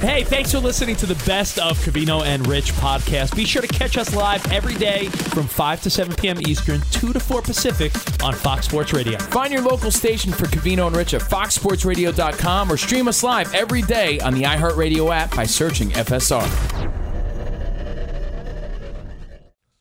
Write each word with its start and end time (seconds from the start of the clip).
Hey, 0.00 0.24
thanks 0.24 0.50
for 0.50 0.60
listening 0.60 0.96
to 0.96 1.04
the 1.04 1.22
best 1.26 1.58
of 1.58 1.78
Covino 1.80 2.24
and 2.24 2.46
Rich 2.46 2.72
podcast. 2.72 3.36
Be 3.36 3.44
sure 3.44 3.60
to 3.60 3.68
catch 3.68 3.98
us 3.98 4.14
live 4.14 4.50
every 4.50 4.74
day 4.74 5.08
from 5.08 5.46
5 5.46 5.82
to 5.82 5.90
7 5.90 6.16
p.m. 6.16 6.40
Eastern, 6.48 6.80
2 6.90 7.12
to 7.12 7.20
4 7.20 7.42
Pacific 7.42 7.92
on 8.24 8.32
Fox 8.32 8.64
Sports 8.64 8.94
Radio. 8.94 9.18
Find 9.18 9.52
your 9.52 9.60
local 9.60 9.90
station 9.90 10.32
for 10.32 10.46
Covino 10.46 10.86
and 10.86 10.96
Rich 10.96 11.12
at 11.12 11.20
foxsportsradio.com 11.20 12.72
or 12.72 12.78
stream 12.78 13.08
us 13.08 13.22
live 13.22 13.52
every 13.52 13.82
day 13.82 14.18
on 14.20 14.32
the 14.32 14.44
iHeartRadio 14.44 15.14
app 15.14 15.36
by 15.36 15.44
searching 15.44 15.90
FSR. 15.90 16.48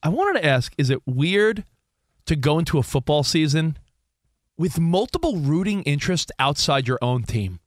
I 0.03 0.09
wanted 0.09 0.41
to 0.41 0.45
ask 0.45 0.73
is 0.77 0.89
it 0.89 0.99
weird 1.05 1.63
to 2.25 2.35
go 2.35 2.59
into 2.59 2.77
a 2.77 2.83
football 2.83 3.23
season 3.23 3.77
with 4.57 4.81
multiple 4.81 5.37
rooting 5.37 5.81
interests 5.83 6.29
outside 6.39 6.89
your 6.89 6.99
own 7.01 7.23
team? 7.23 7.61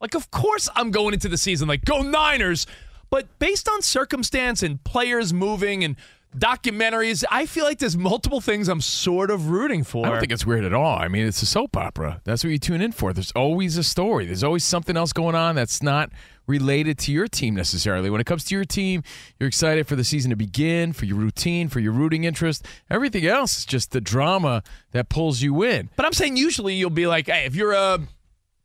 Like, 0.00 0.14
of 0.14 0.30
course, 0.30 0.68
I'm 0.74 0.90
going 0.90 1.14
into 1.14 1.28
the 1.28 1.38
season 1.38 1.68
like, 1.68 1.84
go 1.84 2.02
Niners. 2.02 2.66
But 3.08 3.38
based 3.38 3.68
on 3.68 3.82
circumstance 3.82 4.62
and 4.62 4.82
players 4.82 5.32
moving 5.32 5.84
and 5.84 5.96
documentaries, 6.36 7.24
I 7.30 7.46
feel 7.46 7.64
like 7.64 7.78
there's 7.78 7.96
multiple 7.96 8.40
things 8.40 8.68
I'm 8.68 8.80
sort 8.80 9.30
of 9.30 9.48
rooting 9.48 9.84
for. 9.84 10.04
I 10.04 10.10
don't 10.10 10.20
think 10.20 10.32
it's 10.32 10.44
weird 10.44 10.64
at 10.64 10.74
all. 10.74 10.98
I 10.98 11.08
mean, 11.08 11.26
it's 11.26 11.40
a 11.40 11.46
soap 11.46 11.76
opera. 11.76 12.20
That's 12.24 12.44
what 12.44 12.50
you 12.50 12.58
tune 12.58 12.82
in 12.82 12.92
for. 12.92 13.12
There's 13.12 13.32
always 13.32 13.78
a 13.78 13.84
story. 13.84 14.26
There's 14.26 14.44
always 14.44 14.64
something 14.64 14.96
else 14.96 15.12
going 15.12 15.34
on 15.34 15.54
that's 15.54 15.82
not 15.82 16.10
related 16.46 16.98
to 16.98 17.12
your 17.12 17.26
team 17.26 17.54
necessarily. 17.54 18.10
When 18.10 18.20
it 18.20 18.26
comes 18.26 18.44
to 18.46 18.54
your 18.54 18.64
team, 18.64 19.02
you're 19.38 19.48
excited 19.48 19.86
for 19.86 19.96
the 19.96 20.04
season 20.04 20.30
to 20.30 20.36
begin, 20.36 20.92
for 20.92 21.06
your 21.06 21.16
routine, 21.16 21.68
for 21.68 21.80
your 21.80 21.92
rooting 21.92 22.24
interest. 22.24 22.66
Everything 22.90 23.24
else 23.24 23.58
is 23.58 23.64
just 23.64 23.92
the 23.92 24.00
drama 24.00 24.62
that 24.90 25.08
pulls 25.08 25.42
you 25.42 25.62
in. 25.62 25.90
But 25.96 26.06
I'm 26.06 26.12
saying 26.12 26.36
usually 26.36 26.74
you'll 26.74 26.90
be 26.90 27.06
like, 27.06 27.26
hey, 27.26 27.46
if 27.46 27.54
you're 27.54 27.72
a 27.72 28.00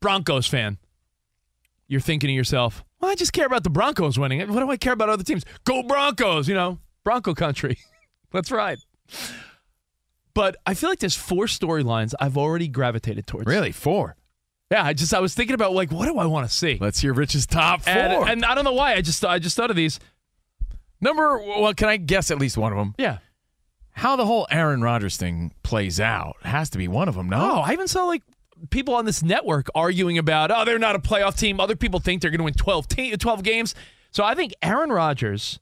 Broncos 0.02 0.48
fan, 0.48 0.78
you're 1.92 2.00
thinking 2.00 2.30
to 2.30 2.34
yourself, 2.34 2.86
well, 3.02 3.12
I 3.12 3.16
just 3.16 3.34
care 3.34 3.46
about 3.46 3.66
the 3.66 3.70
Broncos 3.70 4.18
winning. 4.18 4.40
What 4.40 4.62
do 4.62 4.72
I 4.72 4.78
care 4.78 4.94
about 4.94 5.10
other 5.10 5.26
teams? 5.26 5.44
Go 5.66 5.84
Broncos, 5.84 6.48
you 6.48 6.56
know, 6.56 6.80
Bronco 7.04 7.34
country. 7.34 7.78
That's 8.32 8.50
right. 8.50 8.80
But 10.34 10.56
I 10.66 10.74
feel 10.74 10.90
like 10.90 11.00
there's 11.00 11.18
four 11.18 11.48
storylines 11.48 12.14
I've 12.18 12.38
already 12.38 12.70
gravitated 12.70 13.28
towards. 13.28 13.46
Really? 13.46 13.74
Four? 13.74 14.16
Yeah, 14.72 14.86
I 14.86 14.94
just 14.94 15.14
I 15.14 15.20
was 15.20 15.36
thinking 15.36 15.54
about 15.54 15.74
like 15.74 15.92
what 15.92 16.06
do 16.06 16.18
I 16.18 16.28
want 16.28 16.50
to 16.50 16.56
see? 16.56 16.78
Let's 16.80 17.02
hear 17.02 17.12
Rich's 17.12 17.46
top 17.46 17.82
four. 17.82 17.92
And, 17.92 18.30
and 18.30 18.46
I 18.46 18.56
don't 18.56 18.64
know 18.64 18.72
why. 18.72 18.94
I 18.94 19.02
just 19.02 19.26
I 19.26 19.38
just 19.38 19.58
thought 19.58 19.70
of 19.70 19.76
these. 19.76 20.00
Number 21.02 21.40
well, 21.40 21.74
can 21.74 21.90
I 21.90 21.98
guess 21.98 22.32
at 22.32 22.40
least 22.40 22.58
one 22.58 22.72
of 22.72 22.78
them? 22.78 22.96
Yeah. 22.98 23.18
How 23.92 24.16
the 24.16 24.26
whole 24.26 24.48
Aaron 24.50 24.82
Rodgers 24.82 25.18
thing 25.18 25.52
plays 25.62 26.00
out 26.00 26.38
has 26.44 26.70
to 26.70 26.78
be 26.78 26.88
one 26.88 27.10
of 27.10 27.16
them, 27.16 27.28
no? 27.28 27.38
Oh, 27.38 27.60
I 27.60 27.74
even 27.74 27.90
saw 27.90 28.06
like 28.06 28.24
people 28.70 28.94
on 28.94 29.06
this 29.06 29.24
network 29.24 29.68
arguing 29.74 30.18
about, 30.18 30.52
oh, 30.52 30.66
they're 30.66 30.80
not 30.80 30.96
a 30.96 31.00
playoff 31.00 31.38
team. 31.38 31.60
Other 31.60 31.76
people 31.76 32.00
think 32.00 32.22
they're 32.22 32.32
going 32.32 32.40
to 32.40 32.46
win 32.46 32.54
12, 32.54 32.88
te- 32.88 33.18
12 33.18 33.44
games. 33.44 33.76
So 34.12 34.24
I 34.24 34.36
think 34.36 34.54
Aaron 34.62 34.92
Rodgers 34.92 35.60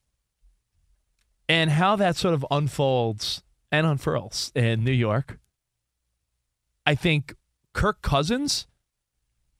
and 1.47 1.71
how 1.71 1.95
that 1.95 2.15
sort 2.15 2.33
of 2.33 2.45
unfolds 2.51 3.43
and 3.71 3.85
unfurls 3.87 4.51
in 4.55 4.83
New 4.83 4.91
York. 4.91 5.39
I 6.85 6.95
think 6.95 7.35
Kirk 7.73 8.01
Cousins, 8.01 8.67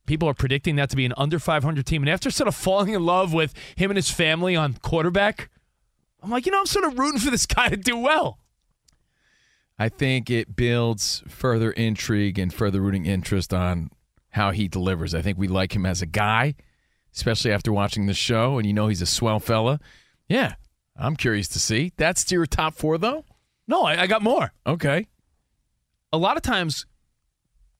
people 0.05 0.27
are 0.27 0.33
predicting 0.33 0.75
that 0.77 0.89
to 0.89 0.95
be 0.95 1.05
an 1.05 1.13
under 1.17 1.39
500 1.39 1.85
team. 1.85 2.03
And 2.03 2.09
after 2.09 2.31
sort 2.31 2.47
of 2.47 2.55
falling 2.55 2.93
in 2.93 3.05
love 3.05 3.33
with 3.33 3.53
him 3.75 3.91
and 3.91 3.97
his 3.97 4.09
family 4.09 4.55
on 4.55 4.73
quarterback, 4.81 5.49
I'm 6.21 6.29
like, 6.29 6.45
you 6.45 6.51
know, 6.51 6.59
I'm 6.59 6.65
sort 6.65 6.85
of 6.85 6.97
rooting 6.97 7.19
for 7.19 7.31
this 7.31 7.45
guy 7.45 7.69
to 7.69 7.77
do 7.77 7.97
well. 7.97 8.39
I 9.81 9.87
think 9.87 10.29
it 10.29 10.57
builds 10.57 11.23
further 11.29 11.71
intrigue 11.71 12.37
and 12.37 12.53
further 12.53 12.81
rooting 12.81 13.05
interest 13.05 13.53
on 13.53 13.89
how 14.31 14.51
he 14.51 14.67
delivers. 14.67 15.15
I 15.15 15.21
think 15.21 15.37
we 15.37 15.47
like 15.47 15.73
him 15.73 15.85
as 15.85 16.01
a 16.01 16.05
guy, 16.05 16.55
especially 17.15 17.53
after 17.53 17.71
watching 17.71 18.05
the 18.05 18.13
show, 18.13 18.57
and 18.57 18.67
you 18.67 18.73
know 18.73 18.89
he's 18.89 19.01
a 19.01 19.05
swell 19.05 19.39
fella. 19.39 19.79
Yeah, 20.27 20.55
I'm 20.97 21.15
curious 21.15 21.47
to 21.49 21.59
see. 21.59 21.93
That's 21.95 22.29
your 22.29 22.45
top 22.45 22.75
four, 22.75 22.97
though? 22.97 23.23
No, 23.67 23.83
I, 23.83 24.01
I 24.01 24.07
got 24.07 24.21
more. 24.21 24.51
Okay. 24.67 25.07
A 26.11 26.17
lot 26.17 26.35
of 26.35 26.43
times, 26.43 26.85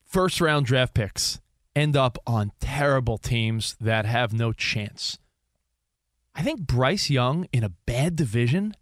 first 0.06 0.40
round 0.40 0.66
draft 0.66 0.94
picks 0.94 1.42
end 1.76 1.98
up 1.98 2.18
on 2.26 2.54
terrible 2.62 3.18
teams 3.18 3.76
that 3.82 4.06
have 4.06 4.32
no 4.32 4.54
chance. 4.54 5.20
I 6.34 6.44
think 6.44 6.62
Bryce 6.62 7.10
Young 7.10 7.48
in 7.52 7.66
a 7.66 7.70
bad 7.70 8.16
division 8.16 8.74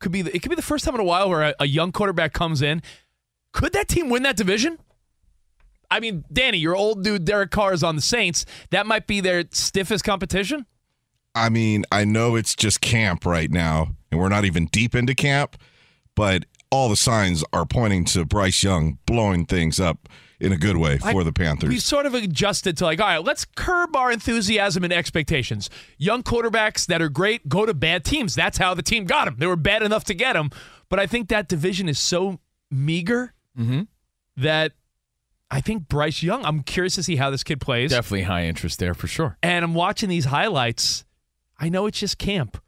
could 0.00 0.12
be 0.12 0.22
the, 0.22 0.34
it 0.34 0.42
could 0.42 0.50
be 0.50 0.56
the 0.56 0.62
first 0.62 0.84
time 0.84 0.94
in 0.94 1.00
a 1.00 1.04
while 1.04 1.28
where 1.28 1.42
a, 1.42 1.54
a 1.60 1.66
young 1.66 1.92
quarterback 1.92 2.32
comes 2.32 2.62
in. 2.62 2.82
Could 3.52 3.72
that 3.72 3.88
team 3.88 4.10
win 4.10 4.22
that 4.24 4.36
division? 4.36 4.78
I 5.90 6.00
mean, 6.00 6.24
Danny, 6.32 6.58
your 6.58 6.74
old 6.74 7.04
dude 7.04 7.24
Derek 7.24 7.50
Carr 7.50 7.72
is 7.72 7.82
on 7.82 7.96
the 7.96 8.02
Saints. 8.02 8.44
That 8.70 8.86
might 8.86 9.06
be 9.06 9.20
their 9.20 9.44
stiffest 9.50 10.04
competition. 10.04 10.66
I 11.34 11.48
mean, 11.48 11.84
I 11.92 12.04
know 12.04 12.34
it's 12.34 12.54
just 12.54 12.80
camp 12.80 13.24
right 13.26 13.50
now, 13.50 13.94
and 14.10 14.20
we're 14.20 14.28
not 14.28 14.44
even 14.44 14.66
deep 14.66 14.94
into 14.94 15.14
camp, 15.14 15.56
but 16.14 16.44
all 16.70 16.88
the 16.88 16.96
signs 16.96 17.44
are 17.52 17.66
pointing 17.66 18.04
to 18.06 18.24
Bryce 18.24 18.62
Young 18.62 18.98
blowing 19.06 19.46
things 19.46 19.78
up 19.78 20.08
in 20.38 20.52
a 20.52 20.56
good 20.56 20.76
way 20.76 20.98
for 20.98 21.20
I, 21.20 21.24
the 21.24 21.32
Panthers. 21.32 21.68
We 21.68 21.78
sort 21.78 22.06
of 22.06 22.14
adjusted 22.14 22.76
to 22.78 22.84
like, 22.84 23.00
all 23.00 23.06
right, 23.06 23.24
let's 23.24 23.44
curb 23.44 23.96
our 23.96 24.12
enthusiasm 24.12 24.84
and 24.84 24.92
expectations. 24.92 25.70
Young 25.98 26.22
quarterbacks 26.22 26.86
that 26.86 27.00
are 27.00 27.08
great 27.08 27.48
go 27.48 27.66
to 27.66 27.74
bad 27.74 28.04
teams. 28.04 28.34
That's 28.34 28.58
how 28.58 28.74
the 28.74 28.82
team 28.82 29.04
got 29.04 29.26
them. 29.26 29.36
They 29.38 29.46
were 29.46 29.56
bad 29.56 29.82
enough 29.82 30.04
to 30.04 30.14
get 30.14 30.34
them. 30.34 30.50
But 30.88 31.00
I 31.00 31.06
think 31.06 31.28
that 31.28 31.48
division 31.48 31.88
is 31.88 31.98
so 31.98 32.40
meager 32.70 33.32
mm-hmm. 33.58 33.82
that 34.36 34.72
I 35.50 35.60
think 35.60 35.88
Bryce 35.88 36.22
Young, 36.22 36.44
I'm 36.44 36.62
curious 36.62 36.96
to 36.96 37.02
see 37.02 37.16
how 37.16 37.30
this 37.30 37.42
kid 37.42 37.60
plays. 37.60 37.90
Definitely 37.90 38.22
high 38.22 38.44
interest 38.44 38.78
there 38.78 38.94
for 38.94 39.06
sure. 39.06 39.38
And 39.42 39.64
I'm 39.64 39.74
watching 39.74 40.08
these 40.08 40.26
highlights. 40.26 41.04
I 41.58 41.70
know 41.70 41.86
it's 41.86 41.98
just 41.98 42.18
camp, 42.18 42.62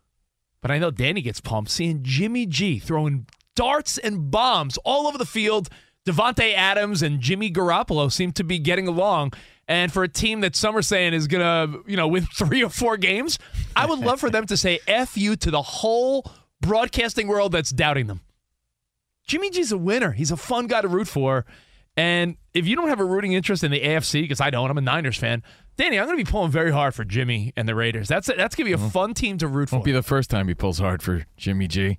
but 0.63 0.71
I 0.71 0.79
know 0.79 0.91
Danny 0.91 1.21
gets 1.21 1.41
pumped 1.41 1.71
seeing 1.71 2.03
Jimmy 2.03 2.47
G 2.47 2.79
throwing 2.79 3.27
darts 3.55 3.99
and 3.99 4.31
bombs 4.31 4.79
all 4.79 5.07
over 5.07 5.19
the 5.19 5.27
field– 5.27 5.69
Davante 6.09 6.55
Adams 6.55 7.03
and 7.03 7.21
Jimmy 7.21 7.51
Garoppolo 7.51 8.11
seem 8.11 8.33
to 8.33 8.45
be 8.45 8.59
getting 8.59 8.89
along. 8.89 9.35
And 9.69 9.93
for 9.93 10.03
a 10.03 10.09
team 10.09 10.41
that 10.41 10.57
some 10.57 10.75
are 10.75 10.83
saying 10.83 11.13
is 11.13 11.27
going 11.27 11.43
to, 11.43 11.83
you 11.87 11.99
know, 11.99 12.09
win 12.09 12.27
three 12.35 12.65
or 12.65 12.71
four 12.71 12.97
games, 12.97 13.39
I 13.77 13.85
would 13.85 13.99
love 13.99 14.19
for 14.19 14.31
them 14.31 14.47
to 14.47 14.57
say 14.57 14.81
F 14.89 15.19
you 15.19 15.37
to 15.37 15.51
the 15.51 15.61
whole 15.61 16.31
broadcasting 16.63 17.29
world 17.29 17.53
that's 17.53 17.71
doubting 17.71 18.07
them. 18.07 18.23
Jimmy 19.27 19.51
G's 19.51 19.71
a 19.71 19.77
winner. 19.77 20.13
He's 20.13 20.31
a 20.31 20.39
fun 20.39 20.67
guy 20.67 20.81
to 20.81 20.89
root 20.89 21.09
for. 21.09 21.45
And 21.99 22.37
if 22.55 22.67
you 22.67 22.75
don't 22.75 22.89
have 22.89 23.01
a 23.01 23.05
rooting 23.05 23.33
interest 23.33 23.63
in 23.63 23.71
the 23.71 23.81
AFC, 23.81 24.23
because 24.23 24.41
I 24.41 24.49
don't, 24.49 24.71
I'm 24.71 24.79
a 24.79 24.81
Niners 24.81 25.19
fan. 25.19 25.43
Danny, 25.77 25.99
I'm 25.99 26.07
going 26.07 26.17
to 26.17 26.25
be 26.25 26.31
pulling 26.31 26.51
very 26.51 26.71
hard 26.71 26.95
for 26.95 27.05
Jimmy 27.05 27.53
and 27.55 27.69
the 27.69 27.75
Raiders. 27.75 28.09
That's 28.09 28.29
that's 28.29 28.55
going 28.55 28.65
to 28.65 28.65
be 28.65 28.73
a 28.73 28.77
mm-hmm. 28.77 28.89
fun 28.89 29.15
team 29.15 29.37
to 29.39 29.47
root 29.47 29.69
for. 29.69 29.77
Won't 29.77 29.85
be 29.85 29.93
the 29.93 30.03
first 30.03 30.31
time 30.31 30.49
he 30.49 30.55
pulls 30.55 30.79
hard 30.79 31.03
for 31.03 31.27
Jimmy 31.37 31.69
G. 31.69 31.99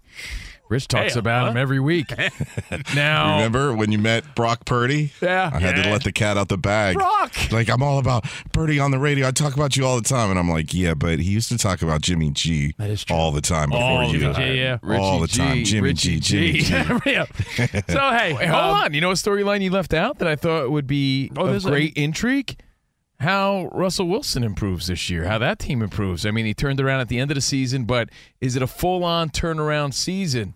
Rich 0.69 0.87
talks 0.87 1.13
Hey, 1.15 1.19
about 1.19 1.45
huh? 1.45 1.51
him 1.51 1.57
every 1.57 1.79
week. 1.79 2.13
now, 2.95 3.37
Remember 3.37 3.73
when 3.75 3.91
you 3.91 3.97
met 3.97 4.35
Brock 4.35 4.65
Purdy? 4.65 5.11
Yeah. 5.21 5.49
I 5.51 5.59
had 5.59 5.75
to 5.83 5.89
let 5.89 6.03
the 6.03 6.11
cat 6.11 6.37
out 6.37 6.47
the 6.49 6.57
bag. 6.57 6.95
Brock! 6.95 7.33
Like, 7.51 7.69
I'm 7.69 7.81
all 7.81 7.97
about 7.97 8.25
Purdy 8.53 8.79
on 8.79 8.91
the 8.91 8.99
radio. 8.99 9.27
I 9.27 9.31
talk 9.31 9.55
about 9.55 9.75
you 9.75 9.85
all 9.85 9.95
the 9.95 10.07
time. 10.07 10.29
And 10.29 10.37
I'm 10.37 10.47
like, 10.49 10.71
yeah, 10.73 10.93
but 10.93 11.19
he 11.19 11.31
used 11.31 11.49
to 11.49 11.57
talk 11.57 11.81
about 11.81 12.01
Jimmy 12.01 12.29
G 12.31 12.75
That 12.77 12.91
is 12.91 13.03
true. 13.03 13.15
all 13.15 13.31
the 13.31 13.41
time 13.41 13.69
before 13.71 14.03
Oh, 14.03 14.11
you. 14.11 14.19
Jimmy 14.19 14.33
G, 14.35 14.57
yeah. 14.59 14.77
all 14.99 15.17
the 15.17 15.21
Richie 15.23 15.37
time. 15.39 15.55
G, 15.57 15.63
Jimmy 15.63 15.81
Richie 15.89 16.19
G, 16.19 16.61
Jimmy 16.61 16.99
G. 16.99 17.23
G. 17.55 17.81
So 17.89 18.11
hey, 18.11 18.33
Wait, 18.33 18.47
hold 18.47 18.63
um, 18.63 18.73
on. 18.83 18.93
You 18.93 19.01
know 19.01 19.09
a 19.11 19.15
storyline 19.15 19.61
you 19.61 19.71
left 19.71 19.93
out 19.95 20.19
that 20.19 20.27
I 20.27 20.35
thought 20.35 20.69
would 20.69 20.85
be 20.87 21.31
Oh, 21.35 21.45
of 21.45 21.49
there's 21.49 21.65
a- 21.65 21.69
great 21.69 21.93
intrigue? 21.97 22.59
How 23.19 23.69
Russell 23.73 24.07
Wilson 24.07 24.43
improves 24.43 24.87
this 24.87 25.09
year, 25.09 25.25
how 25.25 25.37
that 25.39 25.59
team 25.59 25.81
improves. 25.81 26.25
I 26.25 26.31
mean, 26.31 26.45
he 26.45 26.53
turned 26.53 26.79
around 26.79 27.01
at 27.01 27.09
the 27.09 27.19
end 27.19 27.31
of 27.31 27.35
the 27.35 27.41
season, 27.41 27.83
but 27.83 28.09
is 28.39 28.55
it 28.55 28.61
a 28.61 28.67
full 28.67 29.03
on 29.03 29.29
turnaround 29.29 29.93
season? 29.93 30.53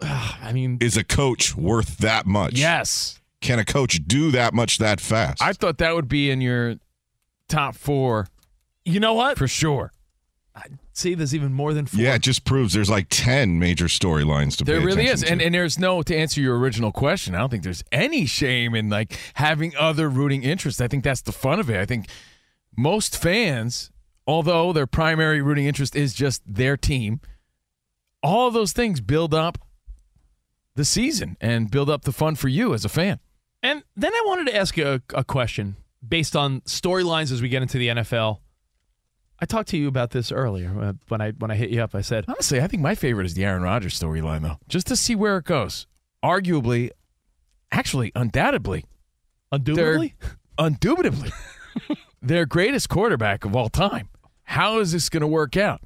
I 0.00 0.52
mean, 0.52 0.78
Is 0.80 0.96
a 0.96 1.04
coach 1.04 1.54
worth 1.54 1.98
that 1.98 2.26
much? 2.26 2.54
Yes. 2.54 3.20
Can 3.40 3.58
a 3.58 3.64
coach 3.64 4.00
do 4.06 4.30
that 4.30 4.54
much 4.54 4.78
that 4.78 5.00
fast? 5.00 5.42
I 5.42 5.52
thought 5.52 5.78
that 5.78 5.94
would 5.94 6.08
be 6.08 6.30
in 6.30 6.40
your 6.40 6.76
top 7.48 7.74
four 7.74 8.28
you 8.84 9.00
know 9.00 9.14
what? 9.14 9.38
for 9.38 9.48
sure. 9.48 9.92
See, 10.96 11.14
there's 11.16 11.34
even 11.34 11.52
more 11.52 11.74
than 11.74 11.86
four. 11.86 12.00
yeah, 12.00 12.14
it 12.14 12.22
just 12.22 12.44
proves 12.44 12.72
there's 12.72 12.88
like 12.88 13.08
10 13.10 13.58
major 13.58 13.86
storylines 13.86 14.56
to 14.58 14.64
There 14.64 14.78
pay 14.78 14.86
really 14.86 15.06
is. 15.08 15.22
to. 15.22 15.30
And 15.32 15.42
and 15.42 15.52
there's 15.52 15.76
no 15.76 16.02
to 16.02 16.16
answer 16.16 16.40
your 16.40 16.56
original 16.56 16.92
question, 16.92 17.34
I 17.34 17.38
don't 17.38 17.50
think 17.50 17.64
there's 17.64 17.82
any 17.90 18.26
shame 18.26 18.76
in 18.76 18.88
like 18.90 19.18
having 19.34 19.74
other 19.76 20.08
rooting 20.08 20.44
interests. 20.44 20.80
I 20.80 20.86
think 20.86 21.02
that's 21.02 21.22
the 21.22 21.32
fun 21.32 21.58
of 21.58 21.68
it. 21.68 21.78
I 21.80 21.84
think 21.84 22.06
most 22.76 23.20
fans, 23.20 23.90
although 24.24 24.72
their 24.72 24.86
primary 24.86 25.42
rooting 25.42 25.66
interest 25.66 25.96
is 25.96 26.14
just 26.14 26.42
their 26.46 26.76
team, 26.76 27.20
all 28.22 28.46
of 28.46 28.54
those 28.54 28.72
things 28.72 29.00
build 29.00 29.34
up 29.34 29.58
the 30.76 30.84
season 30.84 31.36
and 31.40 31.70
build 31.72 31.90
up 31.90 32.02
the 32.02 32.12
fun 32.12 32.36
for 32.36 32.46
you 32.48 32.72
as 32.72 32.84
a 32.84 32.88
fan. 32.88 33.18
And 33.64 33.82
then 33.96 34.12
I 34.14 34.22
wanted 34.26 34.46
to 34.52 34.56
ask 34.56 34.76
you 34.76 34.86
a, 34.86 35.00
a 35.12 35.24
question 35.24 35.74
based 36.06 36.36
on 36.36 36.60
storylines 36.62 37.32
as 37.32 37.42
we 37.42 37.48
get 37.48 37.62
into 37.62 37.78
the 37.78 37.88
NFL. 37.88 38.38
I 39.40 39.46
talked 39.46 39.68
to 39.70 39.76
you 39.76 39.88
about 39.88 40.10
this 40.10 40.30
earlier 40.30 40.72
uh, 40.80 40.92
when 41.08 41.20
I 41.20 41.32
when 41.32 41.50
I 41.50 41.56
hit 41.56 41.70
you 41.70 41.82
up. 41.82 41.94
I 41.94 42.00
said, 42.00 42.24
Honestly, 42.28 42.60
I 42.60 42.66
think 42.66 42.82
my 42.82 42.94
favorite 42.94 43.26
is 43.26 43.34
the 43.34 43.44
Aaron 43.44 43.62
Rodgers 43.62 43.98
storyline 43.98 44.42
though. 44.42 44.58
Just 44.68 44.86
to 44.88 44.96
see 44.96 45.14
where 45.14 45.38
it 45.38 45.44
goes. 45.44 45.86
Arguably, 46.24 46.90
actually, 47.70 48.12
undoubtedly, 48.14 48.84
undoubtedly, 49.52 50.14
undoubtedly 50.56 51.30
their 52.22 52.46
greatest 52.46 52.88
quarterback 52.88 53.44
of 53.44 53.54
all 53.54 53.68
time. 53.68 54.08
How 54.44 54.78
is 54.78 54.92
this 54.92 55.08
going 55.08 55.20
to 55.22 55.26
work 55.26 55.56
out? 55.56 55.82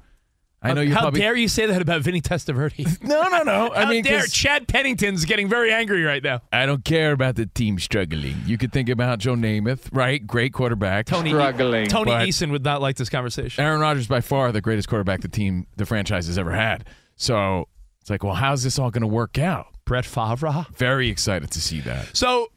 I 0.61 0.73
know 0.73 0.81
you 0.81 0.93
How 0.93 1.01
probably 1.01 1.21
dare 1.21 1.35
you 1.37 1.47
say 1.47 1.67
that 1.67 1.81
about 1.81 2.01
Vinny 2.01 2.19
Testaverde? 2.19 3.01
no, 3.07 3.23
no, 3.29 3.43
no. 3.43 3.71
I 3.75 3.83
How 3.85 3.89
mean, 3.89 4.03
dare 4.03 4.19
'cause 4.19 4.33
Chad 4.33 4.67
Pennington's 4.67 5.23
getting 5.23 5.47
very 5.47 5.71
angry 5.71 6.03
right 6.03 6.21
now. 6.21 6.41
I 6.51 6.65
don't 6.65 6.83
care 6.83 7.13
about 7.13 7.35
the 7.35 7.45
team 7.45 7.79
struggling. 7.79 8.35
You 8.45 8.57
could 8.57 8.73
think 8.73 8.89
about 8.89 9.19
Joe 9.19 9.35
Namath, 9.35 9.87
right? 9.93 10.25
Great 10.27 10.51
quarterback. 10.51 11.05
Tony 11.05 11.29
struggling. 11.29 11.87
Tony 11.87 12.11
Eason 12.11 12.51
would 12.51 12.65
not 12.65 12.81
like 12.81 12.97
this 12.97 13.09
conversation. 13.09 13.63
Aaron 13.63 13.79
Rodgers 13.79 14.07
by 14.07 14.19
far 14.21 14.51
the 14.51 14.59
greatest 14.61 14.89
quarterback 14.89 15.21
the 15.21 15.29
team, 15.29 15.65
the 15.77 15.85
franchise 15.85 16.27
has 16.27 16.37
ever 16.37 16.51
had. 16.51 16.85
So 17.15 17.69
it's 18.01 18.09
like, 18.09 18.23
well, 18.23 18.35
how's 18.35 18.63
this 18.63 18.77
all 18.77 18.91
going 18.91 19.01
to 19.01 19.07
work 19.07 19.37
out? 19.39 19.67
Brett 19.85 20.05
Favre. 20.05 20.65
Very 20.75 21.09
excited 21.09 21.51
to 21.51 21.61
see 21.61 21.79
that. 21.81 22.15
So 22.17 22.47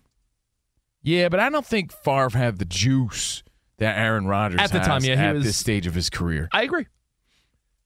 Yeah, 1.02 1.28
but 1.28 1.40
I 1.40 1.49
don't 1.50 1.64
think 1.66 1.93
Favre 1.93 2.31
had 2.31 2.58
the 2.58 2.64
juice 2.64 3.43
that 3.78 3.96
Aaron 3.96 4.26
Rodgers 4.26 4.60
At 4.60 4.70
the 4.72 4.78
has 4.78 4.87
time, 4.87 5.04
yeah, 5.04 5.14
he 5.16 5.22
at 5.22 5.34
was- 5.37 5.44
this 5.44 5.56
stage 5.56 5.87
of 5.87 5.94
his 5.94 6.10
career. 6.10 6.49
I 6.52 6.62
agree. 6.64 6.87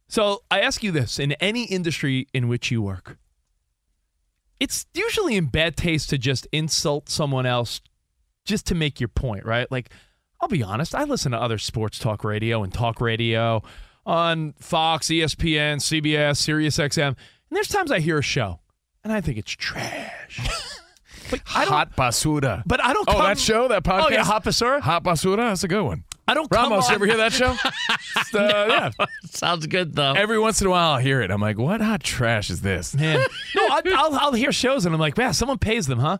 So 0.08 0.42
I 0.50 0.60
ask 0.60 0.82
you 0.82 0.92
this: 0.92 1.18
in 1.18 1.32
any 1.32 1.64
industry 1.64 2.28
in 2.32 2.48
which 2.48 2.70
you 2.70 2.82
work, 2.82 3.18
it's 4.60 4.86
usually 4.94 5.36
in 5.36 5.46
bad 5.46 5.76
taste 5.76 6.10
to 6.10 6.18
just 6.18 6.46
insult 6.52 7.08
someone 7.08 7.46
else 7.46 7.80
just 8.44 8.66
to 8.66 8.74
make 8.74 9.00
your 9.00 9.08
point, 9.08 9.44
right? 9.44 9.70
Like, 9.70 9.90
I'll 10.40 10.48
be 10.48 10.62
honest, 10.62 10.94
I 10.94 11.04
listen 11.04 11.32
to 11.32 11.40
other 11.40 11.58
sports 11.58 11.98
talk 11.98 12.24
radio 12.24 12.62
and 12.62 12.72
talk 12.72 13.00
radio 13.00 13.62
on 14.04 14.52
Fox, 14.60 15.08
ESPN, 15.08 15.76
CBS, 15.78 16.36
Sirius 16.36 16.76
XM, 16.78 17.08
and 17.08 17.16
there's 17.50 17.68
times 17.68 17.90
I 17.90 17.98
hear 17.98 18.18
a 18.18 18.22
show 18.22 18.60
and 19.06 19.12
I 19.12 19.20
think 19.20 19.38
it's 19.38 19.52
trash. 19.52 20.40
but 21.30 21.40
I 21.54 21.64
don't. 21.64 21.72
Hot 21.72 21.96
basura. 21.96 22.64
but 22.66 22.82
I 22.82 22.92
don't. 22.92 23.08
Oh, 23.08 23.22
that 23.22 23.38
show, 23.38 23.68
that 23.68 23.84
podcast. 23.84 24.04
Oh 24.04 24.08
yeah, 24.10 24.24
Hot 24.24 24.42
Basura. 24.44 24.80
Hot 24.80 25.04
basura. 25.04 25.36
That's 25.36 25.62
a 25.62 25.68
good 25.68 25.84
one. 25.84 26.02
I 26.28 26.34
don't 26.34 26.50
come 26.50 26.70
Ramos, 26.72 26.88
you 26.88 26.94
ever 26.96 27.06
hear 27.06 27.16
that 27.18 27.32
show? 27.32 27.54
Uh, 28.34 28.90
yeah. 28.98 29.06
Sounds 29.26 29.66
good 29.66 29.94
though. 29.94 30.12
Every 30.14 30.38
once 30.38 30.60
in 30.60 30.66
a 30.66 30.70
while, 30.70 30.92
I'll 30.94 30.98
hear 30.98 31.22
it. 31.22 31.30
I'm 31.30 31.40
like, 31.40 31.58
what 31.58 31.80
hot 31.80 32.02
trash 32.02 32.50
is 32.50 32.60
this? 32.60 32.94
Man, 32.94 33.20
no, 33.56 33.62
I, 33.62 33.80
I'll, 33.94 34.14
I'll 34.16 34.32
hear 34.32 34.52
shows 34.52 34.84
and 34.84 34.94
I'm 34.94 35.00
like, 35.00 35.16
man, 35.16 35.32
someone 35.32 35.58
pays 35.58 35.86
them, 35.86 35.98
huh? 35.98 36.18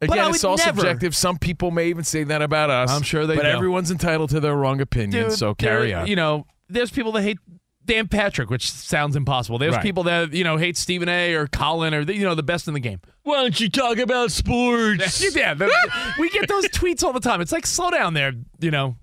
But 0.00 0.10
Again, 0.10 0.30
it's 0.30 0.44
all 0.44 0.56
never- 0.56 0.80
subjective. 0.80 1.14
Some 1.14 1.38
people 1.38 1.70
may 1.70 1.88
even 1.88 2.04
say 2.04 2.24
that 2.24 2.42
about 2.42 2.68
us. 2.70 2.90
I'm 2.90 3.02
sure 3.02 3.26
they 3.26 3.36
But 3.36 3.42
do. 3.42 3.48
everyone's 3.48 3.90
entitled 3.90 4.30
to 4.30 4.40
their 4.40 4.54
wrong 4.56 4.80
opinion, 4.80 5.28
Dude, 5.28 5.38
so 5.38 5.54
carry 5.54 5.94
on. 5.94 6.06
You 6.08 6.16
know, 6.16 6.46
there's 6.68 6.90
people 6.90 7.12
that 7.12 7.22
hate 7.22 7.38
Dan 7.86 8.08
Patrick, 8.08 8.48
which 8.50 8.70
sounds 8.70 9.14
impossible. 9.16 9.58
There's 9.58 9.74
Right. 9.74 9.82
people 9.82 10.04
that 10.04 10.32
you 10.32 10.42
know 10.44 10.56
hate 10.56 10.76
Stephen 10.76 11.08
A. 11.08 11.34
or 11.34 11.46
Colin 11.46 11.92
or 11.94 12.00
you 12.00 12.24
know 12.24 12.34
the 12.34 12.42
best 12.42 12.66
in 12.68 12.74
the 12.74 12.80
game. 12.80 13.00
Why 13.24 13.42
don't 13.42 13.58
you 13.60 13.68
talk 13.68 13.98
about 13.98 14.30
sports? 14.32 15.34
yeah, 15.36 15.54
the- 15.54 15.70
we 16.18 16.30
get 16.30 16.48
those 16.48 16.64
tweets 16.68 17.02
all 17.04 17.12
the 17.12 17.20
time. 17.20 17.40
It's 17.40 17.52
like 17.52 17.66
slow 17.66 17.90
down 17.90 18.14
there, 18.14 18.32
you 18.60 18.70
know. 18.70 18.96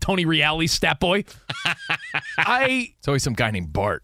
Tony 0.00 0.24
Reale, 0.24 0.68
stat 0.68 1.00
boy. 1.00 1.24
I 2.38 2.92
it's 2.98 3.08
always 3.08 3.22
some 3.22 3.32
guy 3.32 3.50
named 3.50 3.72
Bart. 3.72 4.02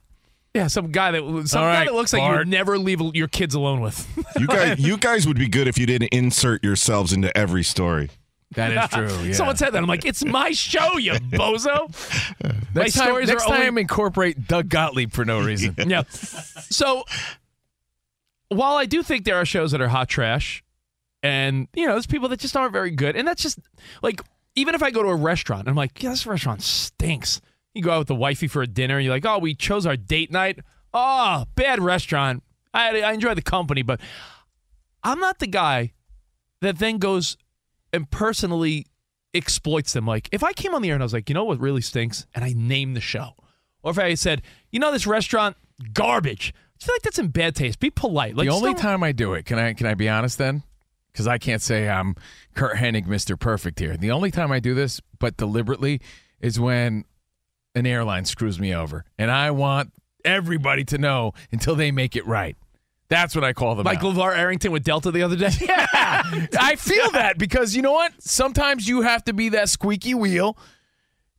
yeah, 0.55 0.67
some 0.67 0.91
guy 0.91 1.11
that 1.13 1.21
some 1.47 1.63
All 1.63 1.71
guy 1.73 1.85
that 1.85 1.95
looks 1.95 2.13
like 2.13 2.23
you 2.23 2.31
would 2.39 2.49
never 2.49 2.79
leave 2.79 3.01
your 3.15 3.29
kids 3.29 3.55
alone 3.55 3.81
with. 3.81 4.07
you 4.39 4.47
guys, 4.47 4.79
you 4.81 4.97
guys 4.97 5.27
would 5.27 5.39
be 5.39 5.49
good 5.49 5.69
if 5.69 5.79
you 5.79 5.87
didn't 5.87 6.09
insert 6.13 6.65
yourselves 6.65 7.13
into 7.13 7.35
every 7.37 7.63
story. 7.63 8.11
That 8.55 8.73
is 8.73 8.91
true. 9.17 9.25
Yeah. 9.27 9.33
Someone 9.33 9.57
said 9.57 9.71
that. 9.71 9.83
I'm 9.83 9.89
like, 9.89 10.05
it's 10.05 10.25
my 10.25 10.51
show, 10.51 10.99
you 10.99 11.13
bozo. 11.13 11.89
my 12.75 12.83
next 12.83 12.95
time, 12.95 13.15
next 13.25 13.31
are 13.45 13.49
only- 13.53 13.65
time 13.65 13.79
incorporate 13.79 14.47
Doug 14.47 14.69
Gottlieb 14.69 15.13
for 15.13 15.25
no 15.25 15.41
reason. 15.41 15.75
yeah. 15.87 16.03
So 16.11 17.05
while 18.49 18.75
I 18.75 18.87
do 18.87 19.03
think 19.03 19.25
there 19.25 19.37
are 19.37 19.45
shows 19.47 19.73
that 19.73 19.81
are 19.81 19.89
hot 19.89 20.09
trash, 20.09 20.63
and 21.23 21.69
you 21.75 21.87
know, 21.87 21.93
there's 21.93 22.07
people 22.07 22.29
that 22.31 22.41
just 22.41 22.57
aren't 22.57 22.73
very 22.73 22.91
good, 22.91 23.17
and 23.17 23.27
that's 23.27 23.43
just 23.43 23.59
like 24.03 24.21
even 24.55 24.75
if 24.75 24.83
I 24.83 24.91
go 24.91 25.03
to 25.03 25.09
a 25.09 25.17
restaurant, 25.17 25.69
I'm 25.69 25.75
like, 25.75 26.03
yeah, 26.03 26.11
this 26.11 26.27
restaurant 26.27 26.63
stinks. 26.63 27.41
You 27.75 27.83
go 27.83 27.93
out 27.93 27.99
with 28.01 28.09
the 28.09 28.15
wifey 28.15 28.49
for 28.49 28.61
a 28.63 28.67
dinner, 28.67 28.97
and 28.97 29.05
you're 29.05 29.15
like, 29.15 29.25
oh, 29.25 29.39
we 29.39 29.55
chose 29.55 29.87
our 29.87 29.97
date 29.97 30.31
night. 30.31 30.59
Oh, 30.93 31.45
bad 31.55 31.81
restaurant. 31.81 32.43
I, 32.75 33.01
I 33.01 33.13
enjoy 33.13 33.35
the 33.35 33.41
company, 33.43 33.81
but 33.83 33.99
I'm 35.03 35.19
not 35.21 35.39
the 35.39 35.47
guy 35.47 35.93
that 36.61 36.79
then 36.79 36.99
goes 36.99 37.37
and 37.93 38.11
personally 38.11 38.87
exploits 39.35 39.93
them. 39.93 40.07
Like 40.07 40.29
if 40.33 40.43
I 40.43 40.53
came 40.53 40.75
on 40.75 40.83
the 40.83 40.89
air 40.89 40.95
and 40.95 41.03
I 41.03 41.07
was 41.07 41.13
like, 41.13 41.29
you 41.29 41.35
know 41.35 41.45
what 41.45 41.61
really 41.61 41.81
stinks, 41.81 42.27
and 42.35 42.45
I 42.45 42.55
named 42.57 42.97
the 42.97 43.01
show, 43.01 43.35
or 43.83 43.91
if 43.91 43.99
I 43.99 44.15
said, 44.15 44.43
you 44.71 44.79
know, 44.79 44.93
this 44.93 45.07
restaurant 45.07 45.57
garbage. 45.93 46.55
I 46.81 46.85
feel 46.85 46.95
like 46.97 47.03
that's 47.03 47.19
in 47.19 47.29
bad 47.29 47.55
taste. 47.55 47.79
Be 47.79 47.91
polite. 47.91 48.35
Like 48.35 48.49
the 48.49 48.55
only 48.55 48.75
time 48.75 49.05
I 49.05 49.13
do 49.13 49.35
it, 49.35 49.45
can 49.45 49.59
I 49.59 49.73
can 49.73 49.87
I 49.87 49.95
be 49.95 50.09
honest 50.09 50.39
then? 50.39 50.65
Because 51.13 51.29
I 51.29 51.39
can't 51.39 51.63
say 51.63 51.89
I'm 51.89 52.17
Kurt 52.55 52.77
Hennig, 52.77 53.07
Mr. 53.07 53.39
Perfect 53.39 53.79
here. 53.79 53.97
The 53.97 54.11
only 54.11 54.31
time 54.31 54.51
I 54.51 54.61
do 54.61 54.75
this, 54.75 55.01
but 55.19 55.37
deliberately, 55.37 56.01
is 56.41 56.59
when 56.59 57.05
an 57.75 57.87
airline 57.87 58.25
screws 58.25 58.59
me 58.59 58.75
over, 58.75 59.05
and 59.19 59.31
I 59.31 59.51
want 59.53 59.93
everybody 60.25 60.85
to 60.85 60.99
know 60.99 61.33
until 61.51 61.75
they 61.75 61.91
make 61.91 62.17
it 62.17 62.27
right. 62.27 62.57
That's 63.13 63.35
what 63.35 63.45
I 63.45 63.53
call 63.53 63.75
them. 63.75 63.85
like 63.85 63.99
out. 63.99 64.15
LeVar 64.15 64.35
Arrington 64.37 64.73
with 64.73 64.85
Delta 64.85 65.11
the 65.11 65.23
other 65.23 65.37
day. 65.37 65.51
Yeah. 65.61 66.47
I 66.59 66.77
feel 66.77 67.11
that 67.13 67.37
because 67.39 67.77
you 67.77 67.83
know 67.83 67.93
what? 67.93 68.13
Sometimes 68.19 68.89
you 68.89 69.03
have 69.03 69.23
to 69.25 69.33
be 69.35 69.51
that 69.51 69.69
squeaky 69.69 70.15
wheel 70.15 70.57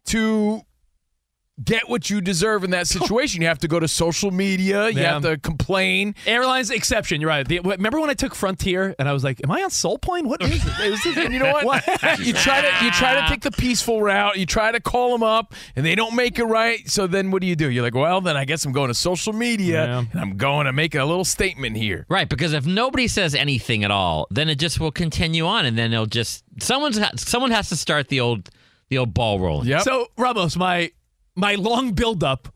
to 0.05 0.61
get 1.63 1.87
what 1.87 2.09
you 2.09 2.19
deserve 2.19 2.63
in 2.63 2.71
that 2.71 2.87
situation. 2.87 3.41
You 3.41 3.47
have 3.47 3.59
to 3.59 3.67
go 3.67 3.79
to 3.79 3.87
social 3.87 4.31
media. 4.31 4.89
You 4.89 5.01
Yeah. 5.01 5.13
have 5.13 5.21
to 5.21 5.37
complain. 5.37 6.15
Airlines 6.25 6.71
exception. 6.71 7.21
You're 7.21 7.29
right. 7.29 7.47
The- 7.47 7.59
remember 7.59 7.99
when 7.99 8.09
I 8.09 8.15
took 8.15 8.33
Frontier 8.33 8.95
and 8.97 9.07
I 9.07 9.13
was 9.13 9.23
like, 9.23 9.39
"Am 9.43 9.51
I 9.51 9.61
on 9.61 9.69
Soul 9.69 9.99
Plane? 9.99 10.27
What 10.27 10.41
is 10.41 10.49
it?" 10.65 10.79
Is 10.81 11.03
this- 11.03 11.15
you 11.15 11.37
know 11.37 11.59
what? 11.61 11.85
you 12.19 12.33
try 12.33 12.61
to 12.61 12.85
you 12.85 12.89
try 12.91 13.21
to 13.21 13.27
take 13.29 13.41
the 13.41 13.51
peaceful 13.51 14.01
route. 14.01 14.37
You 14.37 14.47
try 14.47 14.71
to 14.71 14.79
call 14.79 15.11
them 15.11 15.21
up, 15.21 15.53
and 15.75 15.85
they 15.85 15.93
don't 15.93 16.15
make 16.15 16.39
it 16.39 16.45
right. 16.45 16.89
So 16.89 17.05
then, 17.05 17.29
what 17.29 17.41
do 17.41 17.47
you 17.47 17.55
do? 17.55 17.69
You're 17.69 17.83
like, 17.83 17.93
well, 17.95 18.19
then 18.19 18.35
I 18.35 18.45
guess 18.45 18.65
I'm 18.65 18.71
going 18.71 18.87
to 18.87 18.95
social 18.95 19.33
media, 19.33 19.85
Yeah. 19.85 19.99
and 20.11 20.19
I'm 20.21 20.37
going 20.37 20.65
to 20.65 20.73
make 20.73 20.95
a 20.95 21.05
little 21.05 21.25
statement 21.25 21.77
here. 21.77 22.05
Right, 22.09 22.27
because 22.27 22.53
if 22.53 22.65
nobody 22.65 23.07
says 23.07 23.35
anything 23.35 23.83
at 23.83 23.91
all, 23.91 24.25
then 24.31 24.49
it 24.49 24.55
just 24.55 24.79
will 24.79 24.91
continue 24.91 25.45
on, 25.45 25.65
and 25.67 25.77
then 25.77 25.93
it'll 25.93 26.07
just 26.07 26.43
someone's 26.59 26.99
someone 27.21 27.51
has 27.51 27.69
to 27.69 27.75
start 27.75 28.07
the 28.09 28.19
old 28.21 28.49
the 28.89 28.97
old 28.97 29.13
ball 29.13 29.39
rolling. 29.39 29.67
Yep. 29.67 29.81
So 29.83 30.07
Ramos, 30.17 30.55
my 30.57 30.91
my 31.35 31.55
long 31.55 31.93
buildup 31.93 32.53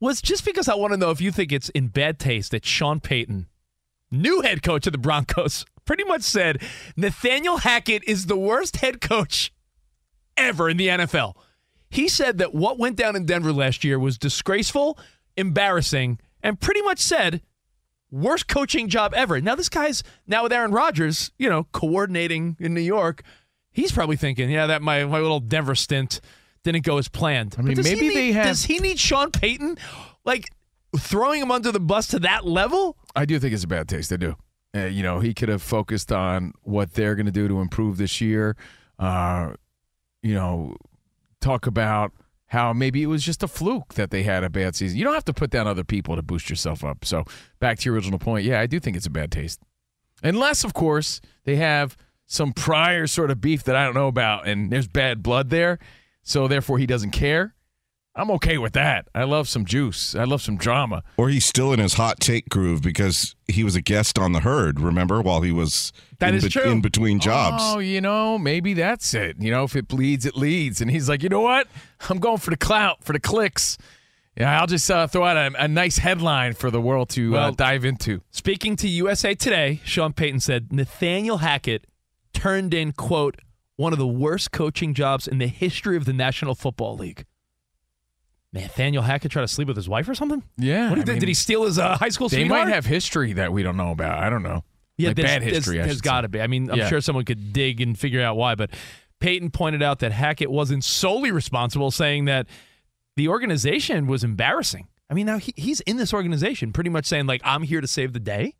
was 0.00 0.22
just 0.22 0.44
because 0.44 0.68
I 0.68 0.74
want 0.74 0.92
to 0.92 0.96
know 0.96 1.10
if 1.10 1.20
you 1.20 1.30
think 1.30 1.52
it's 1.52 1.68
in 1.70 1.88
bad 1.88 2.18
taste 2.18 2.52
that 2.52 2.64
Sean 2.64 3.00
Payton, 3.00 3.46
new 4.10 4.40
head 4.40 4.62
coach 4.62 4.86
of 4.86 4.92
the 4.92 4.98
Broncos, 4.98 5.64
pretty 5.84 6.04
much 6.04 6.22
said 6.22 6.62
Nathaniel 6.96 7.58
Hackett 7.58 8.02
is 8.04 8.26
the 8.26 8.36
worst 8.36 8.76
head 8.76 9.00
coach 9.00 9.52
ever 10.36 10.70
in 10.70 10.76
the 10.76 10.88
NFL. 10.88 11.34
He 11.90 12.08
said 12.08 12.38
that 12.38 12.54
what 12.54 12.78
went 12.78 12.96
down 12.96 13.16
in 13.16 13.26
Denver 13.26 13.52
last 13.52 13.84
year 13.84 13.98
was 13.98 14.16
disgraceful, 14.16 14.98
embarrassing, 15.36 16.18
and 16.42 16.60
pretty 16.60 16.82
much 16.82 17.00
said 17.00 17.42
worst 18.10 18.48
coaching 18.48 18.88
job 18.88 19.12
ever. 19.14 19.40
Now 19.40 19.54
this 19.54 19.68
guy's 19.68 20.02
now 20.26 20.44
with 20.44 20.52
Aaron 20.52 20.72
Rodgers, 20.72 21.32
you 21.38 21.48
know, 21.48 21.64
coordinating 21.72 22.56
in 22.60 22.74
New 22.74 22.80
York. 22.80 23.22
He's 23.72 23.92
probably 23.92 24.16
thinking, 24.16 24.50
yeah, 24.50 24.66
that 24.66 24.82
my 24.82 25.04
my 25.04 25.20
little 25.20 25.40
Denver 25.40 25.74
stint 25.74 26.20
didn't 26.64 26.84
go 26.84 26.98
as 26.98 27.08
planned. 27.08 27.56
I 27.58 27.62
mean, 27.62 27.76
maybe 27.82 28.00
need- 28.08 28.16
they 28.16 28.32
have- 28.32 28.46
Does 28.46 28.64
he 28.64 28.78
need 28.78 28.98
Sean 28.98 29.30
Payton, 29.30 29.78
like 30.24 30.50
throwing 30.98 31.40
him 31.42 31.50
under 31.50 31.72
the 31.72 31.80
bus 31.80 32.06
to 32.08 32.18
that 32.20 32.46
level? 32.46 32.96
I 33.16 33.24
do 33.24 33.38
think 33.38 33.54
it's 33.54 33.64
a 33.64 33.68
bad 33.68 33.88
taste. 33.88 34.12
I 34.12 34.16
do. 34.16 34.36
Uh, 34.74 34.80
you 34.84 35.02
know, 35.02 35.18
he 35.20 35.34
could 35.34 35.48
have 35.48 35.62
focused 35.62 36.12
on 36.12 36.52
what 36.62 36.92
they're 36.94 37.14
going 37.16 37.26
to 37.26 37.32
do 37.32 37.48
to 37.48 37.60
improve 37.60 37.96
this 37.96 38.20
year. 38.20 38.56
Uh, 38.98 39.54
you 40.22 40.34
know, 40.34 40.76
talk 41.40 41.66
about 41.66 42.12
how 42.46 42.72
maybe 42.72 43.02
it 43.02 43.06
was 43.06 43.22
just 43.24 43.42
a 43.42 43.48
fluke 43.48 43.94
that 43.94 44.10
they 44.10 44.22
had 44.22 44.44
a 44.44 44.50
bad 44.50 44.76
season. 44.76 44.98
You 44.98 45.04
don't 45.04 45.14
have 45.14 45.24
to 45.24 45.32
put 45.32 45.50
down 45.50 45.66
other 45.66 45.84
people 45.84 46.14
to 46.16 46.22
boost 46.22 46.50
yourself 46.50 46.84
up. 46.84 47.04
So, 47.04 47.24
back 47.58 47.78
to 47.78 47.84
your 47.86 47.94
original 47.94 48.18
point, 48.18 48.44
yeah, 48.44 48.60
I 48.60 48.66
do 48.66 48.78
think 48.78 48.96
it's 48.96 49.06
a 49.06 49.10
bad 49.10 49.32
taste. 49.32 49.60
Unless, 50.22 50.64
of 50.64 50.74
course, 50.74 51.20
they 51.44 51.56
have 51.56 51.96
some 52.26 52.52
prior 52.52 53.06
sort 53.06 53.30
of 53.30 53.40
beef 53.40 53.64
that 53.64 53.74
I 53.74 53.84
don't 53.84 53.94
know 53.94 54.08
about 54.08 54.46
and 54.46 54.70
there's 54.70 54.86
bad 54.86 55.22
blood 55.22 55.50
there. 55.50 55.78
So, 56.30 56.46
therefore, 56.48 56.78
he 56.78 56.86
doesn't 56.86 57.10
care. 57.10 57.54
I'm 58.14 58.30
okay 58.32 58.58
with 58.58 58.72
that. 58.72 59.08
I 59.14 59.22
love 59.24 59.48
some 59.48 59.64
juice. 59.64 60.14
I 60.16 60.24
love 60.24 60.42
some 60.42 60.56
drama. 60.56 61.04
Or 61.16 61.28
he's 61.28 61.44
still 61.44 61.72
in 61.72 61.78
his 61.78 61.94
hot 61.94 62.18
take 62.20 62.48
groove 62.48 62.82
because 62.82 63.36
he 63.46 63.62
was 63.62 63.76
a 63.76 63.80
guest 63.80 64.18
on 64.18 64.32
the 64.32 64.40
herd, 64.40 64.80
remember, 64.80 65.20
while 65.22 65.42
he 65.42 65.52
was 65.52 65.92
That 66.18 66.30
in, 66.30 66.34
is 66.36 66.48
true. 66.48 66.62
in 66.70 66.80
between 66.80 67.20
jobs. 67.20 67.62
Oh, 67.64 67.78
you 67.78 68.00
know, 68.00 68.36
maybe 68.36 68.74
that's 68.74 69.14
it. 69.14 69.36
You 69.38 69.50
know, 69.52 69.62
if 69.64 69.76
it 69.76 69.86
bleeds, 69.86 70.26
it 70.26 70.36
leads. 70.36 70.80
And 70.80 70.90
he's 70.90 71.08
like, 71.08 71.22
you 71.22 71.28
know 71.28 71.40
what? 71.40 71.68
I'm 72.10 72.18
going 72.18 72.38
for 72.38 72.50
the 72.50 72.56
clout, 72.56 73.04
for 73.04 73.12
the 73.12 73.20
clicks. 73.20 73.78
Yeah, 74.36 74.60
I'll 74.60 74.66
just 74.66 74.90
uh, 74.90 75.06
throw 75.06 75.24
out 75.24 75.36
a, 75.36 75.64
a 75.64 75.68
nice 75.68 75.98
headline 75.98 76.54
for 76.54 76.70
the 76.70 76.80
world 76.80 77.10
to 77.10 77.36
uh, 77.36 77.50
dive 77.52 77.84
into. 77.84 78.22
Speaking 78.32 78.74
to 78.76 78.88
USA 78.88 79.34
Today, 79.34 79.80
Sean 79.84 80.12
Payton 80.12 80.40
said 80.40 80.72
Nathaniel 80.72 81.38
Hackett 81.38 81.86
turned 82.32 82.74
in, 82.74 82.92
quote, 82.92 83.36
one 83.80 83.92
of 83.94 83.98
the 83.98 84.06
worst 84.06 84.52
coaching 84.52 84.92
jobs 84.94 85.26
in 85.26 85.38
the 85.38 85.46
history 85.46 85.96
of 85.96 86.04
the 86.04 86.12
National 86.12 86.54
Football 86.54 86.96
League. 86.96 87.24
Nathaniel 88.52 89.02
Hackett 89.04 89.30
tried 89.30 89.42
to 89.42 89.48
sleep 89.48 89.68
with 89.68 89.76
his 89.76 89.88
wife 89.88 90.08
or 90.08 90.14
something? 90.14 90.42
Yeah, 90.58 90.90
What 90.90 90.98
I 90.98 91.02
did, 91.02 91.20
did 91.20 91.28
he 91.28 91.34
steal 91.34 91.64
his 91.64 91.78
uh, 91.78 91.96
high 91.96 92.08
school 92.08 92.28
They 92.28 92.38
sweetheart? 92.38 92.66
might 92.66 92.74
have 92.74 92.84
history 92.84 93.32
that 93.34 93.52
we 93.52 93.62
don't 93.62 93.76
know 93.76 93.92
about. 93.92 94.18
I 94.18 94.28
don't 94.28 94.42
know. 94.42 94.64
like 94.98 95.16
bad 95.16 95.42
history. 95.42 95.76
There's, 95.76 95.84
I 95.84 95.86
there's 95.86 95.96
should 95.98 96.02
got 96.02 96.20
to 96.22 96.28
be. 96.28 96.40
I 96.40 96.46
mean, 96.48 96.70
I'm 96.70 96.78
Yeah. 96.78 96.88
sure 96.88 97.00
someone 97.00 97.24
could 97.24 97.52
dig 97.52 97.80
and 97.80 97.96
figure 97.98 98.20
out 98.20 98.36
why, 98.36 98.56
but 98.56 98.70
Payton 99.20 99.50
pointed 99.50 99.82
out 99.82 100.00
that 100.00 100.12
Hackett 100.12 100.50
wasn't 100.50 100.82
solely 100.82 101.30
responsible, 101.30 101.90
saying 101.90 102.24
that 102.24 102.46
the 103.16 103.28
organization 103.28 104.06
was 104.08 104.24
embarrassing. 104.24 104.88
I 105.08 105.14
mean, 105.14 105.26
now 105.26 105.38
he, 105.38 105.52
he's 105.56 105.80
in 105.80 105.96
this 105.96 106.12
organization, 106.12 106.72
pretty 106.72 106.90
much 106.90 107.06
saying 107.06 107.26
like, 107.26 107.40
"I'm 107.44 107.62
here 107.62 107.80
to 107.80 107.86
save 107.88 108.12
the 108.12 108.20
day." 108.20 108.54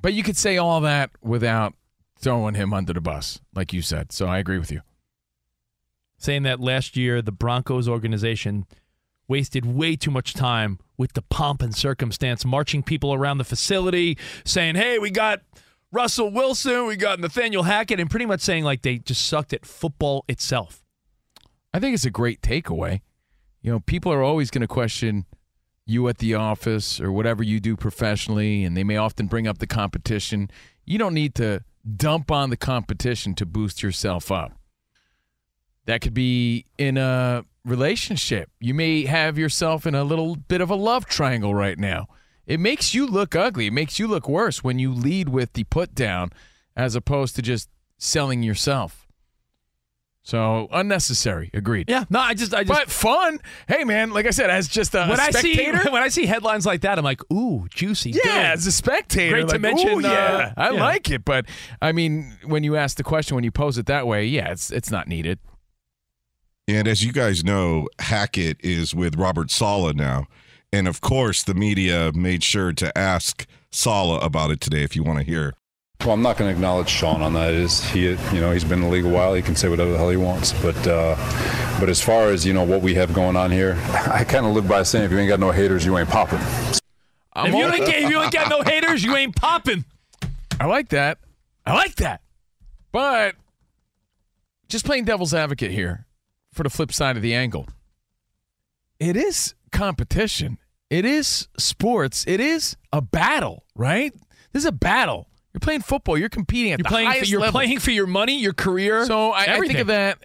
But 0.00 0.14
you 0.14 0.22
could 0.22 0.36
say 0.36 0.56
all 0.56 0.80
that 0.82 1.10
without 1.22 1.74
throwing 2.22 2.54
him 2.54 2.72
under 2.72 2.92
the 2.92 3.00
bus, 3.00 3.40
like 3.54 3.72
you 3.72 3.82
said. 3.82 4.12
So 4.12 4.26
I 4.26 4.38
agree 4.38 4.58
with 4.58 4.70
you. 4.70 4.80
saying 6.16 6.44
that 6.44 6.60
last 6.60 6.96
year 6.96 7.20
the 7.20 7.32
Broncos 7.32 7.88
organization 7.88 8.64
wasted 9.26 9.66
way 9.66 9.96
too 9.96 10.10
much 10.10 10.34
time 10.34 10.78
with 10.96 11.14
the 11.14 11.22
pomp 11.22 11.62
and 11.62 11.74
circumstance, 11.74 12.44
marching 12.44 12.80
people 12.80 13.12
around 13.12 13.38
the 13.38 13.44
facility, 13.44 14.16
saying, 14.44 14.76
"Hey, 14.76 15.00
we 15.00 15.10
got 15.10 15.40
Russell 15.90 16.30
Wilson, 16.30 16.86
we 16.86 16.94
got 16.94 17.18
Nathaniel 17.18 17.64
Hackett," 17.64 17.98
and 17.98 18.08
pretty 18.08 18.26
much 18.26 18.40
saying 18.40 18.62
like 18.62 18.82
they 18.82 18.98
just 18.98 19.26
sucked 19.26 19.52
at 19.52 19.66
football 19.66 20.24
itself. 20.28 20.84
I 21.74 21.80
think 21.80 21.94
it's 21.94 22.04
a 22.04 22.10
great 22.10 22.40
takeaway. 22.40 23.00
You 23.62 23.72
know, 23.72 23.80
people 23.80 24.12
are 24.12 24.22
always 24.22 24.50
going 24.52 24.62
to 24.62 24.68
question 24.68 25.26
you 25.84 26.06
at 26.06 26.18
the 26.18 26.34
office 26.34 27.00
or 27.00 27.10
whatever 27.10 27.42
you 27.42 27.58
do 27.58 27.76
professionally, 27.76 28.62
and 28.62 28.76
they 28.76 28.84
may 28.84 28.96
often 28.96 29.26
bring 29.26 29.48
up 29.48 29.58
the 29.58 29.66
competition. 29.66 30.50
You 30.84 30.98
don't 30.98 31.14
need 31.14 31.34
to 31.36 31.64
dump 31.96 32.30
on 32.30 32.50
the 32.50 32.56
competition 32.56 33.34
to 33.34 33.46
boost 33.46 33.82
yourself 33.82 34.30
up. 34.30 34.52
That 35.86 36.00
could 36.00 36.14
be 36.14 36.66
in 36.78 36.96
a 36.96 37.44
relationship. 37.64 38.50
You 38.60 38.74
may 38.74 39.04
have 39.06 39.38
yourself 39.38 39.86
in 39.86 39.94
a 39.94 40.04
little 40.04 40.36
bit 40.36 40.60
of 40.60 40.70
a 40.70 40.74
love 40.74 41.06
triangle 41.06 41.54
right 41.54 41.78
now. 41.78 42.06
It 42.46 42.60
makes 42.60 42.94
you 42.94 43.06
look 43.06 43.34
ugly. 43.34 43.66
It 43.66 43.72
makes 43.72 43.98
you 43.98 44.06
look 44.06 44.28
worse 44.28 44.62
when 44.62 44.78
you 44.78 44.92
lead 44.92 45.28
with 45.28 45.52
the 45.52 45.64
put 45.64 45.94
down 45.94 46.30
as 46.76 46.94
opposed 46.94 47.36
to 47.36 47.42
just 47.42 47.68
selling 47.98 48.42
yourself. 48.42 49.01
So 50.24 50.68
unnecessary. 50.70 51.50
Agreed. 51.52 51.90
Yeah, 51.90 52.04
no, 52.08 52.20
I 52.20 52.34
just, 52.34 52.54
I 52.54 52.62
just. 52.62 52.68
But 52.68 52.90
fun. 52.90 53.40
Hey, 53.66 53.82
man, 53.82 54.12
like 54.12 54.26
I 54.26 54.30
said, 54.30 54.50
as 54.50 54.68
just 54.68 54.94
a 54.94 55.06
when 55.06 55.18
I 55.18 55.30
see 55.30 55.54
spectator. 55.54 55.90
when 55.90 56.02
I 56.02 56.08
see 56.08 56.26
headlines 56.26 56.64
like 56.64 56.82
that, 56.82 56.96
I'm 56.96 57.04
like, 57.04 57.20
"Ooh, 57.32 57.66
juicy." 57.70 58.10
yeah, 58.10 58.22
good. 58.22 58.32
as 58.32 58.66
a 58.66 58.72
spectator. 58.72 59.34
Great 59.34 59.48
to 59.48 59.58
mention, 59.58 59.88
ooh, 59.88 60.00
yeah, 60.00 60.52
uh, 60.56 60.60
I 60.60 60.70
yeah. 60.70 60.80
like 60.80 61.10
it. 61.10 61.24
But 61.24 61.46
I 61.80 61.90
mean, 61.90 62.36
when 62.44 62.62
you 62.62 62.76
ask 62.76 62.96
the 62.96 63.02
question, 63.02 63.34
when 63.34 63.42
you 63.42 63.50
pose 63.50 63.78
it 63.78 63.86
that 63.86 64.06
way, 64.06 64.24
yeah, 64.24 64.52
it's 64.52 64.70
it's 64.70 64.92
not 64.92 65.08
needed. 65.08 65.40
And 66.68 66.86
as 66.86 67.02
you 67.04 67.12
guys 67.12 67.42
know, 67.42 67.88
Hackett 67.98 68.58
is 68.60 68.94
with 68.94 69.16
Robert 69.16 69.50
Saleh 69.50 69.96
now. 69.96 70.26
And 70.72 70.86
of 70.86 71.00
course, 71.00 71.42
the 71.42 71.54
media 71.54 72.12
made 72.14 72.44
sure 72.44 72.72
to 72.72 72.96
ask 72.96 73.46
Saleh 73.72 74.22
about 74.22 74.52
it 74.52 74.60
today 74.60 74.84
if 74.84 74.94
you 74.94 75.02
want 75.02 75.18
to 75.18 75.24
hear. 75.24 75.54
Well, 76.04 76.14
I'm 76.14 76.22
not 76.22 76.36
going 76.36 76.50
to 76.50 76.54
acknowledge 76.54 76.88
Sean 76.88 77.22
on 77.22 77.34
that. 77.34 77.54
It 77.54 77.60
is 77.60 77.84
he, 77.90 78.08
you 78.08 78.40
know, 78.40 78.50
he's 78.50 78.64
been 78.64 78.80
in 78.80 78.86
the 78.86 78.88
league 78.88 79.04
a 79.04 79.08
while. 79.08 79.34
He 79.34 79.42
can 79.42 79.54
say 79.54 79.68
whatever 79.68 79.92
the 79.92 79.98
hell 79.98 80.10
he 80.10 80.16
wants. 80.16 80.52
But, 80.60 80.76
uh, 80.84 81.14
but 81.78 81.88
as 81.88 82.02
far 82.02 82.30
as 82.30 82.44
you 82.44 82.52
know, 82.52 82.64
what 82.64 82.82
we 82.82 82.94
have 82.94 83.14
going 83.14 83.36
on 83.36 83.52
here, 83.52 83.78
I 84.10 84.24
kind 84.24 84.44
of 84.44 84.52
live 84.52 84.66
by 84.66 84.82
saying, 84.82 85.04
if 85.04 85.12
you 85.12 85.18
ain't 85.18 85.28
got 85.28 85.38
no 85.38 85.52
haters, 85.52 85.86
you 85.86 85.96
ain't 85.96 86.08
popping. 86.08 86.40
I'm 87.34 87.46
if 87.46 87.54
you 87.54 87.64
ain't, 87.64 87.88
if 87.88 88.10
you 88.10 88.20
ain't 88.20 88.32
got 88.32 88.50
no 88.50 88.62
haters, 88.62 89.04
you 89.04 89.16
ain't 89.16 89.36
popping. 89.36 89.84
I 90.58 90.66
like 90.66 90.88
that. 90.88 91.18
I 91.64 91.74
like 91.74 91.94
that. 91.96 92.20
But 92.90 93.36
just 94.68 94.84
playing 94.84 95.04
devil's 95.04 95.32
advocate 95.32 95.70
here 95.70 96.06
for 96.52 96.64
the 96.64 96.70
flip 96.70 96.92
side 96.92 97.16
of 97.16 97.22
the 97.22 97.34
angle. 97.34 97.68
It 98.98 99.16
is 99.16 99.54
competition. 99.70 100.58
It 100.90 101.04
is 101.04 101.48
sports. 101.58 102.24
It 102.26 102.40
is 102.40 102.76
a 102.92 103.00
battle, 103.00 103.64
right? 103.74 104.12
This 104.52 104.64
is 104.64 104.66
a 104.66 104.72
battle. 104.72 105.28
You're 105.52 105.60
playing 105.60 105.82
football. 105.82 106.16
You're 106.16 106.28
competing 106.30 106.72
at 106.72 106.78
You're 106.78 106.84
the 106.84 106.88
playing. 106.88 107.12
For, 107.20 107.24
you're 107.26 107.40
level. 107.40 107.52
playing 107.60 107.78
for 107.80 107.90
your 107.90 108.06
money, 108.06 108.38
your 108.40 108.54
career. 108.54 109.04
So 109.06 109.32
I, 109.32 109.42
I 109.56 109.60
think 109.60 109.78
of 109.78 109.86
that 109.88 110.18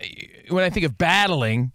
when 0.50 0.64
I 0.64 0.70
think 0.70 0.86
of 0.86 0.98
battling. 0.98 1.72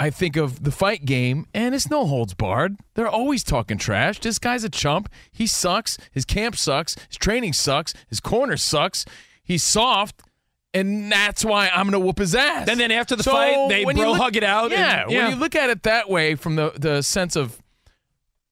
I 0.00 0.10
think 0.10 0.36
of 0.36 0.62
the 0.62 0.70
fight 0.70 1.04
game, 1.04 1.46
and 1.52 1.74
it's 1.74 1.90
no 1.90 2.06
holds 2.06 2.32
barred. 2.32 2.76
They're 2.94 3.08
always 3.08 3.42
talking 3.42 3.78
trash. 3.78 4.20
This 4.20 4.38
guy's 4.38 4.62
a 4.62 4.68
chump. 4.68 5.08
He 5.32 5.48
sucks. 5.48 5.98
His 6.12 6.24
camp 6.24 6.54
sucks. 6.54 6.94
His 7.08 7.16
training 7.16 7.52
sucks. 7.52 7.94
His 8.08 8.20
corner 8.20 8.56
sucks. 8.56 9.04
He's 9.42 9.64
soft, 9.64 10.22
and 10.72 11.10
that's 11.10 11.44
why 11.44 11.68
I'm 11.74 11.86
gonna 11.86 11.98
whoop 11.98 12.18
his 12.20 12.34
ass. 12.36 12.68
And 12.68 12.78
then 12.78 12.92
after 12.92 13.16
the 13.16 13.24
So 13.24 13.32
fight, 13.32 13.68
they 13.70 13.82
bro 13.82 13.92
look- 14.12 14.18
hug 14.20 14.36
it 14.36 14.44
out. 14.44 14.70
Yeah, 14.70 15.02
and, 15.02 15.10
yeah. 15.10 15.22
when 15.24 15.32
you 15.32 15.38
look 15.40 15.56
at 15.56 15.68
it 15.68 15.82
that 15.82 16.08
way, 16.08 16.36
from 16.36 16.54
the 16.54 16.72
the 16.78 17.02
sense 17.02 17.34
of 17.34 17.60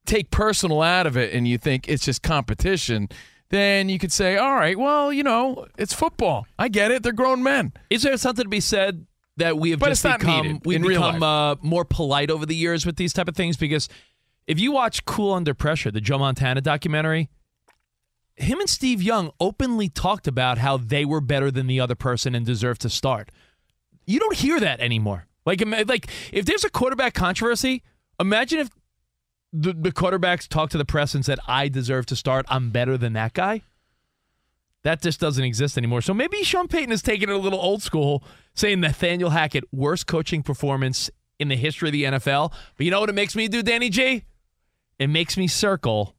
take 0.05 0.33
personal 0.33 0.83
out 0.83 1.07
of 1.07 1.17
it, 1.17 1.33
and 1.33 1.47
you 1.47 1.59
think 1.59 1.89
it's 1.89 2.05
just 2.05 2.23
competition. 2.23 3.09
Then 3.49 3.89
you 3.89 3.99
could 3.99 4.13
say, 4.13 4.37
all 4.37 4.55
right, 4.55 4.79
well, 4.79 5.13
you 5.13 5.23
know, 5.23 5.67
it's 5.79 5.93
football. 5.93 6.47
I 6.59 6.69
get 6.69 6.91
it. 6.91 7.03
They're 7.03 7.13
grown 7.13 7.43
men. 7.43 7.73
Is 7.91 8.03
there 8.03 8.17
something 8.17 8.45
to 8.45 8.49
be 8.49 8.61
said 8.61 9.07
that 9.37 9.57
we 9.59 9.71
have 9.71 9.79
But 9.79 9.91
just 9.91 10.03
become 10.03 10.61
we've 10.65 10.83
become 10.83 11.23
uh, 11.23 11.57
more 11.63 11.85
polite 11.85 12.31
over 12.31 12.45
the 12.45 12.57
years 12.57 12.85
with 12.85 12.97
these 12.97 13.13
type 13.13 13.29
of 13.29 13.37
things? 13.37 13.57
Because 13.57 13.89
if 14.47 14.59
you 14.59 14.73
watch 14.73 15.05
Cool 15.05 15.33
Under 15.33 15.55
Pressure, 15.55 15.91
the 15.91 16.01
Joe 16.01 16.19
Montana 16.19 16.61
documentary, 16.61 17.29
him 18.35 18.61
and 18.61 18.69
Steve 18.69 19.01
Young 19.01 19.31
openly 19.41 19.89
talked 19.89 20.27
about 20.27 20.59
how 20.59 20.77
they 20.77 21.05
were 21.05 21.21
better 21.21 21.51
than 21.51 21.67
the 21.67 21.81
other 21.81 21.95
person 21.95 22.35
and 22.35 22.45
deserved 22.45 22.81
to 22.83 22.91
start. 22.91 23.31
You 24.07 24.21
don't 24.21 24.37
hear 24.37 24.61
that 24.61 24.81
anymore. 24.81 25.27
Like, 25.45 25.63
like 25.87 26.09
if 26.33 26.45
there's 26.45 26.65
a 26.65 26.71
quarterback 26.71 27.15
controversy, 27.15 27.83
imagine 28.21 28.59
if 28.59 28.71
the, 29.53 29.73
the 29.73 29.93
quarterbacks 29.93 30.49
talked 30.49 30.73
to 30.73 30.79
the 30.79 30.85
press 30.85 31.15
and 31.15 31.25
said, 31.25 31.39
"I 31.47 31.69
deserve 31.69 32.07
to 32.07 32.17
start. 32.17 32.47
I'm 32.49 32.71
better 32.71 32.97
than 32.99 33.13
that 33.15 33.33
guy." 33.35 33.63
That 34.83 35.03
just 35.03 35.19
doesn't 35.19 35.43
exist 35.43 35.77
anymore. 35.77 36.01
So 36.01 36.15
maybe 36.15 36.43
Sean 36.45 36.69
Payton 36.69 36.93
is 36.93 37.03
taking 37.03 37.29
it 37.29 37.33
a 37.35 37.39
little 37.39 37.59
old 37.61 37.83
school, 37.83 38.23
saying 38.55 38.81
Nathaniel 38.81 39.31
Hackett, 39.31 39.65
worst 39.73 40.07
coaching 40.07 40.43
performance 40.45 41.11
in 41.41 41.49
the 41.49 41.57
history 41.57 41.89
of 41.89 41.93
the 41.93 42.05
NFL. 42.05 42.53
But 42.77 42.85
you 42.85 42.93
know 42.93 43.01
what 43.01 43.09
it 43.09 43.15
makes 43.15 43.35
me 43.35 43.49
do, 43.49 43.63
Danny 43.65 43.91
G? 43.91 44.25
It 45.01 45.09
makes 45.09 45.37
me 45.37 45.49
circle 45.49 46.15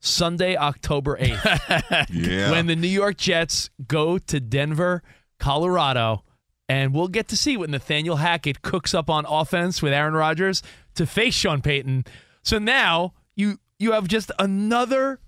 Sunday, 0.00 0.56
October 0.56 1.16
8th, 1.18 2.06
Yeah. 2.10 2.50
when 2.50 2.66
the 2.66 2.76
New 2.76 2.88
York 2.88 3.18
Jets 3.18 3.68
go 3.86 4.16
to 4.18 4.40
Denver, 4.40 5.02
Colorado, 5.38 6.24
And 6.68 6.94
we'll 6.94 7.08
get 7.08 7.28
to 7.28 7.36
see 7.36 7.56
what 7.58 7.68
Nathaniel 7.68 8.16
Hackett 8.16 8.62
cooks 8.62 8.94
up 8.94 9.10
on 9.10 9.26
offense 9.28 9.82
with 9.82 9.92
Aaron 9.92 10.14
Rodgers 10.14 10.62
to 10.94 11.06
face 11.06 11.34
Sean 11.34 11.60
Payton. 11.60 12.04
So 12.44 12.58
now 12.58 13.14
you 13.34 13.58
you 13.80 13.92
have 13.92 14.06
just 14.06 14.30
another 14.38 15.18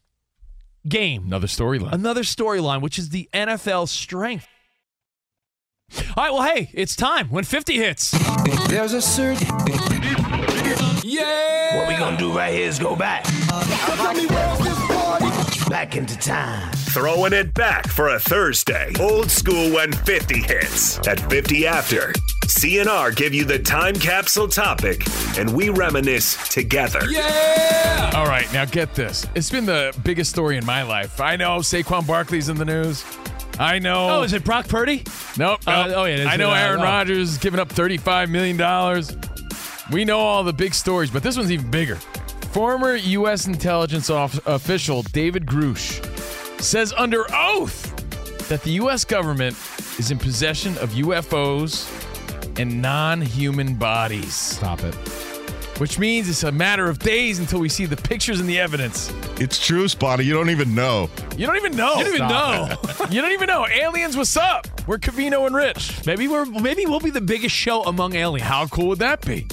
game, 0.89 1.25
Another 1.27 1.49
storyline. 1.49 1.93
another 1.93 2.23
storyline, 2.23 2.81
which 2.81 2.99
is 2.99 3.09
the 3.09 3.29
NFL 3.35 3.89
strength. 3.89 4.47
All 6.17 6.25
right, 6.25 6.33
well, 6.33 6.43
hey, 6.43 6.71
it's 6.75 6.95
time 6.97 7.29
when 7.29 7.45
50 7.45 7.75
hits. 7.77 8.11
There's 8.69 8.93
a 8.93 9.01
certain. 9.03 9.47
Yeah! 11.05 11.77
What 11.79 11.89
we 11.89 11.97
gonna 11.97 12.17
do 12.17 12.37
right 12.37 12.53
here 12.53 12.67
is 12.69 12.79
go 12.79 12.95
back. 12.97 13.25
Back 15.69 15.97
into 15.97 16.17
time. 16.19 16.71
Throwing 16.91 17.33
it 17.33 17.53
back 17.55 17.89
for 17.89 18.09
a 18.11 18.19
Thursday. 18.19 18.93
Old 19.01 19.31
school 19.31 19.73
when 19.73 19.93
50 19.93 20.39
hits. 20.43 20.99
At 21.07 21.21
50 21.31 21.67
after, 21.67 22.13
CNR 22.47 23.15
give 23.15 23.35
you 23.35 23.45
the 23.45 23.59
time 23.59 23.95
capsule 23.95 24.47
topic, 24.49 25.03
and 25.37 25.53
we 25.55 25.69
reminisce 25.69 26.49
together. 26.49 27.01
Yeah! 27.11 28.13
All 28.15 28.27
right, 28.27 28.51
now 28.53 28.65
get 28.65 28.95
this. 28.95 29.27
It's 29.35 29.51
been 29.51 29.67
the 29.67 29.97
biggest 30.05 30.31
story 30.31 30.57
in 30.57 30.65
my 30.65 30.83
life. 30.83 31.21
I 31.21 31.37
know 31.37 31.59
Saquon 31.59 32.07
Barkley's 32.07 32.49
in 32.49 32.57
the 32.57 32.65
news. 32.65 33.05
I 33.59 33.79
know. 33.81 34.11
Oh, 34.11 34.23
is 34.23 34.33
it 34.33 34.45
Brock 34.45 34.69
Purdy? 34.69 35.03
Nope. 35.37 35.61
Uh, 35.67 35.93
oh, 35.97 36.05
yeah. 36.05 36.29
I 36.29 36.37
know 36.37 36.51
Uh, 36.51 36.55
Aaron 36.55 36.81
oh. 36.81 36.85
Rodgers 36.85 37.31
is 37.31 37.39
giving 37.39 37.59
up 37.59 37.69
$35 37.69 38.29
million. 38.31 38.57
We 39.91 40.05
know 40.05 40.21
all 40.21 40.45
the 40.45 40.53
big 40.53 40.75
stories, 40.75 41.11
but 41.11 41.23
this 41.23 41.37
one's 41.37 41.51
even 41.51 41.71
bigger. 41.71 41.97
Former 42.53 42.95
U.S. 42.95 43.47
intelligence 43.47 44.09
off- 44.09 44.47
official 44.47 45.03
David 45.03 45.47
Grusch 45.47 46.01
says 46.61 46.93
under 46.97 47.25
oath 47.35 47.93
that 48.49 48.63
the 48.63 48.71
U.S. 48.73 49.05
government 49.05 49.57
is 49.99 50.11
in 50.11 50.19
possession 50.19 50.77
of 50.79 50.91
UFOs 50.91 52.05
and 52.59 52.81
non 52.83 53.21
human 53.21 53.75
bodies. 53.75 54.35
Stop 54.35 54.83
it. 54.85 54.95
Which 55.79 55.99
means 55.99 56.27
it's 56.31 56.43
a 56.43 56.51
matter 56.53 56.89
of 56.89 56.99
days 56.99 57.39
until 57.39 57.61
we 57.61 57.69
see 57.69 57.85
the 57.85 57.99
pictures 57.99 58.41
and 58.41 58.49
the 58.49 58.59
evidence. 58.59 59.13
It's 59.39 59.65
true, 59.65 59.89
Spotty. 59.89 60.25
You 60.25 60.33
don't 60.33 60.49
even 60.49 60.75
know. 60.75 61.11
You 61.37 61.47
don't 61.47 61.57
even 61.57 61.77
know. 61.77 61.97
You 61.99 62.05
don't 62.05 62.15
even 62.15 62.29
know. 62.29 62.77
you 63.11 63.21
don't 63.21 63.33
even 63.33 63.47
know. 63.47 63.67
Aliens, 63.67 64.17
what's 64.17 64.37
up? 64.39 64.67
We're 64.87 64.97
Covino 64.97 65.47
and 65.47 65.55
Rich. 65.55 66.07
Maybe 66.07 66.29
we're 66.29 66.47
maybe 66.47 66.87
we'll 66.87 67.01
be 67.01 67.11
the 67.11 67.21
biggest 67.21 67.55
show 67.55 67.83
among 67.83 68.15
aliens. 68.15 68.49
How 68.49 68.67
cool 68.69 68.89
would 68.89 69.01
that 69.01 69.21
be? 69.21 69.47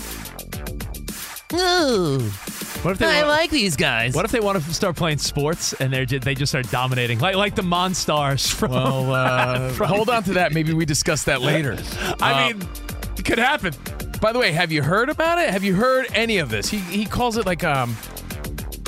What 1.52 2.92
if 2.94 2.98
they 3.00 3.06
I 3.06 3.18
want, 3.18 3.28
like 3.28 3.50
these 3.50 3.76
guys. 3.76 4.14
What 4.16 4.26
if 4.26 4.32
they 4.32 4.40
want 4.40 4.62
to 4.62 4.74
start 4.74 4.96
playing 4.96 5.20
sports 5.20 5.74
and 5.74 5.92
they 5.94 6.06
they 6.06 6.36
just 6.36 6.52
start 6.52 6.70
dominating, 6.72 7.20
like 7.20 7.36
like 7.36 7.56
the 7.56 7.62
Monstars 7.62 8.52
from? 8.54 8.72
Well, 8.72 9.14
uh, 9.14 9.70
from- 9.70 9.88
hold 9.88 10.10
on 10.10 10.24
to 10.24 10.34
that. 10.34 10.52
Maybe 10.54 10.74
we 10.74 10.86
discuss 10.86 11.24
that 11.26 11.42
later. 11.42 11.78
I 12.22 12.44
Uh, 12.44 12.48
mean, 12.54 12.62
it 12.62 12.93
could 13.26 13.38
happen. 13.38 13.74
by 14.22 14.32
the 14.32 14.40
way, 14.40 14.52
have 14.52 14.72
you 14.72 14.82
heard 14.82 15.10
about 15.10 15.40
it? 15.40 15.50
Have 15.50 15.64
you 15.64 15.76
heard 15.76 16.08
any 16.14 16.38
of 16.38 16.50
this? 16.50 16.70
He 16.70 16.78
he 16.78 17.06
calls 17.06 17.38
it 17.38 17.46
like 17.46 17.64
um. 17.64 17.96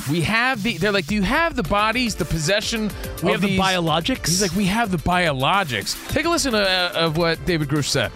We 0.10 0.22
have 0.22 0.62
the. 0.62 0.78
They're 0.78 0.92
like, 0.92 1.08
do 1.08 1.16
you 1.16 1.24
have 1.24 1.56
the 1.56 1.64
bodies, 1.64 2.14
the 2.14 2.26
possession? 2.26 2.92
We 3.24 3.34
of 3.34 3.42
have 3.42 3.42
the 3.42 3.58
biologics. 3.58 4.28
He's 4.28 4.42
like, 4.42 4.56
we 4.56 4.66
have 4.66 4.92
the 4.92 4.98
biologics. 4.98 5.96
Take 6.10 6.26
a 6.26 6.30
listen 6.30 6.52
to, 6.52 6.60
uh, 6.60 6.92
of 6.94 7.18
what 7.18 7.44
David 7.46 7.70
Grusch 7.70 7.88
said. 7.88 8.12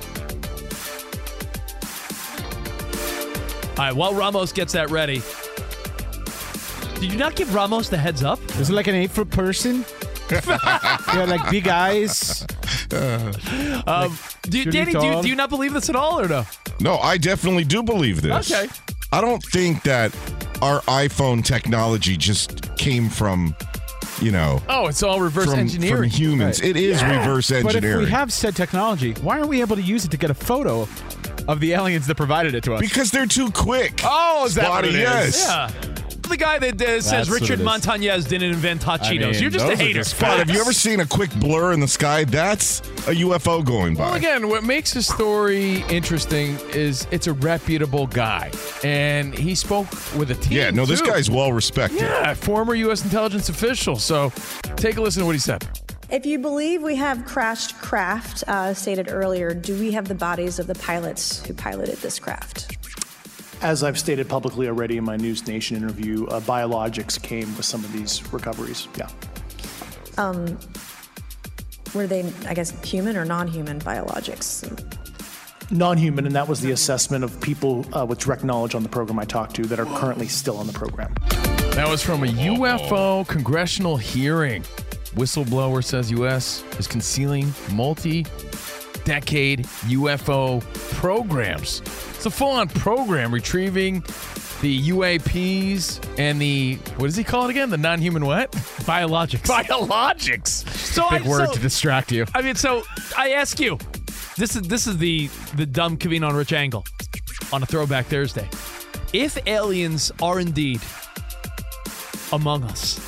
All 3.72 3.86
right, 3.86 3.96
while 3.96 4.14
Ramos 4.14 4.52
gets 4.52 4.74
that 4.74 4.92
ready, 4.92 5.24
did 7.00 7.12
you 7.12 7.18
not 7.18 7.36
give 7.36 7.56
Ramos 7.56 7.90
the 7.90 7.98
heads 7.98 8.24
up? 8.24 8.40
Is 8.60 8.70
it 8.70 8.74
like 8.74 8.88
an 8.88 8.96
eight 8.96 9.10
foot 9.10 9.30
person? 9.32 9.86
yeah, 10.32 11.26
like 11.28 11.50
big 11.50 11.68
eyes. 11.70 12.46
Um, 12.92 14.18
do 14.50 14.72
Danny, 14.72 14.92
do 14.94 15.06
you, 15.06 15.22
do 15.22 15.28
you 15.30 15.36
not 15.36 15.50
believe 15.50 15.74
this 15.74 15.90
at 15.90 15.96
all, 15.96 16.20
or 16.20 16.28
no? 16.28 16.46
No, 16.80 16.98
I 16.98 17.18
definitely 17.18 17.64
do 17.66 17.84
believe 17.84 18.22
this. 18.22 18.52
Okay. 18.52 18.68
I 19.12 19.22
don't 19.22 19.44
think 19.44 19.84
that 19.84 20.14
our 20.62 20.82
iPhone 20.82 21.44
technology 21.44 22.16
just 22.18 22.76
came 22.78 23.10
from, 23.10 23.56
you 24.22 24.32
know, 24.32 24.62
Oh, 24.70 24.88
it's 24.88 25.02
all 25.04 25.20
reverse 25.20 25.46
from, 25.46 25.54
from 25.54 25.60
engineering. 25.62 26.10
humans. 26.10 26.62
It 26.62 26.76
is 26.78 27.02
reverse 27.04 27.52
engineering. 27.52 27.82
But 27.82 27.84
if 27.86 28.06
we 28.06 28.12
have 28.12 28.32
said 28.32 28.56
technology, 28.56 29.14
why 29.22 29.38
aren't 29.38 29.50
we 29.50 29.62
able 29.62 29.76
to 29.78 29.82
use 29.82 30.06
it 30.06 30.12
to 30.12 30.18
get 30.18 30.30
a 30.30 30.34
photo 30.36 30.88
of 31.48 31.60
the 31.60 31.74
aliens 31.74 32.06
that 32.08 32.16
provided 32.16 32.54
it 32.54 32.64
to 32.66 32.76
us? 32.76 32.82
because 32.82 33.10
they're 33.12 33.26
too 33.26 33.50
quick. 33.52 34.02
oh, 34.04 34.46
is 34.46 34.56
that 34.56 34.70
what 34.70 34.86
it 34.86 34.94
is? 34.94 35.00
yes. 35.02 35.46
Yeah. 35.48 35.96
The 36.30 36.38
guy 36.38 36.60
that 36.60 36.82
uh, 36.82 37.02
says 37.02 37.28
That's 37.28 37.30
Richard 37.30 37.60
it 37.60 37.64
is. 37.64 37.68
Montañez 37.68 38.28
didn't 38.30 38.52
invent 38.52 38.84
hot 38.84 39.02
I 39.02 39.06
Cheetos. 39.14 39.32
mean, 39.34 39.42
You're 39.42 39.50
just 39.50 39.66
a 39.66 39.76
hater. 39.76 40.00
just 40.00 40.16
Spot, 40.16 40.38
have 40.38 40.50
you 40.50 40.62
ever 40.62 40.72
seen 40.74 41.00
a 41.00 41.06
quick 41.06 41.34
blur 41.40 41.74
in 41.74 41.80
the 41.80 41.88
sky? 41.88 42.24
That's 42.24 42.80
a 43.08 43.16
UFO 43.16 43.66
going 43.66 43.96
by. 43.96 44.06
Well, 44.06 44.14
again, 44.16 44.48
what 44.48 44.64
makes 44.64 44.94
the 44.94 45.02
story 45.02 45.84
interesting 45.90 46.58
is 46.72 47.08
it's 47.12 47.26
a 47.28 47.34
reputable 47.34 48.06
guy, 48.08 48.52
and 48.84 49.34
he 49.38 49.56
spoke 49.56 49.90
with 50.16 50.30
a 50.32 50.36
team. 50.36 50.58
yeah, 50.58 50.70
no, 50.70 50.86
this 50.86 51.02
too. 51.02 51.08
guy's 51.08 51.30
well 51.32 51.52
respected. 51.52 52.02
yeah, 52.02 52.34
former 52.36 52.76
U.S. 52.76 53.04
intelligence 53.04 53.50
official. 53.50 53.96
So, 53.98 54.32
take 54.76 54.98
a 54.98 55.02
listen 55.02 55.22
to 55.22 55.26
what 55.26 55.34
he 55.36 55.40
said. 55.40 55.68
If 56.12 56.26
you 56.26 56.40
believe 56.40 56.82
we 56.82 56.96
have 56.96 57.26
crashed 57.26 57.78
craft, 57.80 58.44
uh, 58.48 58.74
stated 58.74 59.10
earlier, 59.12 59.54
do 59.54 59.78
we 59.80 59.92
have 59.92 60.08
the 60.08 60.16
bodies 60.16 60.58
of 60.58 60.66
the 60.68 60.74
pilots 60.76 61.46
who 61.46 61.54
piloted 61.54 61.98
this 61.98 62.18
craft? 62.18 62.78
As 63.62 63.84
I've 63.84 64.00
stated 64.00 64.30
publicly 64.30 64.68
already 64.68 64.98
in 64.98 65.04
my 65.04 65.18
News 65.18 65.46
Nation 65.46 65.76
interview, 65.76 66.26
uh, 66.28 66.40
biologics 66.42 67.22
came 67.22 67.56
with 67.58 67.66
some 67.66 67.84
of 67.84 67.92
these 67.92 68.24
recoveries. 68.32 68.88
Yeah. 68.98 69.10
Were 71.94 72.08
they, 72.08 72.32
I 72.48 72.54
guess, 72.54 72.72
human 72.86 73.18
or 73.18 73.26
non 73.26 73.48
human 73.48 73.80
biologics? 73.80 74.64
Non 75.72 75.98
human, 75.98 76.26
and 76.26 76.36
that 76.36 76.48
was 76.48 76.62
the 76.62 76.72
assessment 76.72 77.24
of 77.24 77.40
people 77.42 77.86
uh, 77.98 78.06
with 78.06 78.20
direct 78.20 78.44
knowledge 78.44 78.76
on 78.76 78.84
the 78.84 78.90
program 78.90 79.20
I 79.20 79.26
talked 79.26 79.56
to 79.56 79.64
that 79.64 79.80
are 79.80 79.86
currently 80.00 80.28
still 80.28 80.58
on 80.58 80.66
the 80.68 80.74
program. 80.74 81.14
That 81.72 81.88
was 81.90 82.02
from 82.02 82.24
a 82.24 82.28
UFO 82.28 83.28
congressional 83.28 83.98
hearing. 83.98 84.64
Whistleblower 85.16 85.84
says 85.84 86.12
U.S. 86.12 86.64
is 86.78 86.88
concealing 86.88 87.52
multi-decade 89.00 89.60
UFO 89.88 90.62
programs. 90.98 91.82
It's 92.16 92.26
a 92.26 92.30
full-on 92.32 92.68
program 92.70 93.34
retrieving 93.34 94.02
the 94.62 94.90
UAPs 94.90 96.04
and 96.20 96.42
the 96.42 96.76
what 96.98 97.06
does 97.08 97.16
he 97.16 97.24
call 97.24 97.46
it 97.46 97.52
again? 97.52 97.70
The 97.70 97.78
non-human 97.78 98.26
what? 98.26 98.52
Biologics. 98.52 99.42
Biologics. 99.48 100.68
so 100.76 101.10
Big 101.10 101.26
I, 101.26 101.30
word 101.30 101.48
so- 101.48 101.54
to 101.54 101.60
distract 101.60 102.12
you. 102.12 102.26
I 102.34 102.42
mean, 102.42 102.56
so 102.56 102.84
I 103.18 103.32
ask 103.32 103.60
you, 103.60 103.78
this 104.38 104.56
is 104.56 104.64
this 104.64 104.86
is 104.88 104.98
the 104.98 105.28
the 105.56 105.66
dumb 105.66 105.98
Covino 105.98 106.28
on 106.30 106.36
Rich 106.36 106.54
angle 106.54 106.86
on 107.54 107.64
a 107.64 107.66
Throwback 107.66 108.08
Thursday. 108.08 108.48
If 109.14 109.38
aliens 109.48 110.12
are 110.22 110.40
indeed 110.40 110.82
among 112.32 112.64
us, 112.64 113.00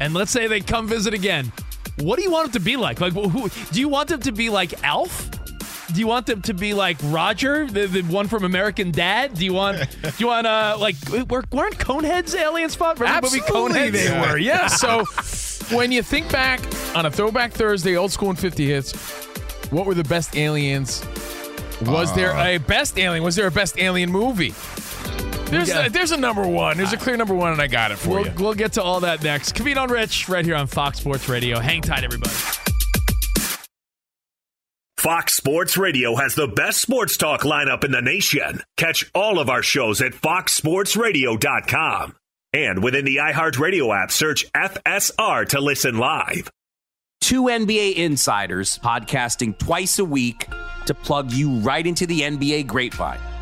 and 0.00 0.14
let's 0.14 0.30
say 0.30 0.46
they 0.46 0.60
come 0.60 0.88
visit 0.88 1.14
again, 1.14 1.52
what 1.98 2.16
do 2.16 2.22
you 2.22 2.30
want 2.30 2.52
them 2.52 2.60
to 2.60 2.64
be 2.64 2.76
like? 2.76 3.00
Like, 3.00 3.12
who, 3.12 3.48
do 3.72 3.80
you 3.80 3.88
want 3.88 4.08
them 4.08 4.20
to 4.20 4.32
be 4.32 4.50
like 4.50 4.82
Alf? 4.84 5.30
Do 5.92 6.00
you 6.00 6.06
want 6.08 6.26
them 6.26 6.42
to 6.42 6.52
be 6.52 6.74
like 6.74 6.96
Roger, 7.04 7.66
the, 7.66 7.86
the 7.86 8.02
one 8.02 8.26
from 8.26 8.42
American 8.44 8.90
Dad? 8.90 9.34
Do 9.34 9.44
you 9.44 9.52
want? 9.54 9.78
do 10.02 10.10
you 10.18 10.26
want 10.26 10.46
uh 10.46 10.76
like 10.80 10.96
were, 11.10 11.44
weren't 11.52 11.78
Coneheads 11.78 12.34
aliens 12.34 12.74
fought? 12.74 12.98
Remember 12.98 13.28
the 13.28 13.36
movie 13.36 13.40
Absolutely, 13.46 13.80
Coneheads? 13.80 13.92
they 13.92 14.20
were. 14.20 14.36
Yeah. 14.36 14.66
So 14.66 15.04
when 15.76 15.92
you 15.92 16.02
think 16.02 16.30
back 16.30 16.60
on 16.96 17.06
a 17.06 17.10
Throwback 17.10 17.52
Thursday, 17.52 17.96
old 17.96 18.10
school 18.12 18.30
and 18.30 18.38
50 18.38 18.66
hits, 18.66 18.92
what 19.70 19.86
were 19.86 19.94
the 19.94 20.04
best 20.04 20.36
aliens? 20.36 21.04
Was 21.82 22.12
there 22.14 22.32
a 22.36 22.58
best 22.58 22.98
alien? 22.98 23.22
Was 23.22 23.36
there 23.36 23.46
a 23.46 23.50
best 23.50 23.78
alien 23.78 24.10
movie? 24.10 24.54
There's 25.46 25.68
Yeah. 25.68 25.86
a, 25.86 25.90
there's 25.90 26.12
a 26.12 26.16
number 26.16 26.46
one. 26.46 26.76
There's 26.76 26.92
a 26.92 26.96
ah. 26.96 27.00
clear 27.00 27.16
number 27.16 27.34
one, 27.34 27.52
and 27.52 27.62
I 27.62 27.66
got 27.68 27.92
it 27.92 27.98
for 27.98 28.10
We'll, 28.10 28.26
you. 28.26 28.32
we'll 28.38 28.54
get 28.54 28.72
to 28.74 28.82
all 28.82 29.00
that 29.00 29.22
next. 29.22 29.54
Covino 29.54 29.82
on 29.82 29.90
Rich, 29.90 30.28
right 30.28 30.44
here 30.44 30.56
on 30.56 30.66
Fox 30.66 30.98
Sports 30.98 31.28
Radio. 31.28 31.58
Hang 31.60 31.82
tight, 31.82 32.02
everybody. 32.04 32.32
Fox 34.98 35.34
Sports 35.34 35.76
Radio 35.76 36.16
has 36.16 36.34
the 36.34 36.48
best 36.48 36.80
sports 36.80 37.16
talk 37.16 37.42
lineup 37.42 37.84
in 37.84 37.92
the 37.92 38.02
nation. 38.02 38.62
Catch 38.76 39.08
all 39.14 39.38
of 39.38 39.48
our 39.48 39.62
shows 39.62 40.00
at 40.00 40.12
foxsportsradio.com. 40.12 42.16
And 42.52 42.82
within 42.82 43.04
the 43.04 43.16
iHeartRadio 43.16 44.02
app, 44.02 44.10
search 44.10 44.50
FSR 44.52 45.48
to 45.50 45.60
listen 45.60 45.98
live. 45.98 46.50
Two 47.20 47.44
NBA 47.44 47.96
insiders 47.96 48.78
podcasting 48.78 49.56
twice 49.58 49.98
a 49.98 50.04
week 50.04 50.48
to 50.86 50.94
plug 50.94 51.32
you 51.32 51.56
right 51.58 51.86
into 51.86 52.06
the 52.06 52.22
NBA 52.22 52.66
grapevine. 52.66 53.20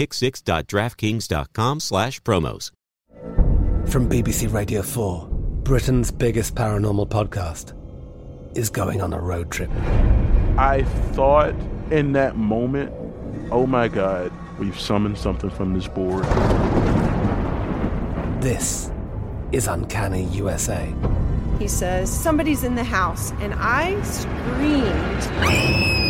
pick6.draftkings.com 0.00 1.80
slash 1.80 2.20
promos. 2.22 2.70
From 3.86 4.08
BBC 4.08 4.52
Radio 4.52 4.82
4, 4.82 5.28
Britain's 5.62 6.10
biggest 6.10 6.54
paranormal 6.54 7.08
podcast 7.08 7.74
is 8.56 8.70
going 8.70 9.02
on 9.02 9.12
a 9.12 9.20
road 9.20 9.50
trip. 9.50 9.70
I 10.56 10.84
thought 11.12 11.54
in 11.90 12.12
that 12.12 12.36
moment, 12.36 12.92
oh 13.50 13.66
my 13.66 13.88
God, 13.88 14.32
we've 14.58 14.78
summoned 14.78 15.18
something 15.18 15.50
from 15.50 15.74
this 15.74 15.86
board. 15.86 16.24
This 18.42 18.90
is 19.52 19.66
Uncanny 19.66 20.24
USA. 20.24 20.92
He 21.58 21.68
says, 21.68 22.10
Somebody's 22.10 22.64
in 22.64 22.74
the 22.74 22.84
house, 22.84 23.32
and 23.40 23.52
I 23.54 24.00
screamed. 24.02 26.09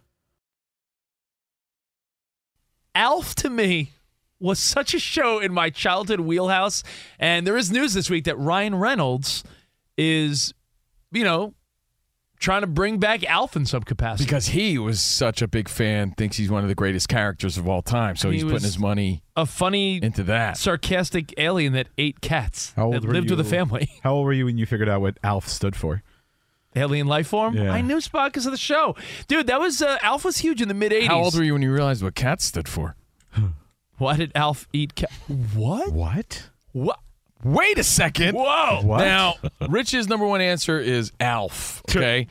Alf 2.95 3.35
to 3.35 3.49
me 3.49 3.91
was 4.39 4.59
such 4.59 4.93
a 4.93 4.99
show 4.99 5.39
in 5.39 5.53
my 5.53 5.69
childhood 5.69 6.19
wheelhouse. 6.21 6.83
And 7.19 7.45
there 7.45 7.57
is 7.57 7.71
news 7.71 7.93
this 7.93 8.09
week 8.09 8.25
that 8.25 8.37
Ryan 8.37 8.75
Reynolds 8.75 9.43
is, 9.97 10.53
you 11.11 11.23
know, 11.23 11.53
trying 12.39 12.61
to 12.61 12.67
bring 12.67 12.97
back 12.97 13.23
Alf 13.25 13.55
in 13.55 13.67
some 13.67 13.83
capacity. 13.83 14.25
Because 14.25 14.47
he 14.47 14.79
was 14.79 14.99
such 14.99 15.43
a 15.43 15.47
big 15.47 15.69
fan, 15.69 16.11
thinks 16.17 16.37
he's 16.37 16.49
one 16.49 16.63
of 16.63 16.69
the 16.69 16.75
greatest 16.75 17.07
characters 17.07 17.55
of 17.57 17.67
all 17.69 17.83
time. 17.83 18.15
So 18.15 18.29
He 18.31 18.37
he's 18.37 18.43
putting 18.43 18.61
his 18.63 18.79
money 18.79 19.21
a 19.35 19.45
funny 19.45 20.01
into 20.01 20.23
that. 20.23 20.57
sarcastic 20.57 21.33
alien 21.37 21.73
that 21.73 21.87
ate 21.99 22.19
cats 22.21 22.73
How 22.75 22.85
old 22.85 22.95
that 22.95 23.05
were 23.05 23.13
lived 23.13 23.29
you? 23.29 23.37
with 23.37 23.45
a 23.45 23.49
family. 23.49 23.89
How 24.03 24.15
old 24.15 24.25
were 24.25 24.33
you 24.33 24.45
when 24.45 24.57
you 24.57 24.65
figured 24.65 24.89
out 24.89 25.01
what 25.01 25.17
ALF 25.23 25.47
stood 25.47 25.75
for? 25.75 26.01
Alien 26.75 27.07
life 27.07 27.27
form. 27.27 27.55
Yeah. 27.55 27.71
I 27.71 27.81
knew 27.81 27.99
Spot 27.99 28.31
because 28.31 28.45
of 28.45 28.51
the 28.53 28.57
show, 28.57 28.95
dude. 29.27 29.47
That 29.47 29.59
was 29.59 29.81
uh, 29.81 29.97
Alf 30.01 30.23
was 30.23 30.37
huge 30.37 30.61
in 30.61 30.67
the 30.69 30.73
mid 30.73 30.91
'80s. 30.91 31.07
How 31.07 31.19
old 31.21 31.35
were 31.35 31.43
you 31.43 31.53
when 31.53 31.61
you 31.61 31.71
realized 31.73 32.01
what 32.03 32.15
cat 32.15 32.41
stood 32.41 32.67
for? 32.69 32.95
Why 33.97 34.15
did 34.17 34.31
Alf 34.35 34.67
eat 34.73 34.95
cat? 34.95 35.11
What? 35.53 35.91
What? 35.91 36.49
What? 36.71 36.99
Wait 37.43 37.77
a 37.77 37.83
second. 37.83 38.35
Whoa. 38.35 38.81
What? 38.83 38.99
Now, 38.99 39.35
Rich's 39.69 40.07
number 40.07 40.25
one 40.25 40.41
answer 40.41 40.79
is 40.79 41.11
Alf. 41.19 41.81
Okay. 41.89 42.27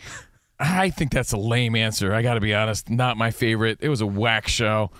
I 0.58 0.90
think 0.90 1.10
that's 1.12 1.32
a 1.32 1.36
lame 1.38 1.74
answer. 1.76 2.12
I 2.12 2.22
got 2.22 2.34
to 2.34 2.40
be 2.40 2.54
honest. 2.54 2.90
Not 2.90 3.16
my 3.16 3.30
favorite. 3.30 3.78
It 3.80 3.88
was 3.88 4.00
a 4.00 4.06
whack 4.06 4.46
show. 4.48 4.90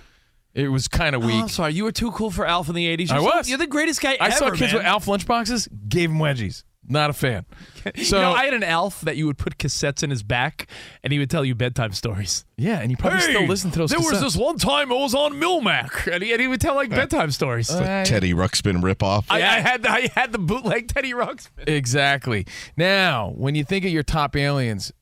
It 0.55 0.69
was 0.69 0.89
kind 0.89 1.15
of 1.15 1.23
Oh, 1.23 1.27
weak. 1.27 1.37
I'm 1.43 1.49
sorry. 1.49 1.75
You 1.75 1.85
were 1.85 1.93
too 1.93 2.11
cool 2.13 2.31
for 2.31 2.47
Alf 2.47 2.69
in 2.69 2.75
the 2.75 2.87
'80s. 2.97 3.09
You're 3.09 3.17
I 3.19 3.21
so- 3.21 3.25
was. 3.37 3.49
You're 3.49 3.59
the 3.59 3.67
greatest 3.67 4.01
guy 4.01 4.17
I 4.21 4.27
ever. 4.29 4.37
saw 4.37 4.51
kids 4.51 4.73
man. 4.73 4.75
with 4.77 4.85
Alf 4.85 5.07
lunchboxes, 5.07 5.69
gave 5.89 6.11
them 6.11 6.19
wedgies. 6.19 6.65
Not 6.91 7.09
a 7.09 7.13
fan. 7.13 7.47
So 8.03 8.17
you 8.17 8.23
know, 8.23 8.33
I 8.33 8.45
had 8.45 8.53
an 8.53 8.63
elf 8.63 9.01
that 9.01 9.17
you 9.17 9.25
would 9.25 9.39
put 9.39 9.57
cassettes 9.57 10.03
in 10.03 10.11
his 10.11 10.23
back, 10.23 10.67
and 11.03 11.15
he 11.15 11.19
would 11.19 11.31
tell 11.31 11.47
you 11.47 11.55
bedtime 11.55 11.93
stories. 11.93 12.45
yeah, 12.59 12.79
and 12.79 12.91
you 12.91 12.97
probably 12.99 13.21
still 13.21 13.47
listen 13.47 13.71
to 13.71 13.79
those. 13.79 13.91
Stories. 13.91 14.11
There 14.11 14.23
was 14.23 14.35
this 14.35 14.37
one 14.39 14.59
time 14.59 14.93
I 14.93 14.97
was 14.97 15.15
on 15.15 15.41
Milmac, 15.41 16.07
and 16.13 16.23
he, 16.23 16.31
and 16.33 16.43
he 16.43 16.47
would 16.47 16.61
tell 16.61 16.75
like 16.75 16.91
bedtime 16.91 17.31
stories. 17.31 17.71
Uh, 17.71 18.05
Teddy 18.07 18.35
Ruxpin 18.35 18.83
ripoff. 18.83 19.25
I, 19.31 19.39
I 19.39 19.61
had 19.61 19.83
the, 19.85 19.91
I 19.91 20.11
had 20.15 20.33
the 20.33 20.39
bootleg 20.39 20.89
Teddy 20.89 21.13
Ruxpin. 21.13 21.69
Exactly. 21.69 22.47
Now, 22.77 23.33
when 23.35 23.55
you 23.55 23.65
think 23.65 23.87
of 23.87 23.93
your 23.93 24.03
top 24.03 24.37
aliens, 24.37 24.93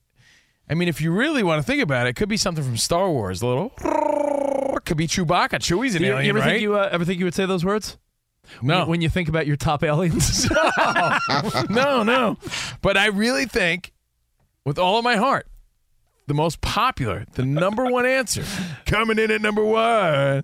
I 0.69 0.73
mean, 0.73 0.87
if 0.87 1.01
you 1.01 1.11
really 1.11 1.43
want 1.43 1.61
to 1.61 1.67
think 1.67 1.83
about 1.83 2.07
it, 2.07 2.11
it 2.11 2.15
could 2.15 2.29
be 2.29 2.37
something 2.37 2.63
from 2.63 2.77
Star 2.77 3.11
Wars. 3.11 3.41
A 3.41 3.45
little. 3.47 3.73
Could 4.85 4.97
be 4.97 5.07
Chewbacca. 5.07 5.59
Chewie's 5.59 5.93
an 5.95 6.01
you, 6.01 6.13
alien, 6.13 6.25
you 6.25 6.29
ever 6.31 6.39
right? 6.39 6.45
think 6.45 6.61
you 6.61 6.75
uh, 6.75 6.89
ever 6.91 7.05
think 7.05 7.19
you 7.19 7.25
would 7.25 7.35
say 7.35 7.45
those 7.45 7.65
words? 7.65 7.97
No. 8.61 8.79
When, 8.79 8.87
when 8.87 9.01
you 9.01 9.09
think 9.09 9.29
about 9.29 9.47
your 9.47 9.55
top 9.55 9.83
aliens. 9.83 10.49
no, 11.69 12.03
no. 12.03 12.37
But 12.81 12.97
I 12.97 13.07
really 13.07 13.45
think, 13.45 13.91
with 14.65 14.77
all 14.79 14.97
of 14.97 15.03
my 15.03 15.15
heart, 15.15 15.47
the 16.27 16.33
most 16.33 16.61
popular, 16.61 17.25
the 17.33 17.45
number 17.45 17.85
one 17.85 18.05
answer, 18.05 18.43
coming 18.85 19.17
in 19.19 19.31
at 19.31 19.41
number 19.41 19.63
one, 19.63 20.43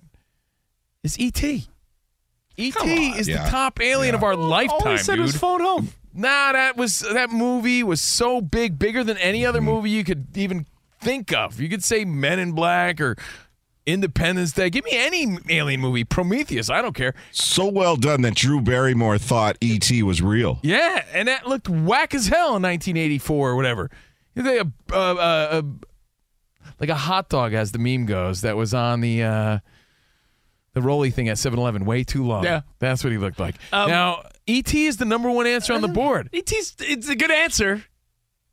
is 1.03 1.19
E.T. 1.19 1.67
E.T. 2.57 3.09
is 3.11 3.27
Yeah. 3.27 3.43
the 3.43 3.49
top 3.49 3.81
alien 3.81 4.15
of 4.15 4.23
our 4.23 4.35
lifetime, 4.35 4.79
All 4.83 4.91
he 4.93 4.97
said 4.97 5.15
dude. 5.15 5.25
was 5.25 5.37
phone 5.37 5.61
home. 5.61 5.89
Nah, 6.13 6.53
that 6.53 6.77
was 6.77 6.99
that 6.99 7.29
movie 7.29 7.83
was 7.83 8.01
so 8.01 8.39
big, 8.39 8.79
bigger 8.79 9.03
than 9.03 9.17
any 9.17 9.45
other 9.45 9.59
mm-hmm. 9.59 9.69
movie 9.69 9.89
you 9.89 10.03
could 10.05 10.37
even 10.37 10.65
think 11.01 11.33
of. 11.33 11.59
You 11.59 11.67
could 11.67 11.83
say 11.83 12.05
Men 12.05 12.39
in 12.39 12.53
Black 12.53 13.01
or 13.01 13.17
Independence 13.85 14.51
Day. 14.51 14.69
Give 14.69 14.83
me 14.83 14.91
any 14.93 15.37
alien 15.49 15.79
movie. 15.81 16.03
Prometheus. 16.03 16.69
I 16.69 16.81
don't 16.81 16.95
care. 16.95 17.13
So 17.31 17.67
well 17.67 17.95
done 17.95 18.21
that 18.23 18.35
Drew 18.35 18.61
Barrymore 18.61 19.17
thought 19.17 19.57
E.T. 19.61 20.01
was 20.03 20.21
real. 20.21 20.59
Yeah, 20.63 21.03
and 21.13 21.27
that 21.27 21.47
looked 21.47 21.69
whack 21.69 22.15
as 22.15 22.27
hell 22.27 22.55
in 22.55 22.63
1984 22.63 23.49
or 23.51 23.55
whatever. 23.55 23.91
You 24.33 24.43
think 24.43 24.61
a, 24.91 24.95
uh, 24.95 25.13
uh, 25.13 25.17
uh, 25.17 25.61
like 26.79 26.89
a 26.89 26.95
hot 26.95 27.29
dog, 27.29 27.53
as 27.53 27.71
the 27.71 27.79
meme 27.79 28.05
goes, 28.05 28.41
that 28.41 28.57
was 28.57 28.73
on 28.73 29.01
the 29.01 29.23
uh, 29.23 29.59
the 30.73 30.81
rolly 30.81 31.09
thing 31.09 31.29
at 31.29 31.37
7-Eleven 31.37 31.85
way 31.85 32.03
too 32.03 32.25
long. 32.25 32.43
Yeah. 32.43 32.61
that's 32.79 33.03
what 33.03 33.11
he 33.13 33.17
looked 33.17 33.39
like. 33.39 33.55
Um, 33.71 33.89
now, 33.89 34.23
ET 34.47 34.73
is 34.73 34.97
the 34.97 35.05
number 35.05 35.31
one 35.31 35.47
answer 35.47 35.73
on 35.73 35.81
the 35.81 35.87
board. 35.87 36.29
ET's 36.33 36.75
it's 36.79 37.07
a 37.07 37.15
good 37.15 37.31
answer. 37.31 37.83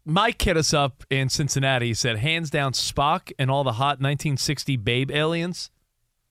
Mike 0.04 0.40
hit 0.42 0.56
us 0.56 0.74
up 0.74 1.04
in 1.10 1.28
Cincinnati. 1.28 1.88
He 1.88 1.94
said, 1.94 2.18
hands 2.18 2.50
down, 2.50 2.72
Spock 2.72 3.32
and 3.38 3.50
all 3.50 3.64
the 3.64 3.72
hot 3.72 4.00
1960 4.00 4.76
Babe 4.76 5.10
aliens. 5.10 5.70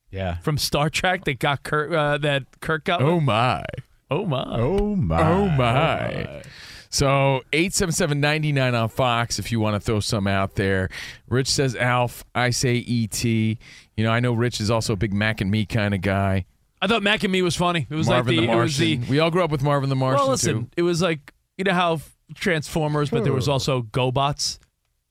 Yeah. 0.09 0.37
From 0.39 0.57
Star 0.57 0.89
Trek 0.89 1.23
that 1.25 1.39
got 1.39 1.63
Kirk, 1.63 1.91
uh, 1.93 2.17
that 2.17 2.43
Kirk 2.59 2.83
got. 2.83 3.01
Oh 3.01 3.15
with. 3.15 3.23
my. 3.23 3.63
Oh 4.09 4.25
my. 4.25 4.45
Oh 4.47 4.95
my. 4.95 5.21
Oh 5.21 5.47
my. 5.47 6.41
So 6.89 7.41
877-99 7.53 8.81
on 8.81 8.89
Fox 8.89 9.39
if 9.39 9.49
you 9.53 9.61
want 9.61 9.75
to 9.75 9.79
throw 9.79 10.01
some 10.01 10.27
out 10.27 10.55
there. 10.55 10.89
Rich 11.29 11.47
says 11.47 11.77
Alf. 11.77 12.25
I 12.35 12.49
say 12.49 12.79
ET. 12.85 13.23
You 13.23 13.57
know, 13.97 14.11
I 14.11 14.19
know 14.19 14.33
Rich 14.33 14.59
is 14.59 14.69
also 14.69 14.93
a 14.93 14.97
big 14.97 15.13
Mac 15.13 15.39
and 15.39 15.49
Me 15.49 15.65
kind 15.65 15.93
of 15.93 16.01
guy. 16.01 16.45
I 16.81 16.87
thought 16.87 17.03
Mac 17.03 17.23
and 17.23 17.31
Me 17.31 17.41
was 17.41 17.55
funny. 17.55 17.87
It 17.89 17.95
was 17.95 18.07
Marvin 18.07 18.35
like 18.35 18.41
the, 18.41 18.47
the 18.47 18.53
it 18.53 18.61
was 18.61 18.77
the 18.77 18.97
we 19.09 19.19
all 19.19 19.31
grew 19.31 19.43
up 19.43 19.51
with 19.51 19.63
Marvin 19.63 19.89
the 19.89 19.95
Martian 19.95 20.23
well, 20.23 20.31
listen, 20.31 20.63
too. 20.63 20.69
it 20.75 20.81
was 20.81 21.01
like 21.01 21.33
you 21.57 21.63
know 21.63 21.73
how 21.73 22.01
Transformers, 22.35 23.09
but 23.09 23.23
there 23.23 23.33
was 23.33 23.47
also 23.47 23.83
GoBots. 23.83 24.59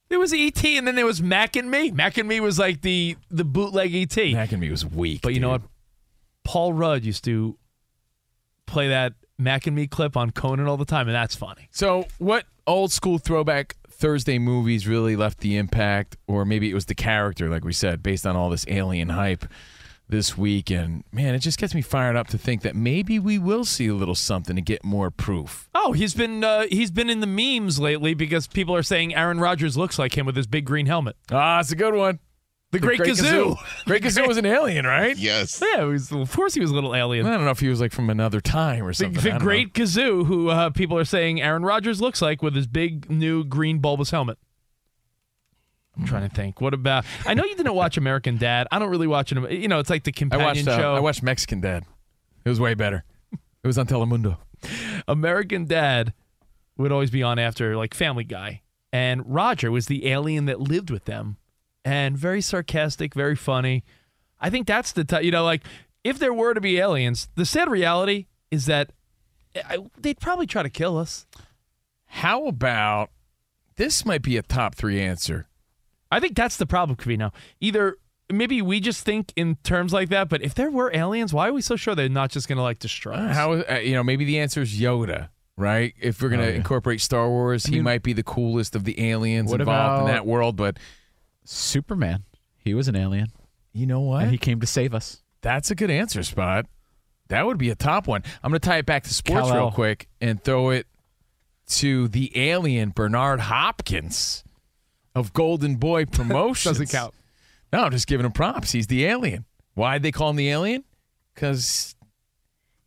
There 0.09 0.19
was 0.19 0.33
ET, 0.33 0.65
and 0.65 0.87
then 0.87 0.97
there 0.97 1.07
was 1.07 1.23
Mac 1.23 1.55
and 1.55 1.71
Me. 1.71 1.91
Mac 1.91 2.19
and 2.19 2.29
Me 2.29 2.41
was 2.41 2.59
like 2.59 2.83
the 2.83 3.17
the 3.31 3.45
bootleg 3.45 3.95
ET. 3.95 4.17
Mac 4.33 4.53
and 4.53 4.61
Me 4.61 4.71
was 4.71 4.85
weak. 4.85 5.23
But 5.23 5.35
you 5.35 5.41
know 5.41 5.51
what? 5.51 5.63
Paul 6.45 6.73
Rudd 6.73 7.05
used 7.05 7.25
to 7.25 7.57
play 8.67 8.89
that 8.89 9.15
Mac 9.39 9.67
and 9.67 9.77
Me 9.77 9.87
clip 9.87 10.17
on 10.17 10.31
Conan 10.31 10.67
all 10.67 10.77
the 10.77 10.85
time, 10.85 11.07
and 11.07 11.15
that's 11.15 11.35
funny. 11.35 11.69
So, 11.71 12.07
what 12.19 12.47
old 12.67 12.93
school 12.93 13.19
throwback 13.19 13.77
Thursday 13.89 14.39
movies 14.39 14.89
really 14.89 15.15
left 15.15 15.41
the 15.41 15.57
impact, 15.57 16.17
or 16.27 16.45
maybe 16.45 16.71
it 16.71 16.75
was 16.75 16.87
the 16.87 16.95
character, 16.95 17.49
like 17.49 17.65
we 17.65 17.73
said, 17.73 18.03
based 18.03 18.27
on 18.27 18.35
all 18.35 18.51
this 18.51 18.65
alien 18.69 19.11
hype 19.11 19.45
this 20.11 20.37
week? 20.37 20.71
And 20.71 21.05
man, 21.13 21.35
it 21.35 21.41
just 21.41 21.59
gets 21.59 21.75
me 21.75 21.83
fired 21.83 22.17
up 22.17 22.29
to 22.29 22.39
think 22.39 22.63
that 22.63 22.75
maybe 22.75 23.19
we 23.19 23.39
will 23.39 23.65
see 23.65 23.87
a 23.89 23.95
little 23.95 24.15
something 24.15 24.57
to 24.57 24.63
get 24.63 24.85
more 24.85 25.11
proof. 25.11 25.69
Oh, 25.75 25.93
he's 25.93 26.15
been 26.15 26.45
uh, 26.45 26.67
he's 26.71 26.91
been 26.91 27.11
in 27.11 27.21
the 27.21 27.27
memes 27.27 27.79
lately 27.79 28.15
because 28.15 28.47
people 28.47 28.75
are 28.75 28.83
saying 28.83 29.15
Aaron 29.15 29.41
Rodgers 29.41 29.77
looks 29.77 29.99
like 29.99 30.17
him 30.17 30.27
with 30.27 30.37
his 30.37 30.47
big 30.47 30.65
green 30.65 30.87
helmet. 30.87 31.17
Ah, 31.31 31.61
it's 31.61 31.73
a 31.73 31.77
good 31.77 31.95
one. 31.95 32.19
The, 32.73 32.79
Great, 32.79 33.01
Kazoo. 33.01 33.57
Great 33.85 34.05
Kazoo 34.05 34.27
was 34.29 34.37
an 34.37 34.47
alien, 34.47 34.87
right? 34.87 35.17
Yes. 35.17 35.61
Yeah, 35.61 35.83
it 35.83 35.87
was, 35.87 36.13
of 36.13 36.33
course 36.33 36.55
he 36.55 36.61
was 36.61 36.71
a 36.71 36.75
little 36.75 36.95
alien. 36.95 37.27
I 37.27 37.33
don't 37.33 37.45
know 37.45 37.51
if 37.51 37.59
he 37.59 37.69
was 37.69 37.81
like 37.81 37.91
from 37.91 38.09
another 38.11 38.41
time 38.41 38.85
or 38.85 38.93
something. 38.93 39.19
I 39.19 39.23
the 39.23 39.31
don't 39.31 39.41
Great 39.41 39.75
Kazoo, 39.75 40.25
who 40.25 40.51
uh, 40.51 40.71
people 40.71 40.97
are 40.97 41.05
saying 41.05 41.43
Aaron 41.43 41.65
Rodgers 41.65 42.01
looks 42.01 42.23
like 42.23 42.43
with 42.43 42.55
his 42.55 42.69
big 42.69 43.11
new 43.11 43.43
green 43.43 43.81
bulbous 43.81 44.11
helmet. 44.11 44.39
I'm 45.97 46.07
trying 46.07 46.29
to 46.29 46.35
think. 46.35 46.61
What 46.61 46.73
about? 46.73 47.05
I 47.27 47.35
know 47.35 47.45
you 47.45 47.57
didn't 47.57 47.75
watch 47.75 47.97
American 47.97 48.37
Dad. 48.37 48.67
I 48.71 48.79
don't 48.79 48.91
really 48.91 49.07
watch 49.07 49.33
it. 49.33 49.51
You 49.53 49.69
know, 49.69 49.81
it's 49.81 49.91
like 49.91 50.05
the 50.05 50.13
I 50.13 50.19
companion 50.19 50.47
watched. 50.47 50.69
Uh, 50.69 50.79
show. 50.79 50.95
I 50.95 51.01
watched 51.01 51.23
Mexican 51.23 51.61
Dad. 51.61 51.85
It 52.45 52.49
was 52.49 52.61
way 52.61 52.75
better. 52.75 53.05
It 53.33 53.67
was 53.67 53.77
on 53.77 53.87
Telemundo. 53.87 54.39
American 55.09 55.67
Dad 55.67 56.15
would 56.77 56.93
always 56.93 57.11
be 57.11 57.23
on 57.23 57.39
after 57.39 57.77
like 57.77 57.93
Family 57.93 58.25
Guy, 58.25 58.63
and 58.93 59.23
Roger 59.27 59.71
was 59.71 59.87
the 59.87 60.07
alien 60.07 60.47
that 60.47 60.61
lived 60.61 60.91
with 60.91 61.05
them, 61.05 61.37
and 61.85 62.17
very 62.17 62.41
sarcastic, 62.41 63.15
very 63.15 63.37
funny. 63.37 63.85
I 64.41 64.49
think 64.49 64.67
that's 64.67 64.93
the 64.93 65.05
t- 65.05 65.23
you 65.23 65.31
know 65.31 65.45
like 65.45 65.63
if 66.05 66.19
there 66.19 66.33
were 66.33 66.55
to 66.55 66.61
be 66.61 66.79
aliens, 66.79 67.29
the 67.35 67.45
sad 67.45 67.69
reality 67.69 68.27
is 68.51 68.67
that 68.67 68.93
I, 69.55 69.79
they'd 69.99 70.19
probably 70.21 70.47
try 70.47 70.63
to 70.63 70.71
kill 70.71 70.97
us. 70.97 71.27
How 72.07 72.47
about 72.47 73.11
this? 73.77 74.07
Might 74.07 74.23
be 74.23 74.37
a 74.37 74.43
top 74.43 74.75
three 74.75 75.01
answer. 75.01 75.47
I 76.11 76.21
think 76.21 76.35
that's 76.37 76.57
the 76.57 76.67
problem, 76.67 76.97
Covino. 76.97 77.33
Either 77.61 77.97
maybe 78.33 78.63
we 78.63 78.81
just 78.81 79.05
think 79.05 79.33
in 79.37 79.57
terms 79.65 79.93
like 79.93 80.09
that, 80.11 80.29
but 80.29 80.43
if 80.43 80.55
there 80.55 80.71
were 80.71 80.91
aliens, 80.95 81.33
why 81.33 81.49
are 81.49 81.53
we 81.53 81.63
so 81.63 81.77
sure 81.77 81.95
they're 81.95 82.09
not 82.09 82.31
just 82.31 82.49
going 82.49 82.57
to 82.57 82.63
like 82.63 82.79
destroy 82.79 83.13
us? 83.15 83.35
How 83.37 83.53
uh, 83.53 83.79
you 83.83 83.95
know? 83.95 84.03
Maybe 84.03 84.25
the 84.25 84.39
answer 84.41 84.63
is 84.63 84.79
Yoda, 84.81 85.29
right? 85.57 85.95
If 86.01 86.21
we're 86.23 86.29
gonna 86.31 86.45
Oh, 86.45 86.49
yeah. 86.49 86.55
incorporate 86.55 87.01
Star 87.01 87.29
Wars, 87.29 87.67
he 87.67 87.77
mean- 87.77 87.85
might 87.85 88.03
be 88.03 88.13
the 88.13 88.23
coolest 88.23 88.75
of 88.77 88.85
the 88.85 89.11
aliens 89.11 89.51
What 89.51 89.61
involved 89.61 90.03
in 90.03 90.07
that 90.15 90.27
world. 90.27 90.57
But 90.57 90.79
Superman. 91.45 92.25
He 92.59 92.75
was 92.75 92.89
an 92.89 92.97
alien. 92.97 93.29
you 93.73 93.87
know 93.87 94.01
what? 94.01 94.23
And 94.25 94.31
he 94.33 94.39
came 94.39 94.61
to 94.61 94.67
save 94.67 94.95
us. 94.95 95.23
That's 95.43 95.71
a 95.71 95.75
good 95.75 95.91
answer, 95.91 96.23
Spot. 96.23 96.67
That 97.29 97.47
would 97.47 97.57
be 97.59 97.71
a 97.71 97.75
top 97.75 98.07
one. 98.07 98.23
I'm 98.43 98.51
going 98.51 98.61
to 98.61 98.69
tie 98.69 98.79
it 98.79 98.87
back 98.87 99.05
to 99.05 99.15
sports 99.15 99.45
real 99.47 99.51
Kal-El. 99.55 99.71
quick 99.73 100.09
and 100.21 100.43
throw 100.43 100.71
it 100.71 100.87
to 101.69 102.09
the 102.09 102.31
alien 102.37 102.91
Bernard 102.91 103.41
Hopkins 103.41 104.43
of 105.21 105.33
Golden 105.33 105.77
Boy 105.77 106.05
Promotions. 106.07 106.79
Doesn't 106.79 106.91
count. 106.91 107.15
No, 107.73 107.85
I'm 107.85 107.93
just 107.93 108.09
giving 108.09 108.27
him 108.27 108.33
props. 108.33 108.73
He's 108.73 108.89
the 108.89 109.05
alien. 109.07 109.45
Why'd 109.75 110.03
they 110.03 110.11
call 110.11 110.31
him 110.31 110.37
the 110.37 110.49
alien? 110.51 110.83
Because 111.35 111.95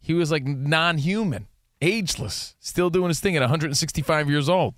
he 0.02 0.13
was 0.13 0.30
like 0.32 0.43
non 0.46 0.98
human, 0.98 1.48
ageless, 1.82 2.56
still 2.60 2.89
doing 2.89 3.08
his 3.08 3.22
thing 3.22 3.38
at 3.38 3.41
165 3.41 4.30
years 4.30 4.50
old. 4.50 4.76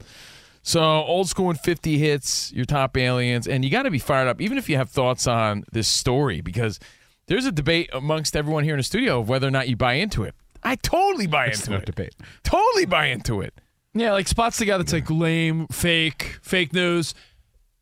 So 0.62 0.82
old 0.82 1.28
school 1.30 1.50
and 1.50 1.60
50 1.60 1.98
hits, 1.98 2.52
your 2.54 2.66
top 2.66 2.98
aliens, 2.98 3.48
and 3.48 3.64
you 3.64 3.70
got 3.72 3.84
to 3.84 3.92
be 3.92 4.00
fired 4.00 4.28
up, 4.28 4.42
even 4.42 4.58
if 4.58 4.68
you 4.70 4.78
have 4.78 4.90
thoughts 4.90 5.28
on 5.28 5.64
this 5.72 5.88
story, 5.88 6.42
because 6.42 6.80
there's 7.28 7.46
a 7.46 7.52
debate 7.52 7.90
amongst 7.94 8.36
everyone 8.36 8.64
here 8.64 8.74
in 8.74 8.80
the 8.80 8.84
studio 8.84 9.20
of 9.20 9.30
whether 9.30 9.48
or 9.48 9.52
not 9.52 9.68
you 9.70 9.76
buy 9.76 9.94
into 9.94 10.24
it. 10.24 10.34
I 10.64 10.76
totally 10.76 11.28
buy 11.28 11.48
into 11.48 11.70
no 11.70 11.78
it. 11.78 11.86
debate. 11.86 12.16
Totally 12.44 12.86
buy 12.86 13.08
into 13.08 13.42
it. 13.42 13.54
Yeah, 13.94 14.12
like 14.14 14.28
spots 14.28 14.58
the 14.58 14.66
guy 14.66 14.78
that's 14.78 14.92
like 14.92 15.10
lame, 15.10 15.68
fake, 15.68 16.40
fake 16.42 16.74
news, 16.74 17.14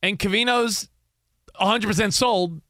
and 0.03 0.19
Covino's 0.19 0.87
100 1.57 1.87
percent 1.87 2.13
sold. 2.13 2.61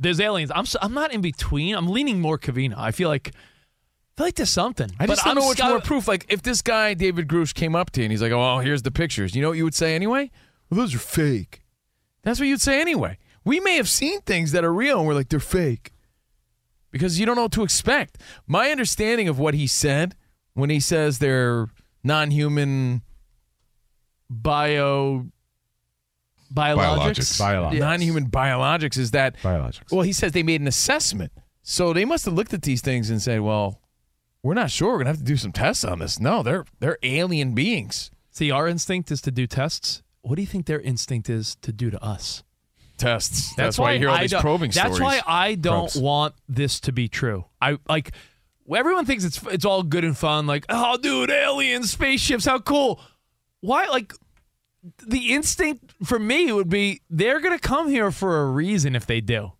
There's 0.00 0.18
aliens. 0.20 0.50
I'm 0.54 0.62
s- 0.62 0.76
I'm 0.82 0.94
not 0.94 1.12
in 1.12 1.20
between. 1.20 1.74
I'm 1.76 1.88
leaning 1.88 2.20
more 2.20 2.38
Cavino. 2.38 2.74
I 2.76 2.90
feel 2.92 3.08
like 3.08 3.28
I 3.34 4.16
feel 4.16 4.26
like 4.26 4.34
there's 4.36 4.50
something. 4.50 4.90
I 4.98 5.06
just 5.06 5.22
But 5.22 5.28
don't 5.28 5.34
know 5.36 5.42
I'm 5.42 5.48
which 5.50 5.58
sc- 5.58 5.64
more 5.64 5.80
proof. 5.80 6.08
Like, 6.08 6.26
if 6.28 6.42
this 6.42 6.62
guy 6.62 6.94
David 6.94 7.28
Grusch 7.28 7.54
came 7.54 7.76
up 7.76 7.90
to 7.92 8.00
you 8.00 8.04
and 8.06 8.12
he's 8.12 8.22
like, 8.22 8.32
"Oh, 8.32 8.58
here's 8.58 8.82
the 8.82 8.90
pictures," 8.90 9.34
you 9.36 9.42
know 9.42 9.48
what 9.48 9.56
you 9.58 9.64
would 9.64 9.74
say 9.74 9.94
anyway? 9.94 10.30
Well, 10.70 10.80
those 10.80 10.94
are 10.94 10.98
fake. 10.98 11.62
That's 12.22 12.38
what 12.40 12.46
you'd 12.46 12.60
say 12.60 12.80
anyway. 12.80 13.18
We 13.44 13.60
may 13.60 13.76
have 13.76 13.88
seen 13.88 14.20
things 14.22 14.52
that 14.52 14.64
are 14.64 14.72
real, 14.74 14.98
and 14.98 15.06
we're 15.08 15.14
like, 15.14 15.28
they're 15.30 15.40
fake 15.40 15.92
because 16.90 17.18
you 17.18 17.24
don't 17.26 17.36
know 17.36 17.42
what 17.42 17.52
to 17.52 17.62
expect. 17.62 18.18
My 18.46 18.70
understanding 18.70 19.28
of 19.28 19.38
what 19.38 19.54
he 19.54 19.66
said 19.66 20.14
when 20.54 20.68
he 20.68 20.78
says 20.80 21.18
they're 21.20 21.68
non-human 22.04 23.02
bio 24.30 25.26
biologics. 26.52 27.40
Biologics. 27.40 27.78
non-human 27.78 28.30
biologics 28.30 28.96
is 28.98 29.10
that 29.12 29.36
Biologics. 29.38 29.92
well 29.92 30.02
he 30.02 30.12
says 30.12 30.32
they 30.32 30.42
made 30.42 30.60
an 30.60 30.68
assessment 30.68 31.32
so 31.62 31.92
they 31.92 32.04
must 32.04 32.24
have 32.24 32.34
looked 32.34 32.54
at 32.54 32.62
these 32.62 32.80
things 32.80 33.10
and 33.10 33.20
said 33.20 33.40
well 33.40 33.80
we're 34.42 34.54
not 34.54 34.70
sure 34.70 34.92
we're 34.92 34.98
gonna 34.98 35.10
have 35.10 35.18
to 35.18 35.24
do 35.24 35.36
some 35.36 35.52
tests 35.52 35.84
on 35.84 35.98
this 35.98 36.18
no 36.18 36.42
they're 36.42 36.64
they're 36.80 36.98
alien 37.02 37.54
beings 37.54 38.10
See, 38.38 38.52
our 38.52 38.68
instinct 38.68 39.10
is 39.10 39.20
to 39.22 39.32
do 39.32 39.48
tests. 39.48 40.04
What 40.22 40.36
do 40.36 40.42
you 40.42 40.46
think 40.46 40.66
their 40.66 40.78
instinct 40.78 41.28
is 41.28 41.56
to 41.62 41.72
do 41.72 41.90
to 41.90 42.00
us? 42.00 42.44
tests 42.96 43.54
that's, 43.56 43.78
why, 43.78 43.92
you 43.92 43.98
hear 44.00 44.08
all 44.08 44.14
I 44.16 44.22
these 44.22 44.34
probing 44.34 44.70
That's 44.70 44.96
stories 44.96 44.98
That's 44.98 45.26
why 45.26 45.32
I 45.32 45.54
don't 45.56 45.90
Probes. 45.90 45.96
want 46.00 46.34
this 46.48 46.78
to 46.80 46.92
be 46.92 47.08
true. 47.08 47.46
I 47.60 47.78
like 47.88 48.12
everyone 48.72 49.06
thinks 49.06 49.24
it's 49.24 49.42
it's 49.50 49.64
all 49.64 49.82
good 49.82 50.04
and 50.04 50.16
fun. 50.16 50.46
Like, 50.46 50.66
oh, 50.68 50.96
dude, 50.98 51.30
aliens, 51.30 51.90
spaceships, 51.90 52.44
how 52.44 52.60
cool. 52.60 53.00
Why? 53.60 53.86
Like, 53.86 54.12
the 55.06 55.32
instinct 55.34 55.94
for 56.04 56.18
me 56.18 56.52
would 56.52 56.68
be 56.68 57.00
they're 57.10 57.40
gonna 57.40 57.58
come 57.58 57.88
here 57.88 58.10
for 58.10 58.40
a 58.42 58.46
reason 58.50 58.94
if 58.96 59.06
they 59.06 59.20
do. 59.20 59.52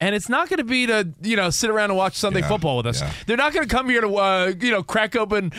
And 0.00 0.14
it's 0.14 0.28
not 0.28 0.48
going 0.50 0.58
to 0.58 0.64
be 0.64 0.86
to 0.86 1.14
you 1.22 1.36
know 1.36 1.48
sit 1.50 1.70
around 1.70 1.90
and 1.90 1.96
watch 1.96 2.14
Sunday 2.16 2.40
Yeah, 2.40 2.48
football 2.48 2.76
with 2.78 2.86
us. 2.86 3.00
yeah. 3.00 3.12
They're 3.26 3.36
not 3.38 3.54
going 3.54 3.66
to 3.66 3.74
come 3.74 3.88
here 3.88 4.00
to 4.02 4.14
uh, 4.16 4.52
you 4.60 4.70
know 4.72 4.82
crack 4.82 5.14
open 5.16 5.52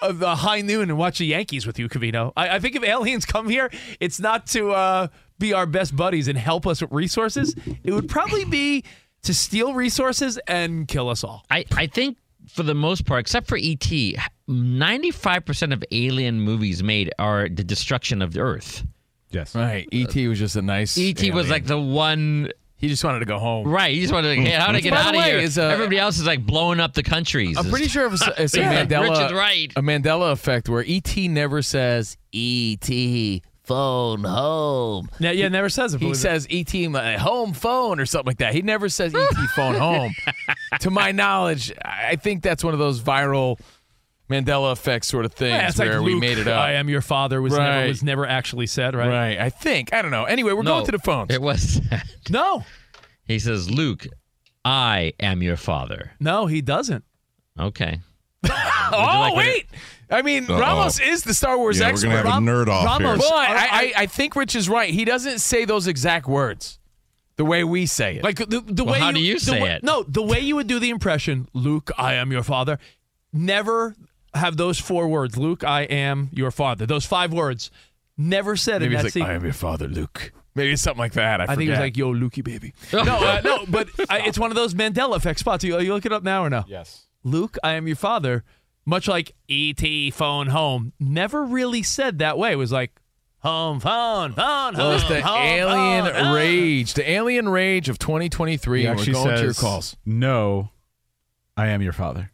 uh, 0.00 0.10
the 0.12 0.34
high 0.34 0.62
noon 0.62 0.88
and 0.88 0.98
watch 0.98 1.18
the 1.18 1.26
Yankees 1.26 1.66
with 1.66 1.78
you, 1.78 1.88
Covino. 1.88 2.32
I, 2.36 2.56
I 2.56 2.58
think 2.58 2.74
if 2.74 2.82
aliens 2.82 3.26
come 3.26 3.48
here, 3.48 3.70
it's 4.00 4.18
not 4.18 4.46
to 4.48 4.70
uh, 4.72 5.06
be 5.38 5.52
our 5.52 5.66
best 5.66 5.94
buddies 5.94 6.26
and 6.26 6.36
help 6.38 6.66
us 6.66 6.80
with 6.80 6.90
resources. 6.90 7.54
It 7.84 7.92
would 7.92 8.08
probably 8.08 8.44
be 8.46 8.82
to 9.24 9.34
steal 9.34 9.74
resources 9.74 10.36
and 10.48 10.88
kill 10.88 11.08
us 11.08 11.22
all. 11.22 11.44
I, 11.48 11.64
I 11.76 11.86
think 11.86 12.16
for 12.52 12.62
the 12.62 12.74
most 12.74 13.06
part, 13.06 13.20
except 13.20 13.46
for 13.48 13.56
ET, 13.56 13.90
95% 14.48 15.72
of 15.72 15.82
alien 15.90 16.40
movies 16.40 16.82
made 16.82 17.10
are 17.18 17.48
the 17.48 17.64
destruction 17.64 18.22
of 18.22 18.32
the 18.32 18.40
Earth. 18.40 18.84
Yes. 19.30 19.54
right 19.54 19.88
et 19.92 20.14
was 20.28 20.38
just 20.38 20.56
a 20.56 20.62
nice 20.62 20.98
ET 20.98 21.32
was 21.32 21.48
like 21.48 21.64
the 21.64 21.80
one. 21.80 22.50
he 22.76 22.88
just 22.88 23.02
wanted 23.02 23.20
to 23.20 23.24
go 23.24 23.38
home 23.38 23.66
Right, 23.66 23.94
He 23.94 24.02
just 24.02 24.12
wanted 24.12 24.36
to 24.36 24.42
get 24.42 24.60
how 24.60 24.72
to 24.72 24.80
get 24.82 24.90
By 24.90 24.96
the 24.98 25.08
out 25.08 25.14
of 25.14 25.20
way, 25.20 25.30
here. 25.30 25.38
is, 25.38 25.56
uh, 25.56 25.62
Everybody 25.62 25.98
else 25.98 26.18
is 26.18 26.26
like 26.26 26.44
blowing 26.44 26.80
up 26.80 26.92
the 26.92 27.02
countries. 27.02 27.56
I'm 27.56 27.70
pretty 27.70 27.88
sure 27.88 28.12
it's, 28.12 28.22
it's 28.36 28.54
a 28.54 28.58
Yeah, 28.60 28.84
Mandela 28.84 29.08
Rich 29.08 29.26
is 29.26 29.32
right. 29.32 29.72
a 29.76 29.80
Mandela 29.80 30.32
effect 30.32 30.68
where 30.68 30.84
ET 30.86 31.16
never 31.16 31.62
says 31.62 32.18
ET 32.34 32.90
phone 33.64 34.24
home. 34.24 35.08
Yeah, 35.20 35.30
yeah, 35.32 35.48
never 35.48 35.68
says 35.68 35.94
it. 35.94 35.98
He 35.98 36.06
believe 36.06 36.16
it. 36.16 36.20
says 36.20 36.46
ET 36.50 36.74
my 36.90 37.16
home 37.16 37.52
phone 37.52 38.00
or 38.00 38.06
something 38.06 38.26
like 38.26 38.38
that. 38.38 38.54
He 38.54 38.62
never 38.62 38.88
says 38.88 39.14
ET 39.14 39.34
phone 39.54 39.74
home. 39.74 40.12
To 40.80 40.90
my 40.90 41.12
knowledge, 41.12 41.70
I 41.84 42.16
think 42.16 42.42
that's 42.42 42.64
one 42.64 42.72
of 42.72 42.78
those 42.80 43.02
viral 43.02 43.60
Mandela 44.30 44.72
effect 44.72 45.04
sort 45.04 45.26
of 45.26 45.34
things 45.34 45.50
Yeah, 45.52 45.68
it's 45.68 45.78
where 45.78 45.98
like 45.98 46.04
we 46.06 46.12
Luke, 46.14 46.20
made 46.22 46.38
it 46.38 46.48
up. 46.48 46.58
I 46.58 46.72
am 46.74 46.88
your 46.88 47.02
father 47.02 47.42
was 47.42 47.52
never 47.52 47.86
was 47.88 48.02
never 48.02 48.26
actually 48.26 48.66
said, 48.66 48.94
right? 48.94 49.08
right. 49.08 49.38
I 49.38 49.50
think. 49.50 49.92
I 49.92 50.00
don't 50.00 50.10
know. 50.10 50.24
Anyway, 50.24 50.54
we're 50.54 50.62
No, 50.62 50.76
going 50.76 50.86
to 50.86 50.92
the 50.92 50.98
phones. 50.98 51.30
It 51.30 51.42
was. 51.42 51.78
No. 52.30 52.64
he 53.26 53.38
says, 53.38 53.70
Luke, 53.70 54.06
I 54.64 55.12
am 55.20 55.42
your 55.42 55.58
father. 55.58 56.12
No, 56.18 56.46
he 56.46 56.62
doesn't. 56.62 57.04
Okay. 57.60 58.00
oh 58.44 58.48
like 58.50 58.52
me 58.52 58.56
to- 58.56 58.96
oh, 58.96 59.34
wait, 59.36 59.66
I 60.12 60.22
mean 60.22 60.44
Uh-oh. 60.50 60.60
Ramos 60.60 61.00
is 61.00 61.22
the 61.22 61.34
Star 61.34 61.56
Wars 61.58 61.78
Yeah, 61.78 61.86
we're 61.86 61.90
expert. 61.92 62.06
gonna 62.08 62.30
have 62.30 62.42
a 62.42 62.46
nerd 62.46 62.68
off 62.68 62.98
here. 63.00 63.16
But 63.16 63.24
I, 63.32 63.56
I, 63.70 63.92
I 64.02 64.06
think 64.06 64.36
Rich 64.36 64.54
is 64.54 64.68
right. 64.68 64.92
He 64.92 65.04
doesn't 65.04 65.38
say 65.40 65.64
those 65.64 65.86
exact 65.86 66.26
words 66.26 66.78
the 67.36 67.44
way 67.44 67.64
we 67.64 67.86
say 67.86 68.16
it. 68.16 68.24
Like 68.24 68.36
the, 68.36 68.60
the 68.66 68.84
Well, 68.84 68.92
way 68.94 69.00
how 69.00 69.08
you, 69.08 69.14
do 69.14 69.20
you 69.20 69.34
the 69.34 69.40
say 69.40 69.62
way- 69.62 69.70
it? 69.72 69.82
No, 69.82 70.02
the 70.04 70.22
way 70.22 70.40
you 70.40 70.54
would 70.56 70.66
do 70.66 70.78
the 70.78 70.90
impression, 70.90 71.48
Luke, 71.54 71.90
I 71.96 72.14
am 72.14 72.30
your 72.30 72.42
father. 72.42 72.78
Never 73.32 73.96
have 74.34 74.56
those 74.56 74.78
four 74.78 75.08
words, 75.08 75.36
Luke, 75.38 75.64
I 75.64 75.82
am 75.82 76.28
your 76.32 76.50
father. 76.50 76.86
Those 76.86 77.06
five 77.06 77.32
words, 77.32 77.70
never 78.18 78.56
said 78.56 78.82
Maybe 78.82 78.94
in 78.94 79.00
it's 79.00 79.14
that 79.14 79.20
like, 79.20 79.26
scene. 79.26 79.32
I 79.32 79.34
am 79.36 79.44
your 79.44 79.52
father, 79.54 79.88
Luke. 79.88 80.32
Maybe 80.54 80.72
it's 80.72 80.82
something 80.82 80.98
like 80.98 81.14
that. 81.14 81.40
I, 81.40 81.44
I 81.44 81.56
think 81.56 81.68
it 81.68 81.70
was 81.70 81.78
like, 81.80 81.96
"Yo, 81.96 82.12
Lukey, 82.12 82.44
baby." 82.44 82.74
no, 82.92 83.00
uh, 83.00 83.40
no, 83.42 83.64
but 83.66 83.88
I, 84.10 84.20
it's 84.26 84.38
one 84.38 84.50
of 84.50 84.54
those 84.54 84.74
Mandela 84.74 85.16
effect 85.16 85.38
spots. 85.38 85.64
You, 85.64 85.80
you 85.80 85.94
look 85.94 86.04
it 86.04 86.12
up 86.12 86.22
now 86.22 86.44
or 86.44 86.50
no? 86.50 86.64
Yes. 86.68 87.06
Luke, 87.24 87.56
I 87.64 87.72
am 87.72 87.86
your 87.86 87.96
father. 87.96 88.44
Much 88.84 89.06
like 89.06 89.34
E.T. 89.48 90.10
phone 90.10 90.48
home, 90.48 90.92
never 90.98 91.44
really 91.44 91.82
said 91.82 92.18
that 92.18 92.36
way. 92.36 92.52
It 92.52 92.56
was 92.56 92.72
like 92.72 92.90
home, 93.38 93.78
phone, 93.80 94.32
phone, 94.32 94.74
Well, 94.74 94.86
home, 94.90 94.94
it's 94.94 95.08
the 95.08 95.22
home, 95.22 95.38
alien 95.40 96.04
phone, 96.06 96.24
home. 96.24 96.34
rage, 96.34 96.94
the 96.94 97.08
alien 97.08 97.48
rage 97.48 97.88
of 97.88 97.98
2023. 97.98 98.80
He 98.80 98.86
and 98.86 98.96
we're 98.96 99.00
actually 99.00 99.12
going 99.12 99.36
to 99.36 99.42
your 99.42 99.52
says, 99.52 99.60
calls. 99.60 99.96
No, 100.04 100.70
I 101.56 101.68
am 101.68 101.80
your 101.82 101.92
father. 101.92 102.32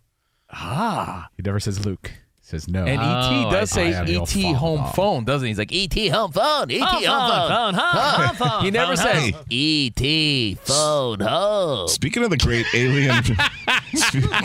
Ah. 0.50 1.28
He 1.36 1.42
never 1.42 1.60
says 1.60 1.84
Luke. 1.84 2.12
He 2.48 2.52
says 2.52 2.66
no. 2.66 2.86
And 2.86 2.98
Oh, 2.98 3.48
ET 3.48 3.50
does 3.50 3.72
I 3.76 3.90
say 3.90 3.92
am 3.92 4.06
ET 4.22 4.54
home 4.56 4.78
father. 4.78 4.92
phone, 4.94 5.24
doesn't 5.26 5.44
he? 5.44 5.50
He's 5.50 5.58
like 5.58 5.70
ET 5.70 6.08
home 6.10 6.32
phone, 6.32 6.70
ET 6.70 6.80
Home 6.80 7.04
home 7.04 7.04
phone, 7.04 7.48
phone. 7.48 7.74
phone, 7.74 7.74
home, 7.74 8.26
home 8.26 8.36
phone, 8.36 8.64
He 8.64 8.70
never 8.70 8.96
phone, 8.96 9.04
says 9.04 9.30
home. 9.34 9.44
ET 9.50 10.58
phone 10.66 11.20
home. 11.20 11.88
Speaking 11.88 12.24
of 12.24 12.30
the 12.30 12.38
great 12.38 12.64
alien, 12.74 13.12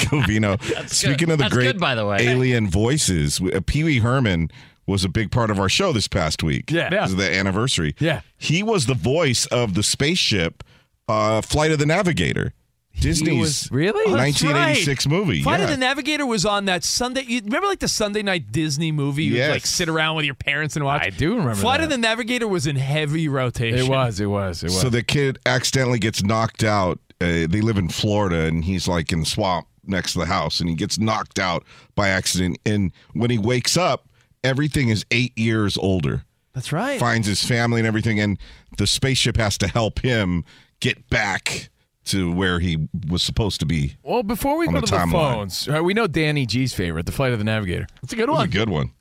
Covino. 0.03 0.89
Speaking 0.89 1.31
of 1.31 1.37
the 1.37 1.43
That's 1.43 1.53
great 1.53 1.63
good, 1.65 1.79
by 1.79 1.95
the 1.95 2.05
way. 2.05 2.17
alien 2.19 2.67
voices, 2.69 3.39
uh, 3.41 3.61
Pee 3.65 3.83
Wee 3.85 3.99
Herman 3.99 4.49
was 4.85 5.05
a 5.05 5.09
big 5.09 5.31
part 5.31 5.49
of 5.49 5.57
our 5.59 5.69
show 5.69 5.93
this 5.93 6.09
past 6.09 6.43
week. 6.43 6.69
Yeah. 6.71 6.89
yeah. 6.91 7.07
the 7.07 7.33
anniversary. 7.33 7.95
Yeah. 7.99 8.19
he 8.37 8.63
was 8.63 8.85
the 8.85 8.95
voice 8.95 9.45
of 9.45 9.75
the 9.75 9.83
spaceship, 9.83 10.61
uh, 11.07 11.41
Flight 11.41 11.71
of 11.71 11.79
the 11.79 11.85
Navigator, 11.85 12.53
Disney's 12.99 13.39
was- 13.39 13.71
really? 13.71 14.03
Oh, 14.05 14.15
that's 14.15 14.41
1986 14.41 15.07
movie. 15.07 15.43
Flight 15.43 15.59
yeah. 15.59 15.65
of 15.65 15.71
the 15.71 15.77
Navigator 15.77 16.25
was 16.25 16.45
on 16.45 16.65
that 16.65 16.83
Sunday. 16.83 17.23
You 17.23 17.41
remember 17.41 17.67
like 17.67 17.79
the 17.79 17.87
Sunday 17.87 18.23
night 18.23 18.51
Disney 18.51 18.91
movie? 18.91 19.25
You 19.25 19.41
would, 19.41 19.49
like 19.49 19.65
sit 19.65 19.89
around 19.89 20.15
with 20.15 20.25
your 20.25 20.35
parents 20.35 20.75
and 20.75 20.85
watch. 20.85 21.01
I 21.01 21.09
do 21.09 21.31
remember 21.31 21.55
Flight 21.55 21.79
that. 21.79 21.85
of 21.85 21.89
the 21.89 21.97
Navigator 21.97 22.47
was 22.47 22.65
in 22.67 22.75
heavy 22.75 23.27
rotation. 23.27 23.79
It 23.79 23.89
was, 23.89 24.19
it 24.19 24.27
was, 24.27 24.63
it 24.63 24.67
was. 24.67 24.79
So 24.79 24.89
the 24.89 25.03
kid 25.03 25.39
accidentally 25.45 25.99
gets 25.99 26.23
knocked 26.23 26.63
out. 26.63 26.99
Uh, 27.19 27.47
they 27.47 27.61
live 27.61 27.77
in 27.77 27.89
Florida, 27.89 28.45
and 28.45 28.63
he's 28.63 28.87
like 28.87 29.11
in 29.11 29.21
the 29.21 29.25
swamp 29.25 29.67
next 29.85 30.13
to 30.13 30.19
the 30.19 30.25
house, 30.25 30.59
and 30.59 30.69
he 30.69 30.75
gets 30.75 30.97
knocked 30.97 31.39
out 31.39 31.63
by 31.95 32.09
accident. 32.09 32.57
And 32.65 32.91
when 33.13 33.29
he 33.29 33.37
wakes 33.37 33.75
up, 33.75 34.07
everything 34.43 34.89
is 34.89 35.05
eight 35.11 35.37
years 35.37 35.77
older. 35.77 36.23
That's 36.53 36.71
right. 36.71 36.99
Finds 36.99 37.27
his 37.27 37.43
family 37.43 37.81
and 37.81 37.87
everything, 37.87 38.19
and 38.19 38.37
the 38.77 38.87
spaceship 38.87 39.37
has 39.37 39.57
to 39.57 39.67
help 39.67 39.99
him 39.99 40.45
get 40.79 41.09
back 41.09 41.69
to 42.05 42.31
where 42.31 42.59
he 42.59 42.87
was 43.09 43.23
supposed 43.23 43.59
to 43.61 43.65
be. 43.65 43.95
well, 44.03 44.23
before 44.23 44.57
we 44.57 44.67
on 44.67 44.73
go 44.73 44.81
the 44.81 44.87
to 44.87 44.91
the 44.91 44.97
timeline. 44.97 45.11
phones, 45.11 45.67
uh, 45.69 45.81
we 45.83 45.93
know 45.93 46.07
Danny 46.07 46.45
G's 46.45 46.73
favorite, 46.73 47.05
the 47.05 47.11
Flight 47.11 47.31
of 47.33 47.39
the 47.39 47.45
Navigator. 47.45 47.87
That's 48.01 48.13
a 48.13 48.15
good 48.15 48.23
It 48.23 48.31
was 48.31 48.37
one. 48.39 48.47
a 48.47 48.51
good 48.51 48.69
one. 48.69 48.91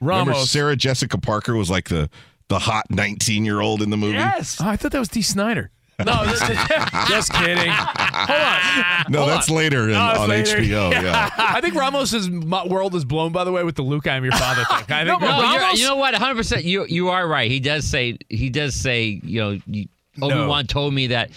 Remember 0.00 0.30
Ramos. 0.32 0.50
Sarah 0.50 0.76
Jessica 0.76 1.18
Parker 1.18 1.56
was 1.56 1.68
like 1.70 1.88
the 1.88 2.08
the 2.48 2.60
hot 2.60 2.86
19 2.90 3.44
year 3.44 3.60
old 3.60 3.82
in 3.82 3.90
the 3.90 3.96
movie. 3.96 4.14
Yes. 4.16 4.58
Oh, 4.60 4.68
I 4.68 4.76
thought 4.76 4.92
that 4.92 4.98
was 5.00 5.08
D. 5.08 5.22
Snyder. 5.22 5.70
No, 6.06 6.24
this 6.24 6.38
Just 7.08 7.32
kidding. 7.32 7.72
Hold 7.72 8.40
on. 8.40 9.04
No, 9.12 9.18
Hold 9.18 9.30
that's 9.30 9.50
on. 9.50 9.56
later 9.56 9.82
in, 9.88 9.96
it's 9.96 10.18
on 10.20 10.28
later. 10.28 10.58
HBO. 10.58 10.90
Yeah. 11.02 11.30
I 11.36 11.60
think 11.60 11.74
Ramos's 11.74 12.30
mo- 12.30 12.68
world 12.68 12.94
is 12.94 13.04
blown. 13.04 13.32
By 13.32 13.42
the 13.42 13.50
way, 13.50 13.64
with 13.64 13.74
the 13.74 13.82
Luke, 13.82 14.06
I 14.06 14.14
am 14.14 14.22
your 14.22 14.32
father 14.34 14.64
thing. 14.64 14.84
I 14.96 15.04
think 15.04 15.20
No, 15.20 15.26
you're- 15.28 15.58
Ramos- 15.58 15.80
you 15.80 15.88
know 15.88 15.96
what? 15.96 16.12
100. 16.12 16.36
percent 16.36 16.62
You 16.64 16.86
you 16.86 17.08
are 17.08 17.26
right. 17.26 17.50
He 17.50 17.58
does 17.58 17.84
say 17.84 18.16
he 18.28 18.48
does 18.48 18.76
say 18.76 19.20
you 19.24 19.40
know 19.40 19.58
you, 19.66 19.88
Obi 20.22 20.46
Wan 20.46 20.66
told 20.68 20.94
me 20.94 21.08
that 21.08 21.30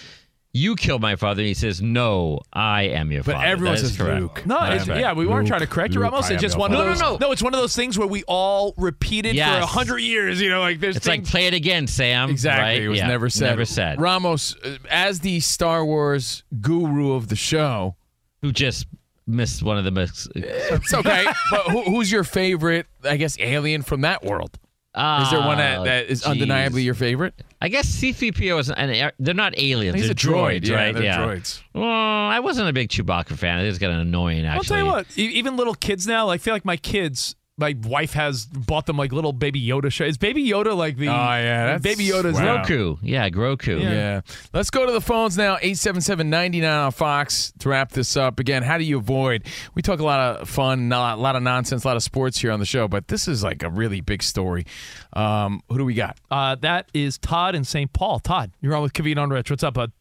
you 0.53 0.75
killed 0.75 1.01
my 1.01 1.15
father. 1.15 1.41
And 1.41 1.47
he 1.47 1.53
says 1.53 1.81
no, 1.81 2.39
I 2.51 2.83
am 2.83 3.11
your 3.11 3.23
But 3.23 3.35
father. 3.35 3.47
everyone 3.47 3.77
says 3.77 3.95
correct. 3.97 4.21
Luke. 4.21 4.45
No, 4.45 4.59
it's, 4.71 4.87
right. 4.87 4.99
yeah, 4.99 5.13
we 5.13 5.25
weren't 5.25 5.45
Luke, 5.45 5.47
trying 5.47 5.59
to 5.61 5.67
correct 5.67 5.93
you, 5.93 6.01
Ramos. 6.01 6.29
I 6.29 6.33
It's 6.33 6.41
just 6.41 6.55
your 6.55 6.59
one 6.59 6.73
of 6.73 6.77
those. 6.85 6.99
No, 6.99 7.11
no, 7.13 7.17
no. 7.27 7.31
it's 7.31 7.41
one 7.41 7.53
of 7.53 7.59
those 7.61 7.75
things 7.75 7.97
where 7.97 8.07
we 8.07 8.23
all 8.27 8.73
repeated 8.77 9.35
Yes. 9.35 9.57
for 9.57 9.63
a 9.63 9.65
hundred 9.65 9.99
years. 9.99 10.41
You 10.41 10.49
know, 10.49 10.59
like 10.59 10.79
there's 10.79 10.97
It's 10.97 11.07
like 11.07 11.23
play 11.25 11.47
it 11.47 11.53
again, 11.53 11.87
Sam. 11.87 12.29
Exactly. 12.29 12.61
Right? 12.63 12.81
It 12.81 12.89
was 12.89 12.97
Yeah, 12.99 13.07
never 13.07 13.29
said. 13.29 13.45
Never 13.51 13.65
said. 13.65 14.01
Ramos, 14.01 14.55
uh, 14.63 14.77
as 14.89 15.21
the 15.21 15.39
Star 15.39 15.85
Wars 15.85 16.43
guru 16.59 17.13
of 17.13 17.29
the 17.29 17.35
show, 17.37 17.95
Who 18.41 18.51
just 18.51 18.87
missed 19.27 19.63
one 19.63 19.77
of 19.77 19.85
the 19.85 19.91
mis- 19.91 20.27
it's 20.35 20.93
okay. 20.93 21.25
but 21.51 21.61
who, 21.67 21.83
who's 21.83 22.11
your 22.11 22.23
favorite, 22.25 22.87
I 23.05 23.15
guess, 23.15 23.37
alien 23.39 23.83
from 23.83 24.01
that 24.01 24.23
world? 24.25 24.57
Is 24.93 25.31
there 25.31 25.39
one 25.39 25.57
that, 25.57 25.79
Ah, 25.79 25.83
that 25.85 26.05
is 26.07 26.19
geez. 26.19 26.27
undeniably 26.27 26.83
your 26.83 26.93
favorite? 26.95 27.33
I 27.61 27.69
guess 27.69 27.87
C-3PO 27.87 28.59
is 28.59 28.69
an. 28.69 29.11
They're 29.19 29.33
not 29.33 29.53
aliens. 29.57 29.95
He's 29.95 30.05
they're 30.05 30.11
a 30.11 30.15
droid, 30.15 30.61
droids, 30.63 30.67
yeah, 30.67 30.75
right? 30.75 30.93
they're 30.93 31.03
yeah. 31.03 31.19
droids. 31.19 31.61
Well, 31.73 31.85
I 31.87 32.39
wasn't 32.39 32.67
a 32.67 32.73
big 32.73 32.89
Chewbacca 32.89 33.37
fan. 33.37 33.59
It 33.59 33.67
is 33.67 33.79
kind 33.79 33.93
of 33.93 33.99
annoying, 33.99 34.45
actually. 34.45 34.57
I'll 34.57 34.63
tell 34.63 34.77
you 34.79 34.91
what. 34.91 35.17
Even 35.17 35.55
little 35.55 35.75
kids 35.75 36.05
now, 36.07 36.27
I 36.29 36.37
feel 36.37 36.53
like 36.53 36.65
my 36.65 36.75
kids. 36.77 37.35
My 37.57 37.75
wife 37.83 38.13
has 38.13 38.45
bought 38.45 38.85
them 38.85 38.97
like 38.97 39.11
little 39.11 39.33
Baby 39.33 39.61
Yoda. 39.61 39.91
Sh- 39.91 40.01
is 40.01 40.17
Baby 40.17 40.47
Yoda 40.49 40.75
like 40.75 40.97
the? 40.97 41.09
Oh, 41.09 41.11
yeah, 41.11 41.65
that's- 41.77 41.81
Baby 41.81 42.07
Yoda's 42.07 42.35
wow. 42.35 42.63
Grogu. 42.63 42.97
Yeah, 43.03 43.29
Grogu. 43.29 43.81
Yeah. 43.81 44.21
Let's 44.53 44.69
go 44.69 44.85
to 44.85 44.91
the 44.91 45.01
phones 45.01 45.37
now. 45.37 45.57
877-99 45.57 46.85
on 46.85 46.91
Fox 46.91 47.53
to 47.59 47.69
wrap 47.69 47.91
this 47.91 48.15
up. 48.17 48.39
Again, 48.39 48.63
how 48.63 48.77
do 48.77 48.83
you 48.83 48.97
avoid? 48.97 49.45
We 49.75 49.81
talk 49.81 49.99
a 49.99 50.03
lot 50.03 50.19
of 50.41 50.49
fun, 50.49 50.91
a 50.91 50.97
lot, 50.97 51.17
a 51.17 51.21
lot 51.21 51.35
of 51.35 51.43
nonsense, 51.43 51.83
a 51.83 51.87
lot 51.87 51.97
of 51.97 52.03
sports 52.03 52.39
here 52.39 52.51
on 52.51 52.59
the 52.59 52.65
show, 52.65 52.87
but 52.87 53.09
this 53.09 53.27
is 53.27 53.43
like 53.43 53.63
a 53.63 53.69
really 53.69 54.01
big 54.01 54.23
story. 54.23 54.65
Um, 55.13 55.61
who 55.69 55.77
do 55.77 55.85
we 55.85 55.93
got? 55.93 56.17
Uh, 56.31 56.55
that 56.61 56.89
is 56.93 57.17
Todd 57.17 57.53
in 57.53 57.63
St. 57.63 57.91
Paul. 57.93 58.19
Todd, 58.19 58.51
you're 58.61 58.73
on 58.75 58.81
with 58.81 58.93
Covino 58.93 59.23
and 59.23 59.31
Rich. 59.31 59.49
What's 59.51 59.63
up, 59.63 59.73
bud? 59.75 59.91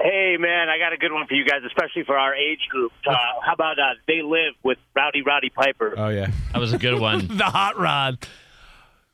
Hey, 0.00 0.36
man, 0.38 0.68
I 0.68 0.78
got 0.78 0.92
a 0.92 0.96
good 0.96 1.12
one 1.12 1.26
for 1.26 1.34
you 1.34 1.44
guys, 1.44 1.62
especially 1.66 2.04
for 2.04 2.16
our 2.16 2.34
age 2.34 2.60
group. 2.70 2.92
Uh, 3.06 3.12
how 3.44 3.52
about 3.54 3.78
uh, 3.78 3.94
They 4.06 4.22
Live 4.22 4.54
with 4.62 4.78
Rowdy 4.94 5.22
Roddy 5.22 5.50
Piper? 5.50 5.94
Oh 5.96 6.08
yeah. 6.08 6.30
That 6.52 6.58
was 6.60 6.72
a 6.72 6.78
good 6.78 7.00
one. 7.00 7.26
the 7.36 7.44
hot 7.44 7.78
rod. 7.78 8.18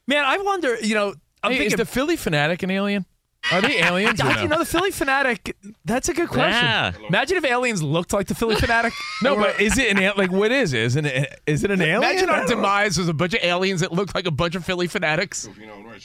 Man, 0.06 0.24
I 0.24 0.36
wonder. 0.38 0.78
You 0.80 0.94
know, 0.94 1.14
I'm 1.42 1.52
Hey, 1.52 1.58
thinking. 1.58 1.78
is 1.78 1.78
the 1.78 1.86
Phillie 1.90 2.16
Phanatic 2.16 2.62
an 2.62 2.70
alien? 2.70 3.06
Are 3.52 3.60
they 3.60 3.82
aliens? 3.82 4.20
or 4.20 4.24
I- 4.24 4.34
no? 4.36 4.42
You 4.42 4.48
know, 4.48 4.58
the 4.58 4.64
Phillie 4.64 4.90
Phanatic. 4.90 5.52
That's 5.84 6.08
a 6.08 6.14
good 6.14 6.28
question. 6.28 6.50
Yeah. 6.64 6.92
Imagine 7.08 7.36
if 7.38 7.44
aliens 7.44 7.82
looked 7.82 8.12
like 8.12 8.26
the 8.26 8.34
Phillie 8.34 8.56
Phanatic. 8.56 8.92
no, 9.22 9.36
but 9.36 9.60
is 9.60 9.76
it 9.78 9.90
an 9.90 10.02
al- 10.02 10.14
like 10.16 10.30
what 10.32 10.50
is 10.52 10.72
it? 10.74 10.80
Is 10.82 10.96
it 10.96 11.04
a- 11.06 11.34
is 11.46 11.64
it 11.64 11.70
an 11.70 11.80
alien? 11.80 12.02
Imagine 12.02 12.28
I 12.28 12.32
our 12.32 12.38
don't 12.40 12.48
know. 12.50 12.56
demise 12.56 12.98
was 12.98 13.08
a 13.08 13.14
bunch 13.14 13.34
of 13.34 13.42
aliens 13.42 13.80
that 13.80 13.92
looked 13.92 14.14
like 14.14 14.26
a 14.26 14.30
bunch 14.30 14.54
of 14.54 14.64
Phillie 14.64 14.88
Phanatics. 14.88 15.46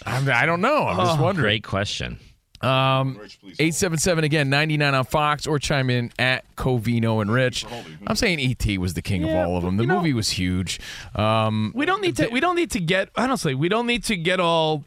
I'm- 0.06 0.30
I 0.30 0.46
don't 0.46 0.62
know. 0.62 0.88
I'm 0.88 0.98
just 0.98 1.20
Oh. 1.20 1.24
wondering. 1.24 1.44
Great 1.44 1.64
question. 1.64 2.20
Um, 2.62 3.20
877 3.44 4.24
again, 4.26 4.50
99 4.50 4.94
on 4.94 5.06
Fox, 5.06 5.48
or 5.48 5.60
chime 5.60 5.90
in 5.90 6.12
at 6.20 6.44
Covino 6.56 7.22
and 7.22 7.32
Rich. 7.32 7.66
I'm 8.06 8.16
saying 8.16 8.40
E.T. 8.40 8.78
was 8.78 8.94
the 8.96 9.02
king 9.02 9.22
Yeah, 9.24 9.44
of 9.44 9.48
all 9.50 9.58
of 9.58 9.64
them. 9.64 9.78
The 9.78 9.84
you 9.84 9.88
know- 9.88 9.98
movie 9.98 10.14
was 10.14 10.30
huge. 10.32 10.80
Um, 11.16 11.72
We 11.76 11.86
don't 11.86 12.02
need 12.02 12.18
to. 12.18 12.28
We 12.28 12.40
don't 12.42 12.56
need 12.56 12.72
to 12.72 12.80
get. 12.80 13.10
Honestly, 13.16 13.56
we 13.56 13.70
don't 13.70 13.88
need 13.88 14.04
to 14.06 14.18
get 14.18 14.40
all 14.40 14.84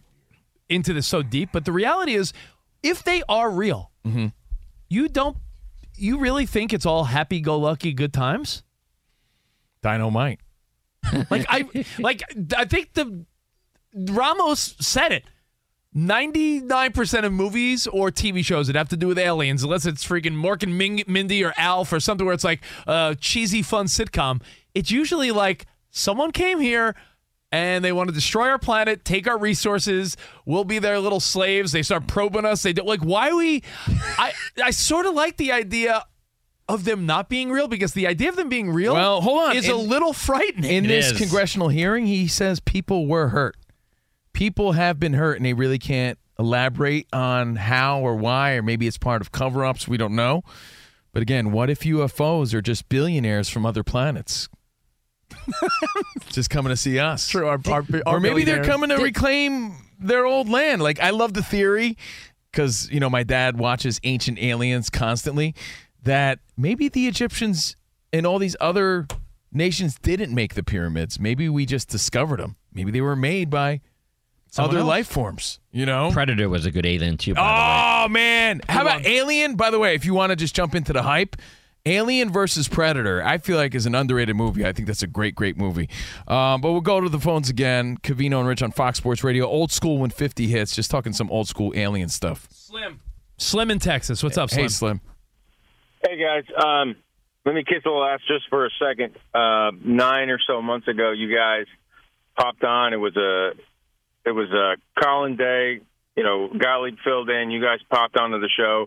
into 0.68 0.92
this 0.92 1.06
so 1.06 1.22
deep. 1.22 1.50
But 1.52 1.64
the 1.64 1.72
reality 1.72 2.14
is, 2.14 2.32
if 2.82 3.02
they 3.02 3.22
are 3.28 3.50
real, 3.50 3.90
Mm-hmm. 4.06 4.26
you 4.88 5.08
don't. 5.08 5.36
You 5.96 6.18
really 6.18 6.46
think 6.46 6.72
it's 6.72 6.84
all 6.86 7.04
happy-go-lucky, 7.04 7.92
good 7.92 8.12
times? 8.12 8.62
Dynamite. 9.82 10.40
Like 11.30 11.46
I, 11.48 11.84
like 11.98 12.22
I 12.56 12.64
think 12.64 12.94
the 12.94 13.24
Ramos 13.94 14.74
said 14.80 15.12
it. 15.12 15.24
99% 15.96 17.24
of 17.24 17.32
movies 17.32 17.86
or 17.86 18.10
TV 18.10 18.44
shows 18.44 18.66
that 18.66 18.76
have 18.76 18.88
to 18.90 18.96
do 18.96 19.08
with 19.08 19.18
aliens, 19.18 19.62
unless 19.62 19.84
it's 19.86 20.04
freaking 20.06 20.34
Mork 20.34 20.62
and 20.62 20.76
Ming- 20.76 21.04
Mindy 21.06 21.44
or 21.44 21.52
Alf 21.56 21.92
or 21.92 22.00
something 22.00 22.24
where 22.24 22.34
it's 22.34 22.44
like 22.44 22.60
a 22.86 23.16
cheesy, 23.20 23.62
fun 23.62 23.86
sitcom, 23.86 24.42
it's 24.74 24.90
usually 24.90 25.30
like 25.30 25.66
someone 25.90 26.30
came 26.32 26.60
here 26.60 26.94
and 27.50 27.84
they 27.84 27.92
want 27.92 28.08
to 28.08 28.14
destroy 28.14 28.48
our 28.48 28.58
planet, 28.58 29.04
take 29.04 29.28
our 29.28 29.36
resources. 29.36 30.16
We'll 30.46 30.64
be 30.64 30.78
their 30.78 30.98
little 30.98 31.20
slaves. 31.20 31.72
They 31.72 31.82
start 31.82 32.06
probing 32.06 32.46
us. 32.46 32.62
They 32.62 32.72
do 32.72 32.82
like 32.82 33.00
why 33.04 33.32
we. 33.34 33.62
I 34.18 34.32
I 34.64 34.70
sort 34.70 35.04
of 35.04 35.12
like 35.14 35.36
the 35.36 35.52
idea 35.52 36.04
of 36.68 36.84
them 36.84 37.04
not 37.04 37.28
being 37.28 37.50
real 37.50 37.68
because 37.68 37.92
the 37.92 38.06
idea 38.06 38.30
of 38.30 38.36
them 38.36 38.48
being 38.48 38.70
real 38.70 38.94
Well, 38.94 39.20
hold 39.20 39.50
on. 39.50 39.56
is 39.56 39.68
a 39.68 39.76
little 39.76 40.14
frightening. 40.14 40.70
In 40.70 40.84
It 40.86 40.88
this 40.88 41.10
is. 41.12 41.18
congressional 41.18 41.68
hearing, 41.68 42.06
he 42.06 42.26
says 42.26 42.60
people 42.60 43.06
were 43.06 43.28
hurt. 43.28 43.56
People 44.42 44.72
have 44.72 44.98
been 44.98 45.12
hurt, 45.12 45.36
and 45.36 45.46
they 45.46 45.52
really 45.52 45.78
can't 45.78 46.18
elaborate 46.36 47.06
on 47.12 47.54
how 47.54 48.00
or 48.00 48.16
why, 48.16 48.54
or 48.54 48.62
maybe 48.62 48.88
it's 48.88 48.98
part 48.98 49.22
of 49.22 49.30
cover 49.30 49.64
ups. 49.64 49.86
We 49.86 49.96
don't 49.96 50.16
know. 50.16 50.42
But 51.12 51.22
again, 51.22 51.52
what 51.52 51.70
if 51.70 51.82
UFOs 51.82 52.52
are 52.52 52.60
just 52.60 52.88
billionaires 52.88 53.48
from 53.48 53.64
other 53.64 53.84
planets? 53.84 54.48
just 56.30 56.50
coming 56.50 56.70
to 56.70 56.76
see 56.76 56.98
us. 56.98 57.28
True, 57.28 57.46
our, 57.46 57.60
our, 57.70 57.84
or 58.04 58.18
maybe 58.18 58.42
they're 58.42 58.64
coming 58.64 58.88
to 58.88 58.96
reclaim 58.96 59.76
their 60.00 60.26
old 60.26 60.48
land. 60.48 60.82
Like 60.82 60.98
I 60.98 61.10
love 61.10 61.34
the 61.34 61.42
theory 61.44 61.96
because 62.50 62.90
you 62.90 62.98
know 62.98 63.08
my 63.08 63.22
dad 63.22 63.60
watches 63.60 64.00
Ancient 64.02 64.40
Aliens 64.40 64.90
constantly. 64.90 65.54
that 66.02 66.40
maybe 66.56 66.88
the 66.88 67.06
Egyptians 67.06 67.76
and 68.12 68.26
all 68.26 68.40
these 68.40 68.56
other 68.60 69.06
nations 69.52 70.00
didn't 70.02 70.34
make 70.34 70.54
the 70.54 70.64
pyramids. 70.64 71.20
Maybe 71.20 71.48
we 71.48 71.64
just 71.64 71.88
discovered 71.88 72.40
them. 72.40 72.56
Maybe 72.72 72.90
they 72.90 73.00
were 73.00 73.14
made 73.14 73.48
by 73.48 73.82
Someone 74.52 74.70
other 74.70 74.80
else. 74.80 74.88
life 74.88 75.06
forms. 75.08 75.60
You 75.72 75.86
know, 75.86 76.10
Predator 76.12 76.48
was 76.48 76.66
a 76.66 76.70
good 76.70 76.84
alien 76.84 77.16
too. 77.16 77.32
By 77.34 77.40
the 77.40 77.48
way. 77.48 78.04
Oh 78.04 78.08
man! 78.08 78.60
How 78.68 78.82
about 78.82 79.06
Alien? 79.06 79.56
By 79.56 79.70
the 79.70 79.78
way, 79.78 79.94
if 79.94 80.04
you 80.04 80.12
want 80.12 80.30
to 80.30 80.36
just 80.36 80.54
jump 80.54 80.74
into 80.74 80.92
the 80.92 81.02
hype, 81.02 81.36
Alien 81.86 82.30
versus 82.30 82.68
Predator, 82.68 83.24
I 83.24 83.38
feel 83.38 83.56
like 83.56 83.74
is 83.74 83.86
an 83.86 83.94
underrated 83.94 84.36
movie. 84.36 84.66
I 84.66 84.72
think 84.74 84.86
that's 84.88 85.02
a 85.02 85.06
great, 85.06 85.34
great 85.34 85.56
movie. 85.56 85.88
Um, 86.28 86.60
but 86.60 86.70
we'll 86.72 86.82
go 86.82 87.00
to 87.00 87.08
the 87.08 87.18
phones 87.18 87.48
again. 87.48 87.96
Covino 88.02 88.40
and 88.40 88.46
Rich 88.46 88.62
on 88.62 88.72
Fox 88.72 88.98
Sports 88.98 89.24
Radio. 89.24 89.46
Old 89.46 89.72
school 89.72 89.96
when 89.96 90.10
50 90.10 90.46
hits. 90.46 90.76
Just 90.76 90.90
talking 90.90 91.14
some 91.14 91.30
old 91.30 91.48
school 91.48 91.72
Alien 91.74 92.10
stuff. 92.10 92.46
Slim. 92.50 93.00
Slim 93.38 93.70
in 93.70 93.78
Texas. 93.78 94.22
What's 94.22 94.36
up, 94.36 94.50
Slim? 94.50 94.62
Hey, 94.62 94.68
Slim. 94.68 95.00
Hey 96.06 96.18
guys, 96.18 96.44
um, 96.62 96.96
let 97.46 97.54
me 97.54 97.64
kiss 97.64 97.78
a 97.86 97.88
little 97.88 98.04
ass 98.04 98.20
just 98.26 98.48
for 98.50 98.66
a 98.66 98.70
second. 98.78 99.16
Uh, 99.32 99.70
nine 99.84 100.30
or 100.30 100.38
so 100.46 100.60
months 100.60 100.88
ago, 100.88 101.12
you 101.12 101.34
guys 101.34 101.66
popped 102.36 102.64
on. 102.64 102.92
It 102.92 102.96
was 102.96 103.16
a 103.16 103.52
it 104.24 104.30
was 104.32 104.50
a 104.50 104.76
Colin 105.00 105.36
Day. 105.36 105.80
You 106.16 106.22
know, 106.22 106.48
Gottlieb 106.48 106.96
filled 107.04 107.30
in. 107.30 107.50
You 107.50 107.62
guys 107.62 107.78
popped 107.90 108.16
onto 108.16 108.38
the 108.38 108.48
show 108.54 108.86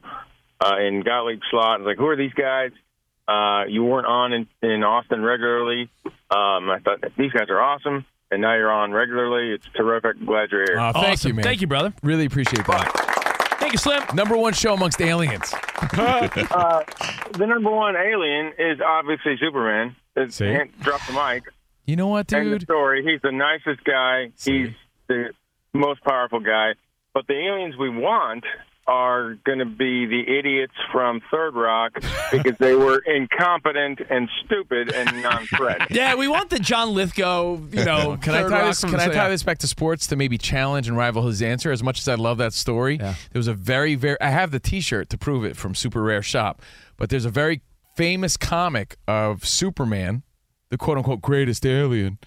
uh, 0.64 0.78
in 0.78 1.02
Gottlieb 1.02 1.40
slot. 1.50 1.76
I 1.76 1.78
was 1.78 1.86
like, 1.88 1.98
who 1.98 2.08
are 2.08 2.16
these 2.16 2.34
guys? 2.34 2.72
Uh, 3.28 3.66
you 3.68 3.84
weren't 3.84 4.06
on 4.06 4.34
in, 4.34 4.48
in 4.62 4.84
Austin 4.84 5.22
regularly. 5.24 5.90
Um, 6.06 6.70
I 6.70 6.80
thought 6.84 7.04
these 7.18 7.32
guys 7.32 7.50
are 7.50 7.60
awesome, 7.60 8.06
and 8.30 8.42
now 8.42 8.56
you're 8.56 8.72
on 8.72 8.92
regularly. 8.92 9.52
It's 9.54 9.66
terrific. 9.76 10.24
Glad 10.24 10.52
you're 10.52 10.66
here. 10.66 10.80
Oh, 10.80 10.92
thank 10.94 11.24
you, 11.24 11.34
man. 11.34 11.44
Thank 11.44 11.62
you, 11.62 11.68
brother. 11.68 11.94
Really 12.04 12.26
appreciate 12.26 12.66
that. 12.68 13.58
Thank 13.60 13.74
you, 13.74 13.80
Slim. 13.80 14.04
Number 14.14 14.38
one 14.38 14.54
show 14.54 14.76
amongst 14.76 15.02
aliens. 15.02 15.52
uh, 15.82 16.84
the 17.32 17.48
number 17.48 17.72
one 17.72 17.96
alien 17.96 18.54
is 18.60 18.80
obviously 18.86 19.38
Superman. 19.40 19.96
It's, 20.16 20.36
See? 20.36 20.46
can't 20.46 20.80
drop 20.82 21.02
the 21.08 21.14
mic. 21.14 21.44
You 21.88 21.96
know 21.96 22.08
what, 22.08 22.32
End 22.32 22.54
of 22.54 22.60
dude? 22.60 22.68
story. 22.68 23.04
He's 23.04 23.22
the 23.22 23.32
nicest 23.32 23.84
guy. 23.84 24.32
He's 24.44 24.70
the 25.08 25.34
most 25.74 26.04
powerful 26.04 26.40
guy. 26.40 26.74
But 27.14 27.28
the 27.28 27.34
aliens 27.34 27.76
we 27.78 27.90
want 27.90 28.44
are 28.88 29.34
going 29.46 29.58
to 29.58 29.66
be 29.66 30.06
the 30.06 30.38
idiots 30.38 30.74
from 30.92 31.20
Third 31.32 31.56
Rock 31.56 31.94
because 32.32 32.58
they 32.60 32.76
were 32.76 33.00
incompetent 33.00 34.00
and 34.10 34.30
stupid 34.46 34.94
and 34.94 35.24
non-threat. 35.24 35.90
Yeah, 35.96 36.16
we 36.16 36.28
want 36.28 36.50
the 36.50 36.60
John 36.60 36.94
Lithgow, 36.94 37.58
you 37.72 37.86
know. 37.86 38.18
can 38.22 38.36
I 38.36 38.42
tie 38.42 38.48
Rock 38.50 38.66
this? 38.68 38.82
Can 38.82 39.00
I 39.00 39.08
tie 39.08 39.30
this 39.30 39.44
back 39.44 39.60
to 39.60 39.68
sports 39.68 40.08
to 40.08 40.16
maybe 40.16 40.38
challenge 40.38 40.88
and 40.88 40.98
rival 40.98 41.24
his 41.24 41.42
answer? 41.42 41.72
As 41.72 41.82
much 41.82 42.00
as 42.00 42.08
I 42.08 42.16
love 42.16 42.38
that 42.38 42.54
story, 42.54 42.98
there 42.98 43.16
was 43.34 43.48
a 43.48 43.54
very, 43.54 43.96
very. 43.96 44.20
I 44.22 44.30
have 44.30 44.52
the 44.52 44.60
T-shirt 44.60 45.10
to 45.10 45.18
prove 45.18 45.46
it 45.46 45.56
from 45.56 45.74
Super 45.74 46.02
Rare 46.04 46.22
Shop, 46.22 46.62
but 46.98 47.10
there's 47.10 47.26
a 47.26 47.30
very 47.30 47.62
famous 47.96 48.38
comic 48.38 48.98
of 49.08 49.46
Superman, 49.46 50.24
the 50.70 50.78
quote 50.78 50.98
unquote 50.98 51.22
greatest 51.22 51.66
alien, 51.66 52.20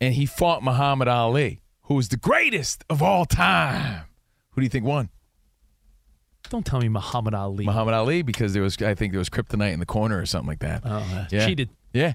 and 0.00 0.14
he 0.14 0.26
fought 0.26 0.62
Muhammad 0.62 1.08
Ali, 1.08 1.62
who 1.82 1.94
was 1.94 2.08
the 2.08 2.16
greatest 2.16 2.84
of 2.88 3.02
all 3.02 3.24
time. 3.24 4.04
Who 4.52 4.60
do 4.60 4.64
you 4.64 4.70
think 4.70 4.84
won? 4.84 5.10
Don't 6.50 6.64
tell 6.64 6.80
me 6.80 6.88
Muhammad 6.88 7.34
Ali. 7.34 7.64
Muhammad 7.64 7.94
Ali, 7.94 8.22
because 8.22 8.54
there 8.54 8.62
was, 8.62 8.80
I 8.80 8.94
think 8.94 9.12
there 9.12 9.18
was 9.18 9.28
kryptonite 9.28 9.72
in 9.72 9.80
the 9.80 9.86
corner 9.86 10.18
or 10.18 10.26
something 10.26 10.48
like 10.48 10.60
that. 10.60 10.82
Oh, 10.84 11.26
yeah. 11.30 11.46
cheated. 11.46 11.68
Yeah. 11.92 12.14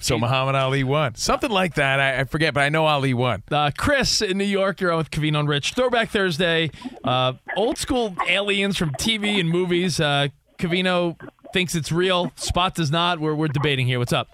So 0.00 0.18
Muhammad 0.18 0.54
Ali 0.54 0.82
won. 0.82 1.14
Something 1.14 1.50
like 1.50 1.74
that. 1.74 2.00
I, 2.00 2.20
I 2.20 2.24
forget, 2.24 2.54
but 2.54 2.60
I 2.60 2.70
know 2.70 2.86
Ali 2.86 3.12
won. 3.12 3.42
Uh, 3.50 3.70
Chris 3.76 4.22
in 4.22 4.38
New 4.38 4.44
York, 4.44 4.80
you're 4.80 4.92
on 4.92 4.98
with 4.98 5.10
Covino 5.10 5.40
and 5.40 5.48
Rich. 5.48 5.74
Throwback 5.74 6.08
Thursday. 6.08 6.70
Uh, 7.04 7.34
old 7.56 7.76
school 7.76 8.14
aliens 8.26 8.78
from 8.78 8.90
TV 8.92 9.38
and 9.38 9.48
movies. 9.50 10.00
Uh, 10.00 10.28
Covino 10.58 11.16
thinks 11.52 11.74
it's 11.74 11.92
real. 11.92 12.32
Spot 12.36 12.74
does 12.74 12.90
not. 12.90 13.18
We're, 13.20 13.34
we're 13.34 13.48
debating 13.48 13.86
here. 13.86 13.98
What's 13.98 14.12
up? 14.12 14.28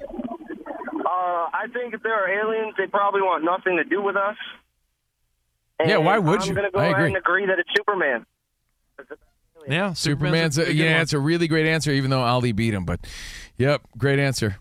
Uh, 1.36 1.50
I 1.52 1.66
think 1.72 1.92
if 1.92 2.02
there 2.02 2.14
are 2.14 2.28
aliens, 2.28 2.74
they 2.78 2.86
probably 2.86 3.20
want 3.20 3.44
nothing 3.44 3.76
to 3.76 3.84
do 3.84 4.00
with 4.00 4.16
us. 4.16 4.36
Yeah, 5.84 5.98
why 5.98 6.18
would 6.18 6.40
I'm 6.40 6.48
you? 6.48 6.54
gonna 6.54 6.70
go 6.70 6.78
I 6.78 6.84
ahead 6.84 6.96
agree. 6.96 7.06
and 7.08 7.16
agree 7.16 7.46
that 7.46 7.58
it's 7.58 7.68
Superman. 7.76 8.24
Yeah, 9.68 9.92
Superman's, 9.92 10.56
a, 10.56 10.72
yeah, 10.72 11.02
it's 11.02 11.12
a 11.12 11.18
really 11.18 11.48
great 11.48 11.66
answer, 11.66 11.90
even 11.90 12.08
though 12.08 12.22
Ali 12.22 12.52
beat 12.52 12.72
him. 12.72 12.84
But, 12.86 13.00
yep, 13.58 13.82
great 13.98 14.18
answer. 14.18 14.56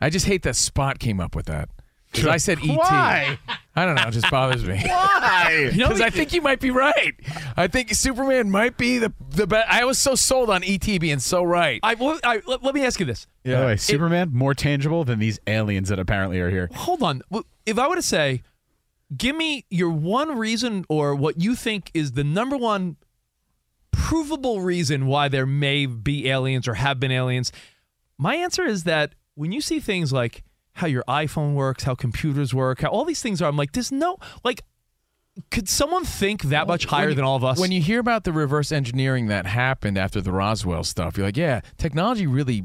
I 0.00 0.10
just 0.10 0.26
hate 0.26 0.42
that 0.42 0.54
Spot 0.54 0.98
came 0.98 1.18
up 1.18 1.34
with 1.34 1.46
that. 1.46 1.68
Because 2.12 2.28
I 2.28 2.36
said 2.36 2.58
ET. 2.62 2.76
Why? 2.76 3.38
I 3.74 3.86
don't 3.86 3.94
know. 3.94 4.02
It 4.02 4.10
just 4.10 4.30
bothers 4.30 4.64
me. 4.64 4.80
Why? 4.86 5.70
Because 5.72 6.00
I 6.00 6.10
think 6.10 6.32
you 6.32 6.42
might 6.42 6.60
be 6.60 6.70
right. 6.70 7.14
I 7.56 7.66
think 7.68 7.94
Superman 7.94 8.50
might 8.50 8.76
be 8.76 8.98
the 8.98 9.12
the 9.30 9.46
best. 9.46 9.66
I 9.70 9.84
was 9.84 9.98
so 9.98 10.14
sold 10.14 10.50
on 10.50 10.62
ET 10.64 10.84
being 11.00 11.18
so 11.18 11.42
right. 11.42 11.80
I, 11.82 11.94
well, 11.94 12.18
I, 12.22 12.42
let, 12.46 12.62
let 12.62 12.74
me 12.74 12.84
ask 12.84 13.00
you 13.00 13.06
this. 13.06 13.26
By 13.44 13.50
the 13.52 13.66
way, 13.66 13.76
Superman 13.76 14.30
more 14.32 14.54
tangible 14.54 15.04
than 15.04 15.18
these 15.18 15.40
aliens 15.46 15.88
that 15.88 15.98
apparently 15.98 16.38
are 16.40 16.50
here. 16.50 16.68
Hold 16.74 17.02
on. 17.02 17.22
Well, 17.30 17.44
If 17.66 17.78
I 17.78 17.88
were 17.88 17.96
to 17.96 18.02
say, 18.02 18.42
give 19.16 19.34
me 19.36 19.64
your 19.70 19.90
one 19.90 20.36
reason 20.38 20.84
or 20.88 21.14
what 21.14 21.40
you 21.40 21.54
think 21.54 21.90
is 21.94 22.12
the 22.12 22.24
number 22.24 22.56
one 22.56 22.96
provable 23.90 24.60
reason 24.60 25.06
why 25.06 25.28
there 25.28 25.46
may 25.46 25.86
be 25.86 26.28
aliens 26.28 26.68
or 26.68 26.74
have 26.74 27.00
been 27.00 27.10
aliens, 27.12 27.52
my 28.18 28.36
answer 28.36 28.64
is 28.64 28.84
that 28.84 29.14
when 29.34 29.52
you 29.52 29.60
see 29.60 29.80
things 29.80 30.12
like 30.12 30.44
how 30.74 30.86
your 30.86 31.04
iPhone 31.08 31.54
works, 31.54 31.84
how 31.84 31.94
computers 31.94 32.54
work, 32.54 32.80
how 32.80 32.88
all 32.88 33.04
these 33.04 33.22
things 33.22 33.42
are, 33.42 33.48
I'm 33.48 33.56
like, 33.56 33.72
there's 33.72 33.92
no, 33.92 34.16
like, 34.44 34.62
could 35.50 35.68
someone 35.68 36.04
think 36.04 36.42
that 36.44 36.66
much 36.66 36.86
higher 36.86 37.06
When- 37.08 37.16
than 37.16 37.24
all 37.24 37.36
of 37.36 37.44
us? 37.44 37.58
When 37.58 37.72
you 37.72 37.80
hear 37.80 38.00
about 38.00 38.24
the 38.24 38.32
reverse 38.32 38.70
engineering 38.72 39.28
that 39.28 39.46
happened 39.46 39.96
after 39.98 40.20
the 40.20 40.32
Roswell 40.32 40.84
stuff, 40.84 41.16
you're 41.16 41.26
like, 41.26 41.36
yeah, 41.36 41.60
technology 41.78 42.26
really 42.26 42.64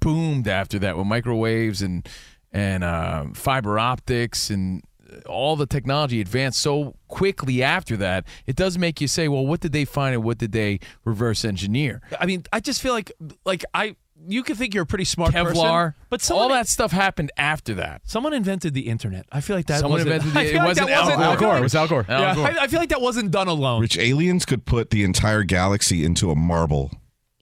boomed 0.00 0.48
after 0.48 0.78
that 0.78 0.96
with 0.96 1.06
microwaves 1.06 1.82
and 1.82 2.08
and 2.52 2.84
uh, 2.84 3.24
fiber 3.34 3.80
optics 3.80 4.48
and 4.48 4.82
all 5.26 5.56
the 5.56 5.66
technology 5.66 6.20
advanced 6.20 6.60
so 6.60 6.94
quickly 7.08 7.62
after 7.64 7.96
that. 7.96 8.24
It 8.46 8.54
does 8.54 8.78
make 8.78 9.00
you 9.00 9.08
say, 9.08 9.26
well, 9.26 9.44
what 9.44 9.58
did 9.60 9.72
they 9.72 9.84
find 9.84 10.14
and 10.14 10.22
what 10.22 10.38
did 10.38 10.52
they 10.52 10.78
reverse 11.04 11.44
engineer? 11.44 12.00
I 12.18 12.26
mean, 12.26 12.44
I 12.52 12.60
just 12.60 12.80
feel 12.80 12.92
like, 12.92 13.10
like 13.44 13.64
I, 13.74 13.96
you 14.26 14.42
could 14.42 14.56
think 14.56 14.74
you're 14.74 14.82
a 14.84 14.86
pretty 14.86 15.04
smart 15.04 15.32
Kevlar, 15.32 15.52
person, 15.54 15.94
but 16.10 16.20
someone, 16.22 16.42
all 16.44 16.48
that 16.50 16.68
stuff 16.68 16.92
happened 16.92 17.30
after 17.36 17.74
that. 17.74 18.02
Someone 18.04 18.32
invented 18.32 18.74
the 18.74 18.88
internet. 18.88 19.26
I 19.32 19.40
feel 19.40 19.56
like 19.56 19.66
that 19.66 19.80
Someone 19.80 20.00
wasn't, 20.00 20.14
invented 20.14 20.34
the- 20.34 20.40
I 20.40 20.44
feel 20.44 20.54
it 20.54 20.58
like 20.58 20.66
wasn't 20.68 20.86
that 20.88 20.94
Al 20.94 21.04
wasn't 21.04 21.18
Gore. 21.18 21.28
I 21.28 21.36
feel 21.54 21.56
It 21.58 21.62
was 21.62 21.74
Al 21.74 21.88
Gore. 21.88 22.06
Al 22.08 22.20
Yeah, 22.20 22.34
Gore. 22.34 22.46
I, 22.46 22.56
I 22.64 22.66
feel 22.68 22.80
like 22.80 22.88
that 22.90 23.00
wasn't 23.00 23.30
done 23.30 23.48
alone. 23.48 23.80
Which 23.80 23.98
aliens 23.98 24.44
could 24.44 24.64
put 24.66 24.90
the 24.90 25.04
entire 25.04 25.42
galaxy 25.42 26.04
into 26.04 26.30
a 26.30 26.34
marble, 26.34 26.90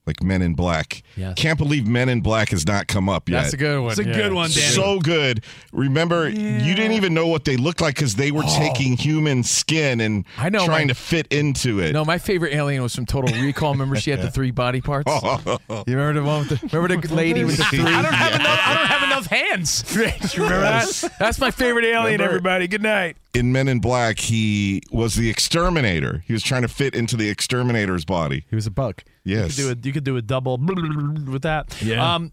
like 0.07 0.23
Men 0.23 0.43
in 0.43 0.55
Black. 0.55 1.03
Yes. 1.17 1.35
Can't 1.37 1.59
believe 1.59 1.87
Men 1.87 2.09
in 2.09 2.21
Black 2.23 2.49
has 2.49 2.67
not 2.67 2.89
come 2.89 3.09
up 3.09 3.29
yet. 3.29 3.43
That's 3.43 3.55
a 3.55 3.57
good 3.57 3.81
one. 3.81 3.91
It's 3.93 4.01
a 4.01 4.05
yeah. 4.05 4.13
good 4.15 4.33
one, 4.33 4.51
Danny. 4.51 4.67
So 4.67 4.99
good. 4.99 5.45
Remember, 5.73 6.29
you 6.29 6.75
didn't 6.75 6.93
even 6.93 7.15
know 7.15 7.29
what 7.29 7.45
they 7.45 7.57
looked 7.57 7.81
like 7.81 7.95
because 7.95 8.17
they 8.17 8.33
were 8.33 8.43
oh. 8.45 8.59
taking 8.59 8.97
human 8.97 9.45
skin 9.45 10.01
and 10.01 10.25
I 10.37 10.49
know, 10.49 10.65
trying 10.65 10.89
my- 10.89 10.93
to 10.93 10.99
fit 10.99 11.33
into 11.33 11.81
it. 11.81 11.93
No, 11.93 12.05
my 12.05 12.19
favorite 12.19 12.53
alien 12.55 12.83
was 12.83 12.95
from 12.95 13.07
Total 13.07 13.33
Recall. 13.41 13.73
Remember, 13.73 13.97
she 13.97 14.11
had 14.11 14.21
the 14.21 14.31
three 14.33 14.51
body 14.51 14.81
parts. 14.81 15.05
Oh. 15.07 15.59
You 15.87 15.97
remember 15.97 16.21
the 16.21 16.27
one? 16.27 16.49
With 16.49 16.61
the, 16.61 16.77
remember 16.77 17.07
the 17.07 17.15
lady 17.15 17.45
with 17.45 17.57
the 17.59 17.65
three? 17.71 17.81
I 17.81 18.03
don't 18.03 18.13
have 18.13 18.35
enough. 18.41 18.61
I 18.65 18.75
don't 18.75 18.87
have 18.87 19.03
enough 19.05 19.27
hands. 19.27 19.85
you 19.95 20.43
remember 20.43 20.61
that? 20.63 21.13
That's 21.19 21.39
my 21.39 21.53
favorite 21.53 21.85
alien. 21.85 22.05
Remember- 22.21 22.25
Everybody, 22.25 22.67
good 22.67 22.83
night. 22.83 23.17
In 23.35 23.51
Men 23.51 23.67
in 23.67 23.81
Black, 23.81 24.19
he 24.19 24.83
was 24.91 25.15
the 25.15 25.31
exterminator. 25.31 26.23
He 26.27 26.35
was 26.35 26.43
trying 26.43 26.63
to 26.63 26.69
fit 26.69 26.95
into 26.95 27.17
the 27.17 27.31
exterminator's 27.31 28.05
body. 28.05 28.45
He 28.51 28.55
was 28.55 28.67
a 28.67 28.71
bug. 28.71 29.03
You 29.25 29.37
Yes. 29.39 29.57
could 29.57 29.63
do 29.63 29.71
a, 29.71 29.77
you 29.87 29.93
could 29.93 30.05
do 30.05 30.17
a 30.19 30.23
double 30.23 30.59
with 31.27 31.43
that. 31.43 31.75
Yeah. 31.83 32.15
Um, 32.15 32.33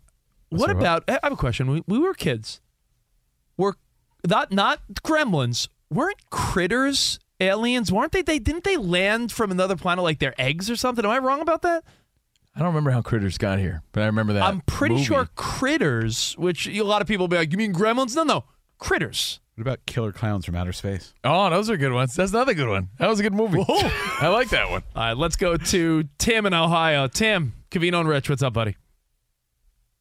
what 0.50 0.70
about? 0.70 1.04
I 1.08 1.20
have 1.24 1.32
a 1.32 1.38
question. 1.38 1.70
We, 1.70 1.84
we 1.88 2.00
were 2.00 2.14
kids. 2.14 2.60
Were 3.56 3.76
not 4.28 4.52
not 4.52 4.82
gremlins? 5.04 5.70
Weren't 5.90 6.30
critters 6.32 7.20
aliens? 7.40 7.92
Weren't 7.92 8.12
they? 8.12 8.22
They 8.22 8.40
didn't 8.40 8.64
they 8.66 8.76
land 8.76 9.32
from 9.32 9.52
another 9.52 9.76
planet 9.78 10.04
like 10.04 10.20
their 10.20 10.34
eggs 10.42 10.70
or 10.70 10.76
something? 10.76 11.06
Am 11.06 11.12
I 11.12 11.20
wrong 11.20 11.40
about 11.42 11.62
that? 11.62 11.84
I 12.56 12.60
don't 12.60 12.70
remember 12.70 12.92
how 12.92 13.02
critters 13.02 13.38
got 13.38 13.60
here, 13.60 13.84
but 13.94 14.04
I 14.04 14.08
remember 14.08 14.34
that. 14.34 14.44
I'm 14.44 14.62
pretty 14.62 14.96
movie. 14.96 15.06
sure 15.06 15.30
critters, 15.36 16.34
which 16.38 16.68
a 16.68 16.82
lot 16.82 17.02
of 17.02 17.08
people 17.08 17.24
will 17.24 17.30
be 17.30 17.38
like, 17.38 17.52
you 17.54 17.58
mean 17.58 17.74
gremlins? 17.74 18.16
No, 18.16 18.24
no, 18.24 18.44
critters. 18.80 19.40
What 19.60 19.68
about 19.68 19.86
killer 19.86 20.14
clowns 20.14 20.46
from 20.46 20.56
outer 20.56 20.72
space? 20.72 21.14
Oh, 21.22 21.50
those 21.50 21.70
are 21.70 21.76
good 21.76 21.92
ones. 21.92 22.16
That's 22.16 22.32
another 22.32 22.54
good 22.54 22.70
one. 22.70 22.88
That 22.98 23.10
was 23.10 23.20
a 23.20 23.24
good 23.24 23.34
movie. 23.34 23.62
I 23.70 24.30
like 24.30 24.52
that 24.52 24.70
one. 24.70 24.84
All 24.96 25.04
right, 25.04 25.18
let's 25.18 25.36
go 25.36 25.58
to 25.58 26.04
Tim 26.18 26.46
in 26.46 26.54
Ohio. 26.54 27.10
Tim, 27.10 27.52
Covino 27.70 28.00
and 28.00 28.08
Rich, 28.08 28.30
what's 28.30 28.42
up, 28.42 28.54
buddy? 28.54 28.78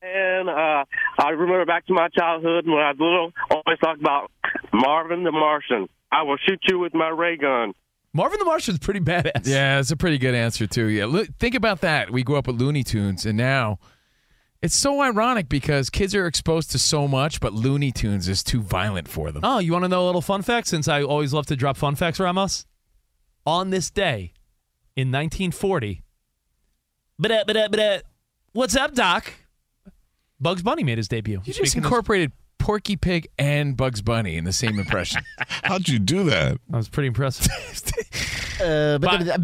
And 0.01 0.49
uh, 0.49 0.85
I 1.19 1.31
remember 1.31 1.67
back 1.67 1.87
to 1.87 1.93
my 1.93 2.07
childhood 2.17 2.69
when 2.69 2.79
I 2.79 2.93
was 2.93 3.01
little, 3.01 3.33
always 3.51 3.81
talk 3.81 3.99
about 3.99 4.31
Marvin 4.73 5.25
the 5.25 5.33
Martian. 5.33 5.89
I 6.13 6.23
will 6.23 6.37
shoot 6.37 6.61
you 6.69 6.79
with 6.79 6.95
my 6.95 7.09
ray 7.09 7.37
gun. 7.37 7.73
Marvin 8.13 8.39
the 8.39 8.45
Martian's 8.45 8.79
pretty 8.79 9.01
badass. 9.01 9.45
Yeah, 9.45 9.81
it's 9.81 9.91
a 9.91 9.97
pretty 9.97 10.19
good 10.19 10.37
answer 10.37 10.69
too. 10.69 10.87
Yeah, 10.87 11.07
Look, 11.07 11.37
think 11.41 11.57
about 11.57 11.81
that. 11.81 12.13
We 12.13 12.23
grew 12.23 12.37
up 12.37 12.47
with 12.47 12.61
Looney 12.61 12.85
Tunes, 12.85 13.27
and 13.27 13.37
now 13.37 13.81
it's 14.63 14.75
so 14.75 15.01
ironic 15.01 15.49
because 15.49 15.89
kids 15.91 16.15
are 16.15 16.27
exposed 16.27 16.71
to 16.73 16.79
so 16.79 17.07
much, 17.07 17.41
but 17.41 17.53
Looney 17.53 17.93
Tunes 17.93 18.29
is 18.29 18.43
too 18.43 18.61
violent 18.61 19.09
for 19.09 19.31
them. 19.31 19.43
Oh, 19.45 19.59
you 19.59 19.73
want 19.73 19.85
to 19.85 19.89
know 19.89 20.05
a 20.05 20.07
little 20.07 20.21
fun 20.21 20.43
fact? 20.43 20.67
Since 20.67 20.89
I 20.89 21.03
always 21.03 21.33
love 21.33 21.47
to 21.47 21.57
drop 21.57 21.77
fun 21.77 21.95
facts, 21.95 22.19
Ramos. 22.21 22.67
On 23.47 23.71
this 23.71 23.91
day, 23.91 24.33
in 24.97 25.09
1940, 25.13 26.03
ba-da, 27.19 27.45
ba-da, 27.47 27.69
ba-da, 27.69 27.99
What's 28.53 28.75
up, 28.77 28.95
Doc? 28.95 29.33
Bugs 30.41 30.63
Bunny 30.63 30.83
made 30.83 30.99
his 30.99 31.09
debut. 31.09 31.41
You 31.45 31.53
just 31.53 31.59
Speaking 31.71 31.81
of- 31.81 31.85
incorporated 31.85 32.33
Porky 32.59 32.97
Pig 32.97 33.29
and 33.39 33.77
Bugs 33.77 34.03
Bunny 34.03 34.37
in 34.37 34.45
the 34.45 34.53
same 34.53 34.79
impression. 34.79 35.23
How'd 35.65 35.89
you 35.89 35.99
do 35.99 36.25
that? 36.25 36.59
That 36.69 36.77
was 36.77 36.89
pretty 36.89 37.07
impressive. 37.09 37.47
uh, 38.63 38.99
But- 38.99 39.41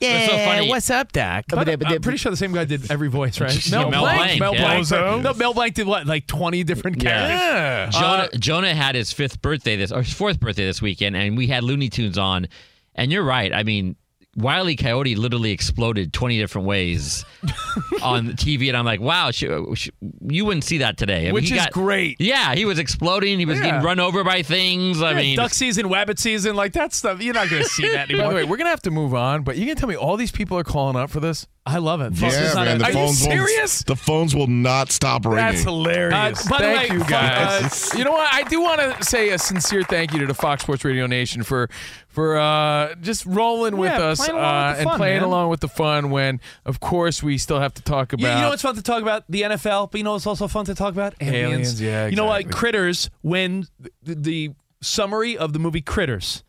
yeah, 0.00 0.26
so 0.26 0.36
funny. 0.38 0.68
what's 0.68 0.90
up, 0.90 1.12
Doc? 1.12 1.44
But 1.48 1.68
I'm 1.68 2.00
pretty 2.00 2.18
sure 2.18 2.30
the 2.30 2.36
same 2.36 2.52
guy 2.52 2.64
did 2.64 2.90
every 2.90 3.08
voice, 3.08 3.40
right? 3.40 3.66
Yeah, 3.66 3.78
Mel 3.90 4.02
Blanc, 4.02 4.40
Mel 4.40 4.54
yeah. 4.54 4.82
Blanc. 4.82 4.90
No, 5.24 5.34
Mel 5.34 5.54
Blanc 5.54 5.74
did 5.74 5.86
what? 5.86 6.06
Like 6.06 6.26
20 6.26 6.64
different 6.64 7.00
characters. 7.00 7.40
Yeah. 7.40 7.90
Jonah, 7.90 8.22
Uh, 8.32 8.36
Jonah 8.38 8.74
had 8.74 8.94
his 8.94 9.12
fifth 9.12 9.40
birthday 9.42 9.76
this 9.76 9.92
or 9.92 10.02
his 10.02 10.12
fourth 10.12 10.40
birthday 10.40 10.64
this 10.66 10.80
weekend, 10.82 11.16
and 11.16 11.36
we 11.36 11.46
had 11.48 11.62
Looney 11.64 11.88
Tunes 11.88 12.18
on. 12.18 12.48
And 12.94 13.12
you're 13.12 13.24
right. 13.24 13.52
I 13.54 13.62
mean, 13.62 13.96
Wiley 14.36 14.76
Coyote 14.76 15.16
literally 15.16 15.50
exploded 15.50 16.12
20 16.12 16.38
different 16.38 16.66
ways 16.68 17.24
on 18.02 18.28
TV, 18.32 18.68
and 18.68 18.76
I'm 18.76 18.84
like, 18.84 19.00
wow, 19.00 19.30
sh- 19.32 19.44
sh- 19.74 19.88
you 20.28 20.44
wouldn't 20.44 20.64
see 20.64 20.78
that 20.78 20.96
today. 20.96 21.22
I 21.22 21.24
mean, 21.24 21.34
Which 21.34 21.48
he 21.48 21.56
is 21.56 21.64
got- 21.64 21.72
great. 21.72 22.16
Yeah, 22.20 22.54
he 22.54 22.64
was 22.64 22.78
exploding. 22.78 23.38
He 23.40 23.44
was 23.44 23.58
Yeah. 23.58 23.64
getting 23.66 23.82
run 23.82 23.98
over 23.98 24.22
by 24.22 24.42
things. 24.42 25.02
I 25.02 25.10
Yeah, 25.12 25.16
mean, 25.16 25.36
duck 25.36 25.52
season, 25.52 25.86
wabbit 25.88 26.18
season, 26.18 26.54
like 26.54 26.72
that 26.74 26.92
stuff. 26.92 27.20
You're 27.20 27.34
not 27.34 27.50
going 27.50 27.62
to 27.64 27.68
see 27.68 27.88
that 27.88 28.08
By 28.08 28.14
anymore. 28.14 28.30
the 28.30 28.34
way, 28.36 28.44
we're 28.44 28.56
gonna 28.56 28.70
have 28.70 28.82
to 28.82 28.90
move 28.92 29.14
on, 29.14 29.42
but 29.42 29.56
you 29.56 29.66
can 29.66 29.74
tell 29.76 29.88
me 29.88 29.96
all 29.96 30.16
these 30.16 30.30
people 30.32 30.56
are 30.56 30.64
calling 30.64 30.96
up 30.96 31.10
for 31.10 31.18
this. 31.20 31.46
I 31.66 31.76
love 31.78 32.00
it. 32.00 32.14
Yeah, 32.14 32.28
It's 32.28 32.54
not 32.54 32.64
man. 32.66 32.78
The 32.78 32.84
Are 32.84 32.88
you 32.90 32.94
phones 32.94 33.18
serious? 33.18 33.80
Won't, 33.80 33.86
the 33.86 33.96
phones 34.04 34.34
will 34.34 34.46
not 34.46 34.90
stop 34.90 35.24
ringing. 35.26 35.36
That's 35.44 35.62
hilarious. 35.62 36.46
Uh, 36.46 36.50
by 36.50 36.58
the 36.58 36.68
way, 36.68 36.82
you 36.90 37.00
fun- 37.00 37.08
guys. 37.10 37.92
you 37.96 38.02
know 38.04 38.12
what? 38.12 38.32
I 38.32 38.44
do 38.44 38.62
want 38.62 38.80
to 38.80 39.04
say 39.04 39.28
a 39.30 39.38
sincere 39.38 39.82
thank 39.82 40.12
you 40.14 40.20
to 40.20 40.26
the 40.26 40.34
Fox 40.34 40.62
Sports 40.62 40.84
Radio 40.86 41.06
Nation 41.06 41.42
for 41.42 41.68
for 42.10 42.36
uh, 42.38 42.94
just 42.96 43.24
rolling 43.24 43.76
with 43.76 43.92
us 43.92 44.18
playing 44.18 44.38
along 44.38 44.68
with 44.68 44.76
uh, 44.76 44.80
and 44.80 44.88
fun, 44.88 44.96
playing 44.98 45.20
man. 45.20 45.28
along 45.28 45.48
with 45.50 45.60
the 45.60 45.68
fun. 45.68 46.10
When 46.10 46.40
of 46.66 46.80
course 46.80 47.22
we 47.22 47.38
still 47.38 47.60
have 47.60 47.72
to 47.74 47.82
talk 47.82 48.12
You, 48.12 48.18
about. 48.18 48.36
you 48.36 48.42
know 48.42 48.48
what's 48.50 48.62
fun 48.62 48.74
to 48.74 48.82
talk 48.82 49.00
about? 49.02 49.24
The 49.28 49.42
NFL, 49.42 49.90
but 49.92 49.98
you 49.98 50.04
know 50.04 50.12
what's 50.14 50.26
also 50.26 50.48
fun 50.48 50.64
to 50.66 50.74
talk 50.74 50.92
about? 50.92 51.14
Aliens. 51.20 51.52
Aliens, 51.52 51.80
yeah, 51.82 52.06
You 52.08 52.16
know 52.16 52.24
what? 52.26 52.50
Critters, 52.50 53.10
when 53.22 53.66
the, 54.02 54.14
the 54.14 54.50
summary 54.82 55.36
of 55.38 55.52
the 55.52 55.58
movie 55.58 55.82
Critters, 55.82 56.42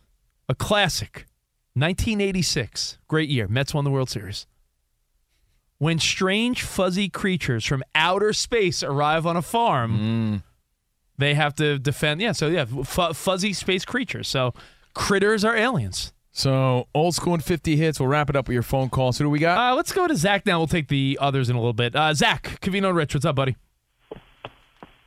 a 0.49 0.55
classic, 0.55 1.25
1986, 1.75 2.97
great 3.07 3.29
year. 3.29 3.47
Mets 3.47 3.73
won 3.73 3.83
the 3.83 3.91
World 3.91 4.09
Series. 4.09 4.47
When 5.77 5.97
strange, 5.99 6.61
fuzzy 6.63 7.09
creatures 7.09 7.65
from 7.65 7.83
outer 7.95 8.33
space 8.33 8.83
arrive 8.83 9.25
on 9.25 9.35
a 9.37 9.41
farm, 9.41 9.97
Mm. 9.99 10.43
they 11.17 11.33
have 11.33 11.55
to 11.55 11.79
defend. 11.79 12.21
Yeah, 12.21 12.33
so 12.33 12.47
yeah, 12.47 12.65
fu- 12.65 13.13
fuzzy 13.13 13.53
space 13.53 13.83
creatures. 13.85 14.27
So 14.27 14.53
critters 14.93 15.43
are 15.43 15.55
aliens. 15.55 16.13
So 16.31 16.87
old 16.95 17.13
school 17.13 17.33
and 17.33 17.43
50 17.43 17.75
hits. 17.75 17.99
We'll 17.99 18.09
wrap 18.09 18.29
it 18.29 18.35
up 18.35 18.47
with 18.47 18.53
your 18.53 18.63
phone 18.63 18.89
calls. 18.89 19.17
Who 19.17 19.25
do 19.25 19.29
we 19.29 19.39
got? 19.39 19.57
Uh, 19.57 19.75
let's 19.75 19.91
go 19.91 20.07
to 20.07 20.15
Zach 20.15 20.45
now. 20.45 20.59
We'll 20.59 20.67
take 20.67 20.87
the 20.87 21.17
others 21.21 21.49
in 21.49 21.55
a 21.55 21.59
little 21.59 21.73
bit. 21.73 21.95
Uh, 21.95 22.13
Zach, 22.13 22.59
Covino 22.61 22.87
and 22.89 22.97
Rich, 22.97 23.13
what's 23.13 23.25
up, 23.25 23.35
buddy? 23.35 23.57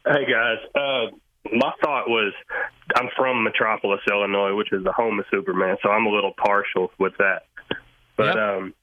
Hey 0.06 0.26
guys, 0.30 0.58
uh, 0.74 1.16
my 1.50 1.72
thought 1.82 2.08
was 2.08 2.34
I'm 2.94 3.08
from 3.16 3.42
Metropolis, 3.42 4.00
Illinois, 4.10 4.54
which 4.54 4.70
is 4.70 4.84
the 4.84 4.92
home 4.92 5.18
of 5.18 5.24
Superman, 5.30 5.78
so 5.82 5.88
I'm 5.88 6.04
a 6.04 6.10
little 6.10 6.34
partial 6.36 6.90
with 6.98 7.14
that. 7.18 7.46
But 8.14 8.38
um, 8.38 8.74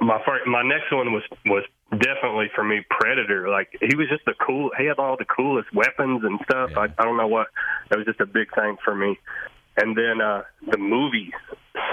my 0.00 0.20
first, 0.26 0.48
my 0.48 0.62
next 0.62 0.92
one 0.92 1.12
was 1.12 1.22
was 1.46 1.64
definitely 1.92 2.50
for 2.56 2.64
me 2.64 2.84
Predator. 2.90 3.48
Like 3.48 3.68
he 3.80 3.94
was 3.94 4.08
just 4.08 4.24
the 4.24 4.34
cool. 4.44 4.70
He 4.76 4.86
had 4.86 4.98
all 4.98 5.16
the 5.16 5.24
coolest 5.24 5.72
weapons 5.72 6.22
and 6.24 6.40
stuff. 6.42 6.70
I, 6.76 6.86
I 6.98 7.04
don't 7.04 7.16
know 7.16 7.28
what. 7.28 7.46
It 7.92 7.96
was 7.96 8.06
just 8.06 8.20
a 8.20 8.26
big 8.26 8.52
thing 8.54 8.76
for 8.84 8.96
me. 8.96 9.16
And 9.80 9.96
then 9.96 10.20
uh, 10.20 10.42
the 10.70 10.78
movie 10.78 11.32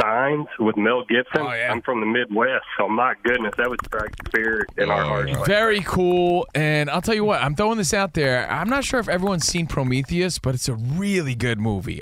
Signs 0.01 0.47
with 0.59 0.77
Mel 0.77 1.03
Gibson. 1.05 1.45
I'm 1.45 1.81
from 1.81 1.99
the 1.99 2.05
Midwest, 2.05 2.65
so 2.77 2.87
my 2.87 3.13
goodness, 3.23 3.53
that 3.57 3.69
would 3.69 3.79
strike 3.85 4.11
fear 4.33 4.65
in 4.77 4.89
our 4.89 5.03
hearts. 5.03 5.47
Very 5.47 5.81
cool. 5.81 6.47
And 6.53 6.89
I'll 6.89 7.01
tell 7.01 7.15
you 7.15 7.23
what, 7.23 7.41
I'm 7.41 7.55
throwing 7.55 7.77
this 7.77 7.93
out 7.93 8.13
there. 8.13 8.49
I'm 8.49 8.69
not 8.69 8.83
sure 8.83 8.99
if 8.99 9.07
everyone's 9.07 9.45
seen 9.45 9.67
Prometheus, 9.67 10.39
but 10.39 10.55
it's 10.55 10.67
a 10.67 10.73
really 10.73 11.35
good 11.35 11.59
movie. 11.59 12.01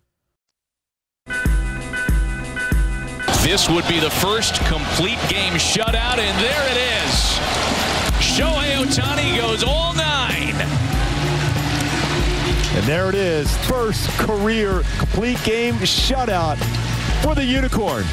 This 3.51 3.69
would 3.69 3.85
be 3.85 3.99
the 3.99 4.09
first 4.09 4.55
complete 4.67 5.19
game 5.27 5.55
shutout, 5.55 6.19
and 6.19 6.39
there 6.39 6.71
it 6.71 6.77
is. 6.77 7.11
Shohei 8.23 8.77
Ohtani 8.77 9.35
goes 9.35 9.61
all 9.61 9.93
nine. 9.93 10.55
And 12.77 12.85
there 12.85 13.09
it 13.09 13.15
is. 13.15 13.53
First 13.67 14.07
career 14.11 14.83
complete 14.99 15.43
game 15.43 15.75
shutout 15.79 16.55
for 17.21 17.35
the 17.35 17.43
Unicorn. 17.43 18.05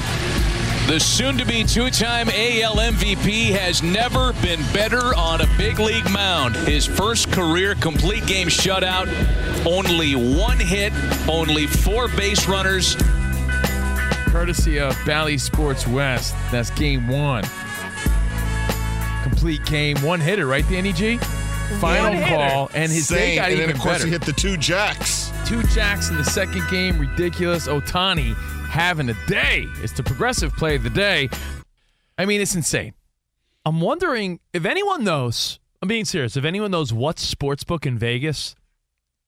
The 0.88 0.98
soon 0.98 1.38
to 1.38 1.44
be 1.44 1.62
two 1.62 1.90
time 1.90 2.28
AL 2.30 2.74
MVP 2.74 3.52
has 3.52 3.80
never 3.80 4.32
been 4.42 4.60
better 4.72 5.14
on 5.14 5.40
a 5.40 5.46
big 5.56 5.78
league 5.78 6.10
mound. 6.10 6.56
His 6.56 6.84
first 6.84 7.30
career 7.30 7.76
complete 7.76 8.26
game 8.26 8.48
shutout, 8.48 9.06
only 9.64 10.16
one 10.16 10.58
hit, 10.58 10.92
only 11.28 11.68
four 11.68 12.08
base 12.08 12.48
runners. 12.48 12.96
Courtesy 14.38 14.78
of 14.78 14.96
Bally 15.04 15.36
Sports 15.36 15.84
West. 15.88 16.32
That's 16.52 16.70
game 16.70 17.08
one. 17.08 17.42
Complete 19.24 19.64
game, 19.66 19.96
one 20.00 20.20
hitter, 20.20 20.46
right, 20.46 20.64
Danny 20.68 20.92
G? 20.92 21.16
Final 21.80 22.12
One 22.12 22.22
call, 22.28 22.66
hitter. 22.68 22.78
and 22.78 22.92
his 22.92 23.08
day 23.08 23.34
got 23.34 23.50
and 23.50 23.58
then, 23.58 23.62
even 23.64 23.74
of 23.74 23.82
course, 23.82 23.96
better. 23.96 24.06
he 24.06 24.12
hit 24.12 24.22
the 24.22 24.32
two 24.32 24.56
jacks. 24.56 25.32
Two 25.44 25.64
jacks 25.64 26.10
in 26.10 26.16
the 26.16 26.22
second 26.22 26.62
game, 26.70 27.00
ridiculous. 27.00 27.66
Ohtani 27.66 28.36
having 28.68 29.08
a 29.08 29.14
day. 29.26 29.64
It's 29.82 29.92
the 29.92 30.04
progressive 30.04 30.52
play 30.54 30.76
of 30.76 30.84
the 30.84 30.90
day. 30.90 31.28
I 32.16 32.24
mean, 32.24 32.40
it's 32.40 32.54
insane. 32.54 32.94
I'm 33.64 33.80
wondering 33.80 34.38
if 34.52 34.64
anyone 34.64 35.02
knows. 35.02 35.58
I'm 35.82 35.88
being 35.88 36.04
serious. 36.04 36.36
If 36.36 36.44
anyone 36.44 36.70
knows 36.70 36.92
what 36.92 37.16
sportsbook 37.16 37.86
in 37.86 37.98
Vegas 37.98 38.54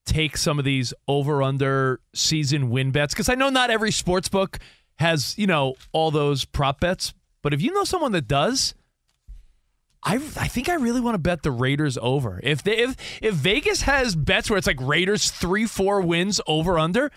takes 0.06 0.40
some 0.40 0.60
of 0.60 0.64
these 0.64 0.94
over 1.08 1.42
under 1.42 1.98
season 2.14 2.70
win 2.70 2.92
bets, 2.92 3.12
because 3.12 3.28
I 3.28 3.34
know 3.34 3.48
not 3.48 3.70
every 3.70 3.90
sportsbook 3.90 4.60
has 5.00 5.36
you 5.36 5.46
know 5.46 5.74
all 5.92 6.10
those 6.10 6.44
prop 6.44 6.80
bets, 6.80 7.12
but 7.42 7.52
if 7.52 7.60
you 7.60 7.72
know 7.72 7.84
someone 7.84 8.12
that 8.12 8.28
does, 8.28 8.74
I 10.02 10.14
I 10.14 10.48
think 10.48 10.68
I 10.68 10.74
really 10.74 11.00
want 11.00 11.14
to 11.14 11.18
bet 11.18 11.42
the 11.42 11.50
Raiders 11.50 11.98
over. 12.00 12.40
If 12.42 12.62
they, 12.62 12.76
if 12.78 12.96
if 13.20 13.34
Vegas 13.34 13.82
has 13.82 14.14
bets 14.14 14.48
where 14.48 14.58
it's 14.58 14.66
like 14.66 14.80
Raiders 14.80 15.30
three 15.30 15.66
four 15.66 16.00
wins 16.00 16.40
over 16.46 16.78
under, 16.78 17.10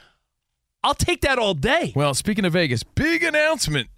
I'll 0.84 0.96
take 0.96 1.22
that 1.22 1.38
all 1.38 1.54
day. 1.54 1.94
Well, 1.96 2.14
speaking 2.14 2.46
of 2.46 2.54
Vegas, 2.54 2.84
big 2.84 3.24
announcement. 3.24 3.90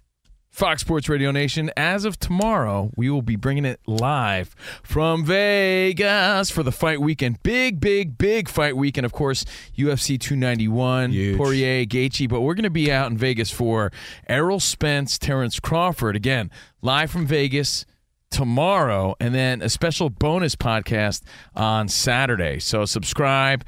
Fox 0.56 0.80
Sports 0.80 1.06
Radio 1.10 1.32
Nation, 1.32 1.70
as 1.76 2.06
of 2.06 2.18
tomorrow, 2.18 2.90
we 2.96 3.10
will 3.10 3.20
be 3.20 3.36
bringing 3.36 3.66
it 3.66 3.78
live 3.86 4.56
from 4.82 5.22
Vegas 5.22 6.48
for 6.48 6.62
the 6.62 6.72
fight 6.72 6.98
weekend. 6.98 7.42
Big, 7.42 7.78
big, 7.78 8.16
big 8.16 8.48
fight 8.48 8.74
weekend. 8.74 9.04
Of 9.04 9.12
course, 9.12 9.44
UFC 9.76 10.18
291, 10.18 11.12
Huge. 11.12 11.36
Poirier, 11.36 11.84
Gaethje, 11.84 12.26
but 12.26 12.40
we're 12.40 12.54
going 12.54 12.62
to 12.62 12.70
be 12.70 12.90
out 12.90 13.10
in 13.10 13.18
Vegas 13.18 13.50
for 13.50 13.92
Errol 14.30 14.58
Spence, 14.58 15.18
Terrence 15.18 15.60
Crawford. 15.60 16.16
Again, 16.16 16.50
live 16.80 17.10
from 17.10 17.26
Vegas 17.26 17.84
tomorrow, 18.30 19.14
and 19.20 19.34
then 19.34 19.60
a 19.60 19.68
special 19.68 20.08
bonus 20.08 20.56
podcast 20.56 21.20
on 21.54 21.86
Saturday. 21.86 22.60
So 22.60 22.86
subscribe 22.86 23.62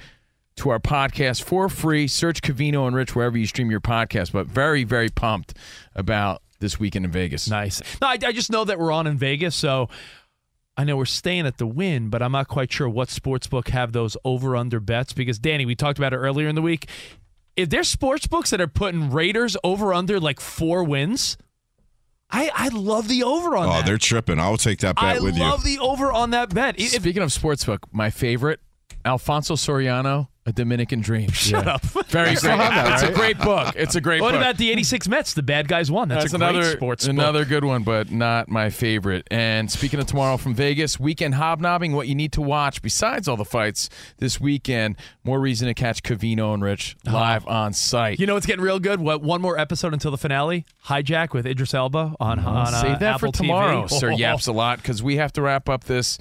to 0.56 0.70
our 0.70 0.80
podcast 0.80 1.42
for 1.42 1.68
free. 1.68 2.08
Search 2.08 2.40
Covino 2.40 2.86
and 2.86 2.96
Rich 2.96 3.14
wherever 3.14 3.36
you 3.36 3.46
stream 3.46 3.70
your 3.70 3.82
podcast. 3.82 4.32
But 4.32 4.46
very, 4.46 4.84
very 4.84 5.10
pumped 5.10 5.52
about 5.94 6.40
this 6.60 6.78
weekend 6.78 7.04
in 7.04 7.10
Vegas. 7.10 7.48
Nice. 7.48 7.80
No, 8.00 8.08
I, 8.08 8.18
I 8.24 8.32
just 8.32 8.50
know 8.50 8.64
that 8.64 8.78
we're 8.78 8.92
on 8.92 9.06
in 9.06 9.16
Vegas, 9.16 9.54
so 9.54 9.88
I 10.76 10.84
know 10.84 10.96
we're 10.96 11.04
staying 11.06 11.46
at 11.46 11.58
the 11.58 11.66
Wynn, 11.66 12.08
but 12.08 12.22
I'm 12.22 12.32
not 12.32 12.48
quite 12.48 12.72
sure 12.72 12.88
what 12.88 13.08
sportsbook 13.08 13.68
have 13.68 13.92
those 13.92 14.16
over 14.24 14.54
under 14.56 14.80
bets 14.80 15.12
because 15.12 15.38
Danny, 15.38 15.66
we 15.66 15.74
talked 15.74 15.98
about 15.98 16.12
it 16.12 16.16
earlier 16.18 16.48
in 16.48 16.54
the 16.54 16.62
week. 16.62 16.88
If 17.56 17.70
there's 17.70 17.94
sportsbooks 17.94 18.50
that 18.50 18.60
are 18.60 18.68
putting 18.68 19.10
Raiders 19.10 19.56
over 19.64 19.92
under 19.92 20.20
like 20.20 20.38
four 20.38 20.84
wins, 20.84 21.36
I 22.30 22.50
I 22.54 22.68
love 22.68 23.08
the 23.08 23.24
over 23.24 23.56
on 23.56 23.66
that. 23.66 23.68
Oh, 23.68 23.76
that. 23.78 23.86
they're 23.86 23.98
tripping. 23.98 24.38
I 24.38 24.48
will 24.50 24.56
take 24.56 24.78
that 24.80 24.94
bet 24.94 25.04
I 25.04 25.18
with 25.18 25.36
you. 25.36 25.42
I 25.42 25.50
love 25.50 25.64
the 25.64 25.78
over 25.80 26.12
on 26.12 26.30
that 26.30 26.54
bet. 26.54 26.78
If- 26.78 26.90
Speaking 26.90 27.22
of 27.22 27.30
sportsbook, 27.30 27.78
my 27.90 28.10
favorite, 28.10 28.60
Alfonso 29.04 29.54
Soriano, 29.54 30.28
A 30.48 30.52
Dominican 30.52 31.02
Dream. 31.02 31.30
Shut 31.30 31.68
up. 31.68 31.82
Very 32.08 32.30
great. 32.30 32.40
that, 32.40 32.94
It's 32.94 33.02
a 33.02 33.12
great 33.12 33.38
book. 33.38 33.74
It's 33.76 33.96
a 33.96 34.00
great 34.00 34.22
what 34.22 34.30
book. 34.30 34.40
about 34.40 34.56
the 34.56 34.70
86 34.70 35.06
Mets? 35.06 35.34
The 35.34 35.42
bad 35.42 35.68
guys 35.68 35.90
won. 35.90 36.08
That's, 36.08 36.24
That's, 36.24 36.32
another 36.32 36.64
sports 36.64 37.04
book. 37.04 37.10
another 37.12 37.44
good 37.44 37.64
one, 37.64 37.82
but 37.82 38.10
not 38.10 38.48
my 38.48 38.70
favorite. 38.70 39.28
And 39.30 39.70
speaking 39.70 40.00
of 40.00 40.06
tomorrow 40.06 40.38
from 40.38 40.54
Vegas, 40.54 40.98
weekend 40.98 41.34
hobnobbing, 41.34 41.92
what 41.92 42.08
you 42.08 42.14
need 42.14 42.32
to 42.32 42.40
watch 42.40 42.80
besides 42.80 43.28
all 43.28 43.36
the 43.36 43.44
fights 43.44 43.90
this 44.16 44.40
weekend. 44.40 44.96
More 45.22 45.38
reason 45.38 45.68
to 45.68 45.74
catch 45.74 46.02
Covino 46.02 46.54
and 46.54 46.64
Rich 46.64 46.96
live 47.04 47.46
on 47.46 47.74
site. 47.74 48.18
You 48.18 48.26
know 48.26 48.32
what's 48.32 48.46
getting 48.46 48.64
real 48.64 48.78
good? 48.78 49.02
What 49.02 49.20
one 49.20 49.42
more 49.42 49.58
episode 49.58 49.92
until 49.92 50.12
the 50.12 50.16
finale? 50.16 50.64
Hijack 50.86 51.34
with 51.34 51.46
Idris 51.46 51.74
Elba 51.74 52.16
on, 52.18 52.38
on 52.38 52.38
uh, 52.38 52.80
Save 52.80 53.00
that 53.00 53.16
Apple 53.16 53.32
for 53.32 53.36
tomorrow, 53.36 53.82
TV. 53.82 54.00
Sir 54.00 54.10
Yaps 54.12 54.46
a 54.46 54.52
lot, 54.52 54.78
because 54.78 55.02
we 55.02 55.16
have 55.16 55.30
to 55.34 55.42
wrap 55.42 55.68
up 55.68 55.84
this 55.84 56.16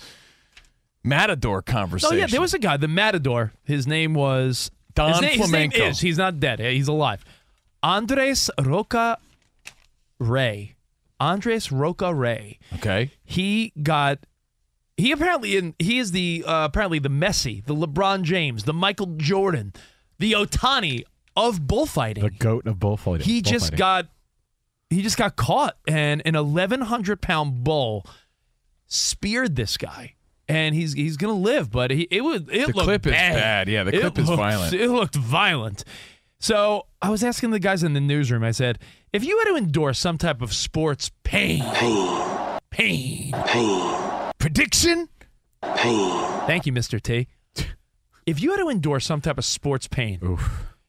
Matador 1.07 1.61
conversation. 1.61 2.15
Oh 2.15 2.19
yeah, 2.19 2.27
there 2.27 2.41
was 2.41 2.53
a 2.53 2.59
guy, 2.59 2.77
the 2.77 2.87
Matador. 2.87 3.53
His 3.63 3.87
name 3.87 4.13
was 4.13 4.71
Don 4.93 5.11
his 5.11 5.21
name, 5.21 5.39
his 5.39 5.51
name 5.51 5.71
is. 5.73 5.99
He's 5.99 6.17
not 6.17 6.39
dead. 6.39 6.59
He's 6.59 6.87
alive. 6.87 7.23
Andres 7.83 8.49
Roca 8.61 9.17
Rey. 10.19 10.75
Andres 11.19 11.71
Roca 11.71 12.13
Rey. 12.13 12.59
Okay. 12.75 13.11
He 13.23 13.73
got. 13.81 14.19
He 14.97 15.11
apparently 15.11 15.57
in. 15.57 15.75
He 15.79 15.99
is 15.99 16.11
the 16.11 16.43
uh, 16.45 16.65
apparently 16.65 16.99
the 16.99 17.09
Messi, 17.09 17.63
the 17.65 17.75
LeBron 17.75 18.23
James, 18.23 18.63
the 18.63 18.73
Michael 18.73 19.15
Jordan, 19.17 19.73
the 20.17 20.33
Ohtani 20.33 21.03
of 21.35 21.67
bullfighting. 21.67 22.23
The 22.23 22.31
goat 22.31 22.65
of 22.65 22.79
bullfighting. 22.79 23.25
he 23.25 23.41
just 23.41 23.75
got 23.75 24.07
he 24.89 25.01
just 25.01 25.17
got 25.17 25.35
caught 25.35 25.77
and 25.87 26.21
an 26.25 26.35
1100 26.35 27.21
pound 27.21 27.63
bull 27.63 28.05
speared 28.87 29.55
this 29.55 29.77
guy 29.77 30.15
and 30.49 30.73
he's 30.75 30.93
he's 30.93 31.17
gonna 31.17 31.33
live 31.33 31.69
but 31.71 31.91
he 31.91 32.07
it 32.11 32.21
was 32.21 32.41
it 32.51 32.67
The 32.67 32.73
looked 32.73 32.79
clip 32.85 33.05
is 33.07 33.11
bad. 33.11 33.33
bad. 33.35 33.67
Yeah, 33.69 33.83
the 33.83 33.91
clip 33.91 34.17
is 34.17 34.27
looked- 34.27 34.37
violent. 34.39 34.73
it 34.73 34.89
looked 34.89 35.15
violent 35.15 35.83
so 36.39 36.85
i 37.01 37.09
was 37.09 37.23
asking 37.23 37.49
the 37.51 37.59
guys 37.59 37.83
in 37.83 37.93
the 37.93 37.99
newsroom 37.99 38.43
i 38.43 38.51
said 38.51 38.77
if 39.11 39.23
you 39.25 39.37
had 39.39 39.45
to 39.45 39.55
endorse 39.57 39.97
some 39.99 40.17
type 40.17 40.41
of 40.41 40.53
sports 40.53 41.09
pain 41.23 41.63
pain 41.73 42.59
pain 42.69 43.31
pain. 43.47 44.31
prediction 44.37 45.09
pain 45.75 46.29
thank 46.45 46.65
you 46.67 46.71
mr 46.71 47.01
t 47.01 47.27
if 48.27 48.39
you 48.41 48.51
had 48.51 48.57
to 48.57 48.69
endorse 48.69 49.05
some 49.05 49.19
type 49.21 49.37
of 49.39 49.45
sports 49.45 49.87
pain 49.87 50.37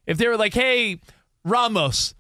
if 0.07 0.19
they 0.19 0.29
were 0.29 0.37
like 0.37 0.53
hey 0.55 1.01
ramos 1.45 2.15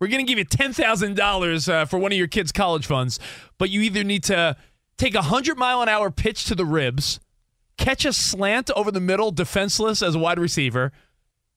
we're 0.00 0.08
going 0.08 0.26
to 0.26 0.30
give 0.30 0.38
you 0.38 0.44
$10,000 0.44 1.68
uh, 1.72 1.84
for 1.86 1.98
one 1.98 2.10
of 2.12 2.18
your 2.18 2.26
kids' 2.26 2.50
college 2.52 2.84
funds, 2.84 3.18
but 3.58 3.70
you 3.70 3.80
either 3.80 4.02
need 4.04 4.24
to 4.24 4.56
take 4.96 5.14
a 5.14 5.18
100 5.18 5.58
mile 5.58 5.82
an 5.82 5.88
hour 5.88 6.10
pitch 6.10 6.44
to 6.46 6.54
the 6.54 6.64
ribs, 6.64 7.20
catch 7.76 8.04
a 8.04 8.12
slant 8.12 8.70
over 8.76 8.90
the 8.90 9.00
middle, 9.00 9.30
defenseless 9.30 10.02
as 10.02 10.14
a 10.14 10.18
wide 10.18 10.38
receiver, 10.38 10.92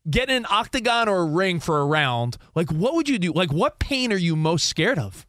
get 0.09 0.29
in 0.29 0.37
an 0.37 0.45
octagon 0.49 1.07
or 1.09 1.19
a 1.19 1.25
ring 1.25 1.59
for 1.59 1.79
a 1.79 1.85
round. 1.85 2.37
Like, 2.55 2.71
what 2.71 2.95
would 2.95 3.09
you 3.09 3.19
do? 3.19 3.31
Like, 3.31 3.51
what 3.51 3.79
pain 3.79 4.11
are 4.11 4.17
you 4.17 4.35
most 4.35 4.67
scared 4.67 4.99
of? 4.99 5.25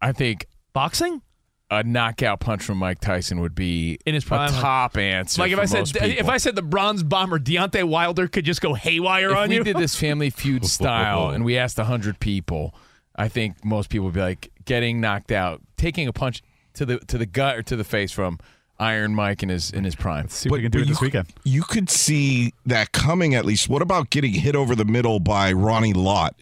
I 0.00 0.12
think 0.12 0.46
boxing. 0.72 1.22
A 1.70 1.82
knockout 1.82 2.40
punch 2.40 2.62
from 2.62 2.76
Mike 2.76 3.00
Tyson 3.00 3.40
would 3.40 3.54
be 3.54 3.98
in 4.04 4.12
his 4.12 4.26
prime. 4.26 4.52
a 4.52 4.52
top 4.52 4.98
answer. 4.98 5.40
Like 5.40 5.52
if 5.52 5.58
I 5.58 5.64
said 5.64 5.78
most 5.78 5.96
if. 5.96 6.28
I 6.28 6.36
said 6.36 6.54
the 6.54 6.60
bronze 6.60 7.02
bomber 7.02 7.38
Deontay 7.38 7.84
Wilder 7.84 8.28
could 8.28 8.44
just 8.44 8.60
go 8.60 8.74
haywire 8.74 9.30
if 9.30 9.36
on 9.38 9.48
we 9.48 9.54
you. 9.54 9.60
We 9.62 9.64
did 9.64 9.78
this 9.78 9.96
Family 9.96 10.28
Feud 10.38 10.66
style 10.66 11.30
and 11.30 11.46
we 11.46 11.56
asked 11.56 11.78
hundred 11.78 12.20
people, 12.20 12.74
I 13.16 13.28
think 13.28 13.64
most 13.64 13.88
people 13.88 14.04
would 14.06 14.14
be 14.14 14.20
like 14.20 14.52
getting 14.66 15.00
knocked 15.00 15.32
out, 15.32 15.62
taking 15.78 16.08
a 16.08 16.12
punch 16.12 16.42
to 16.74 16.86
the 16.86 16.98
to 17.00 17.18
the 17.18 17.26
gut 17.26 17.56
or 17.56 17.62
to 17.62 17.76
the 17.76 17.84
face 17.84 18.12
from 18.12 18.38
Iron 18.78 19.14
Mike 19.14 19.42
in 19.42 19.48
his 19.48 19.70
in 19.70 19.84
his 19.84 19.94
prime. 19.94 20.24
Let's 20.24 20.36
See 20.36 20.48
if 20.48 20.52
we 20.52 20.62
can 20.62 20.70
do 20.70 20.80
it 20.80 20.88
this 20.88 21.00
weekend. 21.00 21.28
You 21.44 21.62
could 21.62 21.88
see 21.90 22.52
that 22.66 22.92
coming 22.92 23.34
at 23.34 23.44
least. 23.44 23.68
What 23.68 23.82
about 23.82 24.10
getting 24.10 24.32
hit 24.32 24.56
over 24.56 24.74
the 24.74 24.84
middle 24.84 25.20
by 25.20 25.52
Ronnie 25.52 25.92
Lott? 25.92 26.34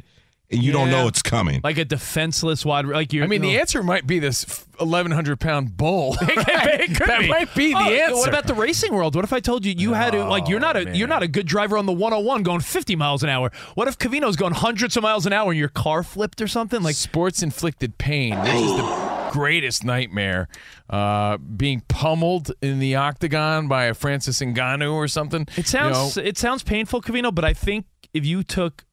And 0.52 0.64
you 0.64 0.72
don't 0.72 0.90
know 0.90 1.06
it's 1.06 1.22
coming. 1.22 1.60
like 1.62 1.78
a 1.78 1.84
defenseless 1.84 2.64
wide. 2.64 2.84
Like 2.84 3.12
you. 3.12 3.22
I 3.22 3.28
mean, 3.28 3.40
the 3.40 3.60
answer 3.60 3.84
might 3.84 4.04
be 4.04 4.18
this 4.18 4.66
eleven 4.80 5.12
hundred 5.12 5.38
pound 5.38 5.76
bull. 5.76 6.16
it 6.22 6.88
could 6.96 7.06
that 7.06 7.20
be. 7.20 7.28
might 7.28 7.54
be 7.54 7.72
the 7.72 7.78
Oh, 7.78 7.82
answer. 7.88 8.14
What 8.16 8.28
about 8.30 8.48
the 8.48 8.54
racing 8.54 8.92
world? 8.92 9.14
What 9.14 9.22
if 9.24 9.32
I 9.32 9.38
told 9.38 9.64
you 9.64 9.72
you 9.76 9.92
had 9.92 10.10
to 10.10 10.24
like 10.24 10.48
you're 10.48 10.58
not 10.58 10.76
a 10.76 10.86
man. 10.86 10.94
you're 10.96 11.06
not 11.06 11.22
a 11.22 11.28
good 11.28 11.46
driver 11.46 11.78
on 11.78 11.86
the 11.86 11.92
101 11.92 12.42
going 12.42 12.58
50 12.58 12.96
miles 12.96 13.22
an 13.22 13.28
hour. 13.28 13.52
What 13.76 13.86
if 13.86 13.96
Covino's 13.96 14.34
going 14.34 14.54
hundreds 14.54 14.96
of 14.96 15.04
miles 15.04 15.24
an 15.24 15.32
hour 15.32 15.50
and 15.52 15.58
your 15.58 15.68
car 15.68 16.02
flipped 16.02 16.40
or 16.42 16.48
something? 16.48 16.82
Like 16.82 16.96
sports 16.96 17.44
inflicted 17.44 17.96
pain, 17.98 18.36
which 18.40 18.52
is 18.54 18.72
the 18.76 19.09
greatest 19.30 19.84
nightmare. 19.84 20.48
Uh, 20.88 21.36
being 21.38 21.82
pummeled 21.88 22.50
in 22.60 22.78
the 22.80 22.96
octagon 22.96 23.68
by 23.68 23.84
a 23.84 23.94
Francis 23.94 24.40
Ngannou 24.40 24.92
or 24.92 25.06
something. 25.08 25.46
it 25.56 25.66
sounds 25.66 26.16
it 26.16 26.36
sounds 26.36 26.62
painful, 26.62 27.00
Covino, 27.02 27.34
but 27.34 27.44
I 27.44 27.52
think 27.54 27.86
if 28.12 28.26
you 28.26 28.42
took 28.42 28.84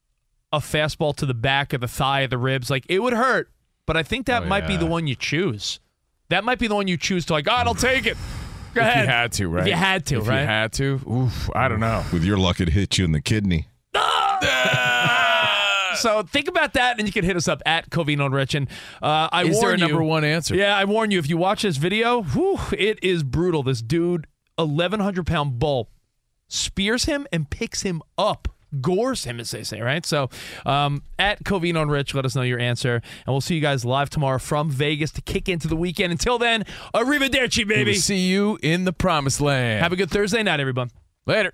a 0.53 0.59
fastball 0.59 1.15
to 1.17 1.25
the 1.25 1.33
back 1.33 1.73
of 1.73 1.81
the 1.81 1.87
thigh 1.87 2.21
of 2.21 2.29
the 2.29 2.37
ribs, 2.37 2.69
like 2.69 2.85
it 2.87 2.99
would 2.99 3.13
hurt. 3.13 3.49
But 3.85 3.97
I 3.97 4.03
think 4.03 4.25
that 4.27 4.43
Oh, 4.43 4.45
might 4.47 4.67
be 4.67 4.77
the 4.77 4.85
one 4.85 5.07
you 5.07 5.15
choose. 5.15 5.79
That 6.29 6.43
might 6.43 6.59
be 6.59 6.67
the 6.67 6.75
one 6.75 6.87
you 6.87 6.97
choose 6.97 7.25
to 7.27 7.33
like. 7.33 7.45
God, 7.45 7.67
I'll 7.67 7.73
take 7.75 8.05
it. 8.05 8.17
Go 8.73 8.81
if 8.81 8.87
ahead. 8.87 9.05
you 9.05 9.11
had 9.11 9.31
to, 9.33 9.47
right? 9.47 9.61
If 9.61 9.67
you 9.69 9.73
had 9.75 10.05
to, 10.07 10.17
If 10.19 10.27
right? 10.27 10.41
you 10.41 10.45
had 10.47 10.73
to, 10.73 11.01
oof, 11.09 11.49
I 11.55 11.67
don't 11.67 11.79
know. 11.79 12.03
With 12.13 12.23
your 12.23 12.37
luck, 12.37 12.59
it 12.59 12.69
hit 12.69 12.97
you 12.97 13.05
in 13.05 13.11
the 13.13 13.21
kidney. 13.21 13.67
So 15.97 16.23
think 16.23 16.47
about 16.47 16.73
that, 16.73 16.99
and 16.99 17.07
you 17.07 17.13
can 17.13 17.23
hit 17.25 17.35
us 17.35 17.47
up 17.47 17.61
at 17.65 17.89
Covino 17.89 18.25
and 18.25 18.33
Rich. 18.35 18.55
And 18.55 18.69
uh, 19.01 19.29
I 19.31 19.43
Is 19.43 19.59
there 19.59 19.69
warn 19.69 19.75
a 19.75 19.77
you, 19.77 19.87
number 19.87 20.03
one 20.03 20.23
answer? 20.23 20.55
Yeah, 20.55 20.77
I 20.77 20.85
warn 20.85 21.11
you. 21.11 21.19
If 21.19 21.29
you 21.29 21.37
watch 21.37 21.61
this 21.63 21.77
video, 21.77 22.21
whew, 22.23 22.59
it 22.77 22.99
is 23.03 23.23
brutal. 23.23 23.63
This 23.63 23.81
dude, 23.81 24.27
eleven 24.57 24.99
hundred 24.99 25.27
pound 25.27 25.59
bull, 25.59 25.89
spears 26.47 27.05
him 27.05 27.27
and 27.31 27.49
picks 27.49 27.81
him 27.81 28.01
up, 28.17 28.47
gores 28.81 29.23
him, 29.25 29.39
as 29.39 29.51
they 29.51 29.63
say. 29.63 29.81
Right. 29.81 30.05
So 30.05 30.29
um, 30.65 31.03
at 31.19 31.43
Covino 31.43 31.81
and 31.81 31.91
Rich, 31.91 32.13
let 32.13 32.25
us 32.25 32.35
know 32.35 32.41
your 32.41 32.59
answer, 32.59 32.95
and 32.95 33.03
we'll 33.27 33.41
see 33.41 33.55
you 33.55 33.61
guys 33.61 33.85
live 33.85 34.09
tomorrow 34.09 34.39
from 34.39 34.69
Vegas 34.69 35.11
to 35.11 35.21
kick 35.21 35.49
into 35.49 35.67
the 35.67 35.75
weekend. 35.75 36.11
Until 36.11 36.37
then, 36.37 36.65
arrivederci, 36.93 37.67
baby. 37.67 37.91
will 37.91 37.97
see 37.97 38.27
you 38.27 38.57
in 38.61 38.85
the 38.85 38.93
promised 38.93 39.41
land. 39.41 39.83
Have 39.83 39.91
a 39.91 39.95
good 39.95 40.11
Thursday 40.11 40.43
night, 40.43 40.59
everyone. 40.59 40.91
Later. 41.25 41.53